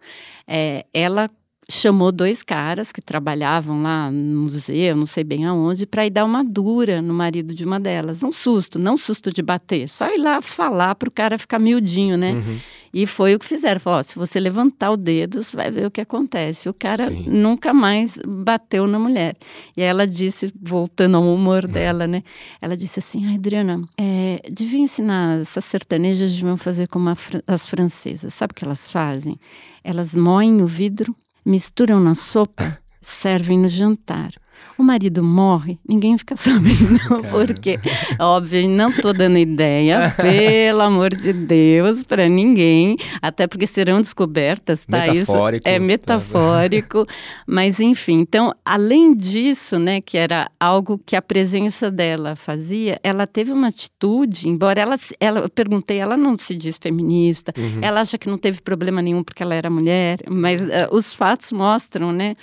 É, 0.48 0.86
ela 0.94 1.30
chamou 1.70 2.12
dois 2.12 2.44
caras 2.44 2.92
que 2.92 3.02
trabalhavam 3.02 3.82
lá 3.82 4.10
no 4.10 4.44
museu, 4.44 4.96
não 4.96 5.06
sei 5.06 5.24
bem 5.24 5.46
aonde, 5.46 5.86
para 5.86 6.06
ir 6.06 6.10
dar 6.10 6.24
uma 6.24 6.44
dura 6.44 7.02
no 7.02 7.14
marido 7.14 7.54
de 7.54 7.66
uma 7.66 7.80
delas. 7.80 8.24
Um 8.24 8.32
susto, 8.32 8.80
não 8.80 8.96
susto 8.96 9.34
de 9.34 9.42
bater, 9.42 9.90
só 9.90 10.08
ir 10.14 10.18
lá 10.18 10.42
falar 10.42 10.96
para 10.96 11.10
o 11.10 11.12
cara 11.12 11.38
ficar 11.38 11.60
miudinho, 11.60 12.18
né? 12.18 12.34
Uhum. 12.34 12.60
E 12.94 13.06
foi 13.06 13.36
o 13.36 13.40
que 13.40 13.46
fizeram. 13.46 13.80
Falou, 13.80 14.02
se 14.04 14.18
você 14.18 14.40
levantar 14.40 14.92
o 14.92 14.98
dedo, 14.98 15.44
você 15.44 15.56
vai 15.56 15.70
ver 15.70 15.86
o 15.86 15.92
que 15.92 16.02
acontece. 16.02 16.70
O 16.70 16.74
cara 16.74 17.12
Sim. 17.12 17.26
nunca 17.28 17.74
mais 17.74 18.18
bateu 18.26 18.88
na 18.88 18.98
mulher. 18.98 19.36
E 19.76 19.82
ela 19.82 20.08
disse, 20.08 20.52
voltando 20.60 21.18
ao 21.18 21.24
humor 21.24 21.68
dela, 21.70 22.08
né? 22.08 22.24
Ela 22.62 22.78
disse 22.78 23.00
assim, 23.00 23.28
ai, 23.28 23.36
Adriana, 23.36 23.82
é, 24.00 24.42
devia 24.50 24.80
ensinar, 24.80 25.42
essas 25.42 25.66
sertanejas 25.66 26.32
deviam 26.32 26.58
fazer 26.58 26.88
como 26.88 27.14
as 27.46 27.66
francesas. 27.66 28.34
Sabe 28.34 28.52
o 28.52 28.56
que 28.56 28.64
elas 28.64 28.90
fazem? 28.90 29.38
Elas 29.84 30.16
moem 30.16 30.62
o 30.62 30.66
vidro 30.66 31.16
misturam 31.48 32.02
na 32.02 32.14
sopa, 32.14 32.78
servem 33.02 33.58
no 33.58 33.70
jantar. 33.70 34.34
O 34.78 34.84
marido 34.84 35.24
morre, 35.24 35.80
ninguém 35.88 36.18
fica 36.18 36.36
sabendo 36.38 37.00
porque, 37.32 37.80
óbvio, 38.20 38.70
não 38.70 38.90
estou 38.90 39.12
dando 39.12 39.38
ideia, 39.38 40.14
pelo 40.22 40.82
amor 40.82 41.16
de 41.16 41.34
Deus, 41.34 42.04
para 42.04 42.30
ninguém, 42.30 42.96
até 43.20 43.48
porque 43.48 43.66
serão 43.66 44.00
descobertas, 44.00 44.86
tá? 44.86 45.08
Metafórico. 45.08 45.68
Isso 45.68 45.76
é 45.76 45.80
metafórico, 45.80 47.08
mas 47.48 47.80
enfim. 47.80 48.20
Então, 48.20 48.54
além 48.64 49.16
disso, 49.16 49.80
né, 49.80 50.00
que 50.00 50.18
era 50.18 50.50
algo 50.60 51.02
que 51.04 51.16
a 51.16 51.22
presença 51.22 51.90
dela 51.90 52.36
fazia, 52.36 53.00
ela 53.04 53.26
teve 53.26 53.52
uma 53.52 53.70
atitude, 53.70 54.48
embora 54.48 54.80
ela, 54.80 54.96
ela 55.20 55.40
eu 55.40 55.50
perguntei, 55.50 55.98
ela 55.98 56.16
não 56.16 56.38
se 56.38 56.56
diz 56.56 56.78
feminista, 56.78 57.52
uhum. 57.58 57.80
ela 57.82 58.02
acha 58.02 58.18
que 58.18 58.30
não 58.30 58.38
teve 58.38 58.62
problema 58.62 59.02
nenhum 59.02 59.24
porque 59.24 59.42
ela 59.42 59.56
era 59.56 59.70
mulher, 59.70 60.20
mas 60.30 60.62
uh, 60.62 60.68
os 60.92 61.12
fatos 61.12 61.52
mostram, 61.52 62.12
né? 62.12 62.36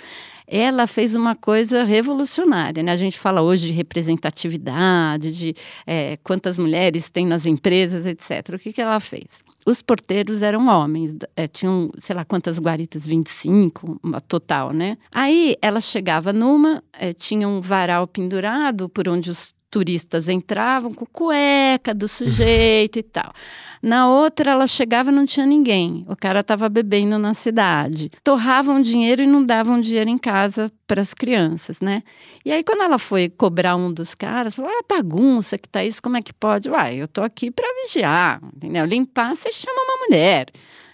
Ela 0.47 0.87
fez 0.87 1.15
uma 1.15 1.35
coisa 1.35 1.83
revolucionária. 1.83 2.83
Né? 2.83 2.91
A 2.91 2.95
gente 2.95 3.19
fala 3.19 3.41
hoje 3.41 3.67
de 3.67 3.73
representatividade, 3.73 5.35
de 5.35 5.55
é, 5.85 6.17
quantas 6.23 6.57
mulheres 6.57 7.09
tem 7.09 7.25
nas 7.25 7.45
empresas, 7.45 8.05
etc. 8.05 8.55
O 8.55 8.59
que, 8.59 8.73
que 8.73 8.81
ela 8.81 8.99
fez? 8.99 9.43
Os 9.65 9.81
porteiros 9.81 10.43
eram 10.43 10.67
homens, 10.67 11.15
é, 11.35 11.47
tinham, 11.47 11.89
sei 11.97 12.15
lá 12.15 12.23
quantas 12.23 12.59
guaritas, 12.59 13.07
25, 13.07 13.99
uma 14.03 14.21
total, 14.21 14.71
né? 14.71 14.95
Aí 15.11 15.55
ela 15.59 15.79
chegava 15.79 16.31
numa, 16.31 16.83
é, 16.93 17.13
tinha 17.13 17.47
um 17.47 17.59
varal 17.59 18.05
pendurado 18.05 18.87
por 18.87 19.09
onde 19.09 19.31
os 19.31 19.54
turistas 19.69 20.29
entravam 20.29 20.93
com 20.93 21.05
cueca 21.05 21.93
do 21.93 22.07
sujeito 22.07 22.99
e 22.99 23.03
tal. 23.03 23.33
Na 23.81 24.09
outra, 24.09 24.51
ela 24.51 24.65
chegava 24.65 25.11
e 25.11 25.13
não 25.13 25.25
tinha 25.25 25.45
ninguém. 25.45 26.05
O 26.09 26.15
cara 26.15 26.39
estava 26.39 26.67
bebendo 26.67 27.19
na 27.19 27.33
cidade. 27.33 28.09
Torravam 28.23 28.81
dinheiro 28.81 29.21
e 29.21 29.27
não 29.27 29.43
davam 29.43 29.79
dinheiro 29.79 30.09
em 30.09 30.17
casa 30.17 30.71
para 30.87 31.01
as 31.01 31.13
crianças, 31.13 31.81
né? 31.81 32.01
E 32.43 32.51
aí, 32.51 32.63
quando 32.63 32.81
ela 32.81 32.97
foi 32.97 33.29
cobrar 33.29 33.75
um 33.75 33.93
dos 33.93 34.15
caras, 34.15 34.55
falou: 34.55 34.71
ah, 34.71 34.83
bagunça 34.89 35.57
que 35.57 35.69
tá 35.69 35.83
isso, 35.83 36.01
como 36.01 36.17
é 36.17 36.21
que 36.21 36.33
pode? 36.33 36.67
Uai, 36.69 36.95
eu 36.95 37.07
tô 37.07 37.21
aqui 37.21 37.51
para 37.51 37.67
vigiar, 37.83 38.41
entendeu? 38.55 38.85
Limpar, 38.85 39.35
você 39.35 39.51
chama 39.51 39.79
uma 39.83 40.07
mulher. 40.07 40.47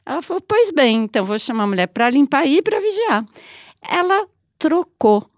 Ela 0.06 0.22
falou: 0.22 0.42
pois 0.46 0.72
bem, 0.72 1.04
então 1.04 1.24
vou 1.24 1.40
chamar 1.40 1.64
a 1.64 1.68
mulher 1.68 1.88
para 1.88 2.10
limpar 2.10 2.46
e 2.46 2.62
para 2.62 2.80
vigiar. 2.80 3.26
Ela 3.88 4.28
trocou 4.60 5.30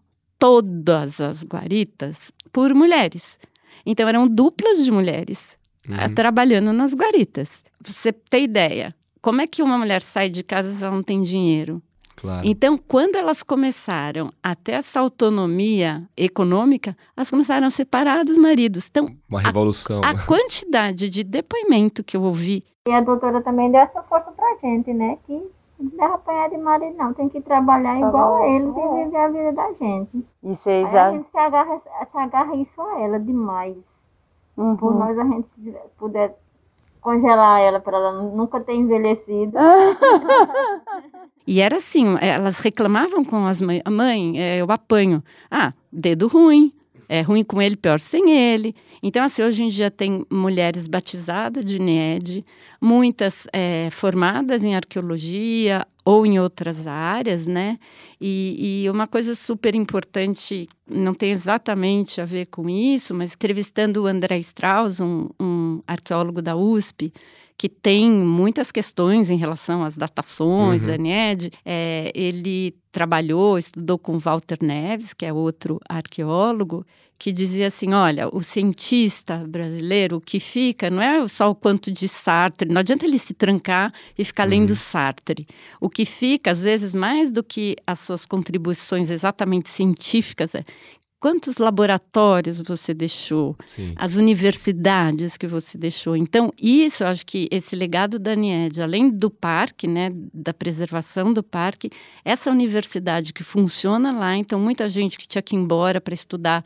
todas 0.44 1.22
as 1.22 1.42
guaritas 1.46 2.30
por 2.52 2.74
mulheres. 2.74 3.40
Então 3.86 4.10
eram 4.10 4.28
duplas 4.28 4.84
de 4.84 4.92
mulheres 4.92 5.58
eh, 5.88 6.06
uhum. 6.06 6.14
trabalhando 6.14 6.74
nas 6.74 6.94
guaritas. 6.94 7.64
Pra 7.82 7.94
você 7.94 8.12
ter 8.12 8.42
ideia, 8.42 8.94
como 9.22 9.40
é 9.40 9.48
que 9.48 9.64
uma 9.64 9.78
mulher 9.78 10.02
sai 10.02 10.30
de 10.30 10.44
casa 10.44 10.74
se 10.74 10.84
ela 10.84 10.94
não 10.94 11.02
tem 11.02 11.22
dinheiro? 11.22 11.82
Claro. 12.18 12.46
Então, 12.46 12.78
quando 12.78 13.16
elas 13.16 13.42
começaram 13.42 14.34
a 14.44 14.54
ter 14.54 14.74
essa 14.74 15.00
autonomia 15.00 16.04
econômica, 16.16 16.96
elas 17.16 17.30
começaram 17.30 17.66
a 17.66 17.70
separar 17.70 18.26
dos 18.26 18.38
maridos. 18.38 18.88
Então, 18.90 19.16
uma 19.30 19.40
revolução. 19.40 20.02
A, 20.04 20.10
a 20.10 20.26
quantidade 20.26 21.10
de 21.10 21.24
depoimento 21.24 22.04
que 22.04 22.18
eu 22.18 22.22
ouvi. 22.22 22.66
E 22.86 22.92
a 22.92 23.00
doutora 23.00 23.42
também 23.42 23.72
deu 23.72 23.80
essa 23.80 24.04
força 24.04 24.30
pra 24.32 24.58
gente, 24.62 24.94
né? 24.94 25.18
Que 25.26 25.42
deve 25.90 26.14
apanhar 26.14 26.50
de 26.50 26.58
marido, 26.58 26.98
não. 26.98 27.14
Tem 27.14 27.30
que 27.30 27.42
trabalhar 27.42 28.00
tá 28.00 28.08
igual 28.08 28.38
bom. 28.38 28.44
a 28.44 28.48
eles 28.48 28.76
e 28.76 29.04
viver 29.04 29.18
a 29.18 29.28
vida 29.28 29.52
da 29.54 29.74
gente. 29.74 30.26
E 30.44 30.56
vocês 30.56 30.88
Aí 30.88 30.98
a 30.98 31.12
gente 31.12 31.28
se 31.28 31.38
agarra, 31.38 31.82
se 32.10 32.18
agarra 32.18 32.56
isso 32.56 32.82
a 32.82 33.00
ela 33.00 33.20
demais. 33.20 34.02
Uhum. 34.56 34.76
Por 34.78 34.94
nós, 34.94 35.18
a 35.18 35.24
gente 35.24 35.76
puder 35.98 36.38
congelar 37.02 37.60
ela 37.62 37.80
para 37.80 37.98
ela 37.98 38.12
nunca 38.24 38.60
ter 38.62 38.74
envelhecido. 38.74 39.58
e 41.46 41.60
era 41.60 41.78
assim, 41.78 42.16
elas 42.22 42.60
reclamavam 42.60 43.26
com 43.26 43.46
as 43.46 43.62
mães, 43.62 43.82
mãe, 43.90 44.40
é, 44.40 44.62
eu 44.62 44.72
apanho. 44.72 45.22
Ah, 45.52 45.74
dedo 45.92 46.28
ruim, 46.28 46.72
é 47.08 47.22
ruim 47.22 47.44
com 47.44 47.62
ele, 47.62 47.76
pior 47.76 48.00
sem 48.00 48.32
ele. 48.32 48.76
Então, 49.02 49.24
assim, 49.24 49.44
hoje 49.44 49.64
em 49.64 49.70
dia 49.70 49.92
tem 49.92 50.26
mulheres 50.32 50.88
batizadas 50.88 51.66
de 51.66 51.80
NED, 51.80 52.46
muitas 52.80 53.48
é, 53.52 53.90
formadas 53.92 54.64
em 54.64 54.76
arqueologia 54.76 55.86
ou 56.06 56.26
em 56.26 56.40
outras 56.40 56.86
áreas, 56.88 57.48
né? 57.48 57.78
E, 58.20 58.84
e, 58.84 58.90
uma 58.90 59.08
coisa 59.08 59.36
super 59.36 59.76
importante, 59.76 60.68
não 60.90 61.14
tem 61.14 61.32
exatamente 61.32 62.20
a 62.20 62.26
ver 62.26 62.48
com 62.48 62.70
isso, 62.70 63.14
mas 63.14 63.34
entrevistando 63.34 64.04
o 64.04 64.08
André 64.08 64.38
Strauss, 64.40 65.00
um, 65.00 65.30
um 65.40 65.82
arqueólogo 65.88 66.42
da 66.42 66.56
USP, 66.56 67.12
que 67.64 67.70
tem 67.70 68.12
muitas 68.12 68.74
questões 68.74 69.30
em 69.30 69.38
relação 69.38 69.86
às 69.86 69.96
datações 69.98 70.82
uhum. 70.82 70.88
da 70.90 70.98
NED. 70.98 71.50
É, 71.64 72.12
ele 72.14 72.76
trabalhou, 72.92 73.58
estudou 73.58 73.98
com 73.98 74.20
Walter 74.20 74.58
Neves, 74.62 75.14
que 75.14 75.26
é 75.26 75.32
outro 75.32 75.80
arqueólogo, 75.88 76.86
que 77.18 77.32
dizia 77.32 77.68
assim: 77.68 77.94
olha, 77.94 78.28
o 78.28 78.42
cientista 78.42 79.46
brasileiro, 79.48 80.18
o 80.18 80.20
que 80.20 80.42
fica 80.42 80.90
não 80.90 81.02
é 81.02 81.26
só 81.30 81.50
o 81.50 81.56
quanto 81.56 81.90
de 81.90 82.06
Sartre, 82.10 82.68
não 82.68 82.82
adianta 82.82 83.06
ele 83.06 83.18
se 83.18 83.34
trancar 83.34 83.94
e 84.18 84.26
ficar 84.26 84.44
uhum. 84.44 84.50
lendo 84.50 84.76
Sartre. 84.76 85.48
O 85.80 85.90
que 85.90 86.04
fica, 86.04 86.52
às 86.52 86.62
vezes, 86.62 86.94
mais 86.94 87.32
do 87.32 87.42
que 87.42 87.78
as 87.88 88.00
suas 88.00 88.26
contribuições 88.26 89.10
exatamente 89.10 89.70
científicas, 89.70 90.54
é 90.54 90.66
quantos 91.24 91.58
laboratórios 91.58 92.62
você 92.62 92.94
deixou, 92.94 93.56
Sim. 93.66 93.94
as 93.96 94.18
universidades 94.18 95.38
que 95.38 95.48
você 95.48 95.78
deixou. 95.78 96.18
Então, 96.18 96.52
isso, 96.62 97.06
acho 97.06 97.26
que 97.26 97.48
esse 97.50 97.78
legado 97.78 98.20
da 98.20 98.36
NIED, 98.36 98.82
além 98.82 99.10
do 99.10 99.30
parque, 99.30 99.88
né, 99.88 100.12
da 100.34 100.54
preservação 100.54 101.32
do 101.32 101.42
parque, 101.42 101.90
essa 102.26 102.52
universidade 102.52 103.32
que 103.32 103.42
funciona 103.42 104.12
lá, 104.12 104.36
então 104.36 104.60
muita 104.60 104.90
gente 104.90 105.18
que 105.18 105.26
tinha 105.26 105.42
que 105.42 105.56
ir 105.56 105.60
embora 105.60 106.02
para 106.02 106.14
estudar 106.14 106.62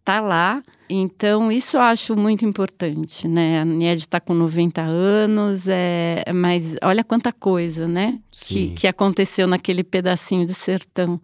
está 0.00 0.20
lá. 0.20 0.60
Então, 0.90 1.52
isso 1.52 1.76
eu 1.76 1.80
acho 1.80 2.16
muito 2.16 2.44
importante, 2.44 3.28
né? 3.28 3.60
A 3.60 3.64
NIED 3.64 4.00
está 4.00 4.18
com 4.18 4.34
90 4.34 4.82
anos, 4.82 5.68
é, 5.68 6.24
mas 6.34 6.76
olha 6.82 7.04
quanta 7.04 7.32
coisa, 7.32 7.86
né? 7.86 8.18
Que, 8.32 8.70
que 8.70 8.88
aconteceu 8.88 9.46
naquele 9.46 9.84
pedacinho 9.84 10.44
de 10.44 10.52
sertão. 10.52 11.20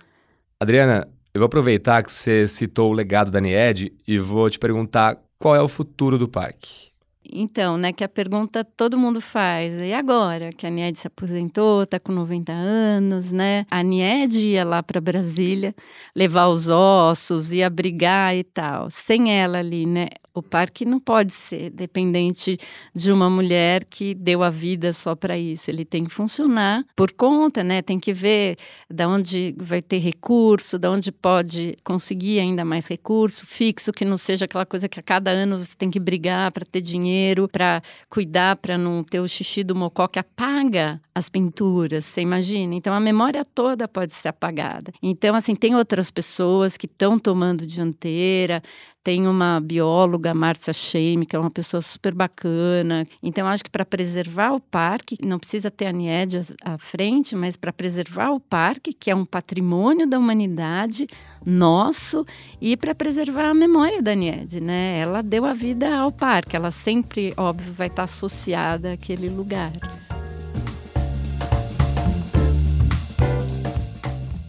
Adriana, 0.60 1.08
eu 1.32 1.38
vou 1.40 1.46
aproveitar 1.46 2.02
que 2.02 2.12
você 2.12 2.46
citou 2.48 2.90
o 2.90 2.94
legado 2.94 3.30
da 3.30 3.40
NIED 3.40 3.92
e 4.06 4.18
vou 4.18 4.48
te 4.50 4.58
perguntar 4.58 5.18
qual 5.38 5.56
é 5.56 5.62
o 5.62 5.68
futuro 5.68 6.18
do 6.18 6.28
parque. 6.28 6.90
Então, 7.32 7.76
né, 7.76 7.92
que 7.92 8.02
a 8.02 8.08
pergunta 8.08 8.64
todo 8.64 8.98
mundo 8.98 9.20
faz, 9.20 9.78
e 9.78 9.92
agora 9.92 10.50
que 10.52 10.66
a 10.66 10.70
Nied 10.70 10.98
se 10.98 11.06
aposentou, 11.06 11.84
está 11.84 12.00
com 12.00 12.12
90 12.12 12.52
anos, 12.52 13.30
né? 13.30 13.64
A 13.70 13.82
Nied 13.82 14.36
ia 14.36 14.64
lá 14.64 14.82
para 14.82 15.00
Brasília 15.00 15.74
levar 16.14 16.48
os 16.48 16.68
ossos, 16.68 17.52
ia 17.52 17.70
brigar 17.70 18.36
e 18.36 18.42
tal. 18.42 18.90
Sem 18.90 19.32
ela 19.32 19.58
ali, 19.58 19.86
né? 19.86 20.08
O, 20.40 20.42
parque 20.42 20.84
não 20.84 20.98
pode 20.98 21.32
ser 21.32 21.70
dependente 21.70 22.58
de 22.94 23.12
uma 23.12 23.28
mulher 23.28 23.84
que 23.84 24.14
deu 24.14 24.42
a 24.42 24.50
vida 24.50 24.92
só 24.92 25.14
para 25.14 25.38
isso. 25.38 25.70
Ele 25.70 25.84
tem 25.84 26.04
que 26.04 26.12
funcionar 26.12 26.84
por 26.96 27.12
conta, 27.12 27.62
né? 27.62 27.82
Tem 27.82 27.98
que 27.98 28.12
ver 28.12 28.56
da 28.88 29.08
onde 29.08 29.54
vai 29.58 29.82
ter 29.82 29.98
recurso, 29.98 30.78
da 30.78 30.90
onde 30.90 31.12
pode 31.12 31.76
conseguir 31.84 32.40
ainda 32.40 32.64
mais 32.64 32.86
recurso 32.88 33.46
fixo, 33.46 33.92
que 33.92 34.04
não 34.04 34.16
seja 34.16 34.44
aquela 34.44 34.66
coisa 34.66 34.88
que 34.88 34.98
a 34.98 35.02
cada 35.02 35.30
ano 35.30 35.58
você 35.58 35.76
tem 35.76 35.90
que 35.90 36.00
brigar 36.00 36.52
para 36.52 36.64
ter 36.64 36.80
dinheiro, 36.80 37.48
para 37.48 37.82
cuidar, 38.08 38.56
para 38.56 38.76
não 38.76 39.04
ter 39.04 39.20
o 39.20 39.28
xixi 39.28 39.62
do 39.62 39.74
mocó 39.74 40.08
que 40.08 40.18
apaga 40.18 41.00
as 41.14 41.28
pinturas, 41.28 42.04
você 42.04 42.22
imagina? 42.22 42.74
Então 42.74 42.94
a 42.94 43.00
memória 43.00 43.44
toda 43.44 43.86
pode 43.86 44.14
ser 44.14 44.28
apagada. 44.28 44.92
Então, 45.02 45.34
assim, 45.34 45.54
tem 45.54 45.74
outras 45.74 46.10
pessoas 46.10 46.76
que 46.76 46.86
estão 46.86 47.18
tomando 47.18 47.66
dianteira, 47.66 48.62
tem 49.02 49.26
uma 49.26 49.60
bióloga, 49.60 50.34
Márcia 50.34 50.72
Sheim, 50.72 51.24
que 51.24 51.34
é 51.34 51.38
uma 51.38 51.50
pessoa 51.50 51.80
super 51.80 52.14
bacana. 52.14 53.06
Então, 53.22 53.46
acho 53.46 53.64
que 53.64 53.70
para 53.70 53.84
preservar 53.84 54.52
o 54.52 54.60
parque, 54.60 55.16
não 55.24 55.38
precisa 55.38 55.70
ter 55.70 55.86
a 55.86 55.92
NIED 55.92 56.40
à 56.62 56.76
frente, 56.76 57.34
mas 57.34 57.56
para 57.56 57.72
preservar 57.72 58.30
o 58.30 58.40
parque, 58.40 58.92
que 58.92 59.10
é 59.10 59.14
um 59.14 59.24
patrimônio 59.24 60.06
da 60.06 60.18
humanidade 60.18 61.06
nosso, 61.44 62.26
e 62.60 62.76
para 62.76 62.94
preservar 62.94 63.50
a 63.50 63.54
memória 63.54 64.02
da 64.02 64.14
NIED, 64.14 64.60
né? 64.60 64.98
Ela 64.98 65.22
deu 65.22 65.46
a 65.46 65.54
vida 65.54 65.96
ao 65.96 66.12
parque, 66.12 66.54
ela 66.54 66.70
sempre, 66.70 67.32
óbvio, 67.36 67.72
vai 67.72 67.86
estar 67.86 68.04
associada 68.04 68.92
àquele 68.92 69.28
lugar. 69.28 69.72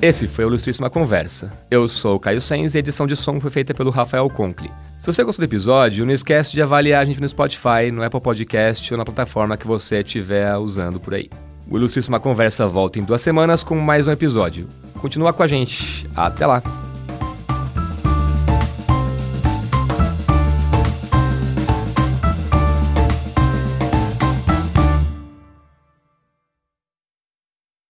Esse 0.02 0.28
foi 0.28 0.46
o 0.46 0.48
Ilustríssima 0.48 0.90
Conversa. 0.90 1.54
Eu 1.70 1.88
sou 1.88 2.16
o 2.16 2.20
Caio 2.20 2.42
Sens 2.42 2.74
e 2.74 2.78
a 2.78 2.80
edição 2.80 3.06
de 3.06 3.16
som 3.16 3.40
foi 3.40 3.52
feita 3.52 3.72
pelo 3.72 3.92
Rafael 3.92 4.28
Conkle. 4.32 4.72
Se 4.98 5.06
você 5.06 5.24
gostou 5.24 5.46
do 5.46 5.50
episódio, 5.50 6.08
não 6.08 6.14
esquece 6.14 6.54
de 6.54 6.62
avaliar 6.62 7.04
a 7.04 7.06
gente 7.06 7.22
no 7.22 7.30
Spotify, 7.30 7.92
no 7.94 8.04
Apple 8.04 8.20
Podcast 8.20 8.92
ou 8.92 8.98
na 8.98 9.06
plataforma 9.06 9.56
que 9.56 9.68
você 9.68 10.00
estiver 10.00 10.58
usando 10.58 11.00
por 11.00 11.14
aí. 11.14 11.30
O 11.70 11.78
Ilustríssima 11.78 12.20
Conversa 12.20 12.68
volta 12.68 12.98
em 12.98 13.04
duas 13.04 13.22
semanas 13.22 13.64
com 13.64 13.76
mais 13.76 14.08
um 14.08 14.12
episódio. 14.12 14.68
Continua 15.00 15.34
com 15.34 15.44
a 15.44 15.48
gente. 15.48 16.08
Até 16.16 16.48
lá! 16.48 16.64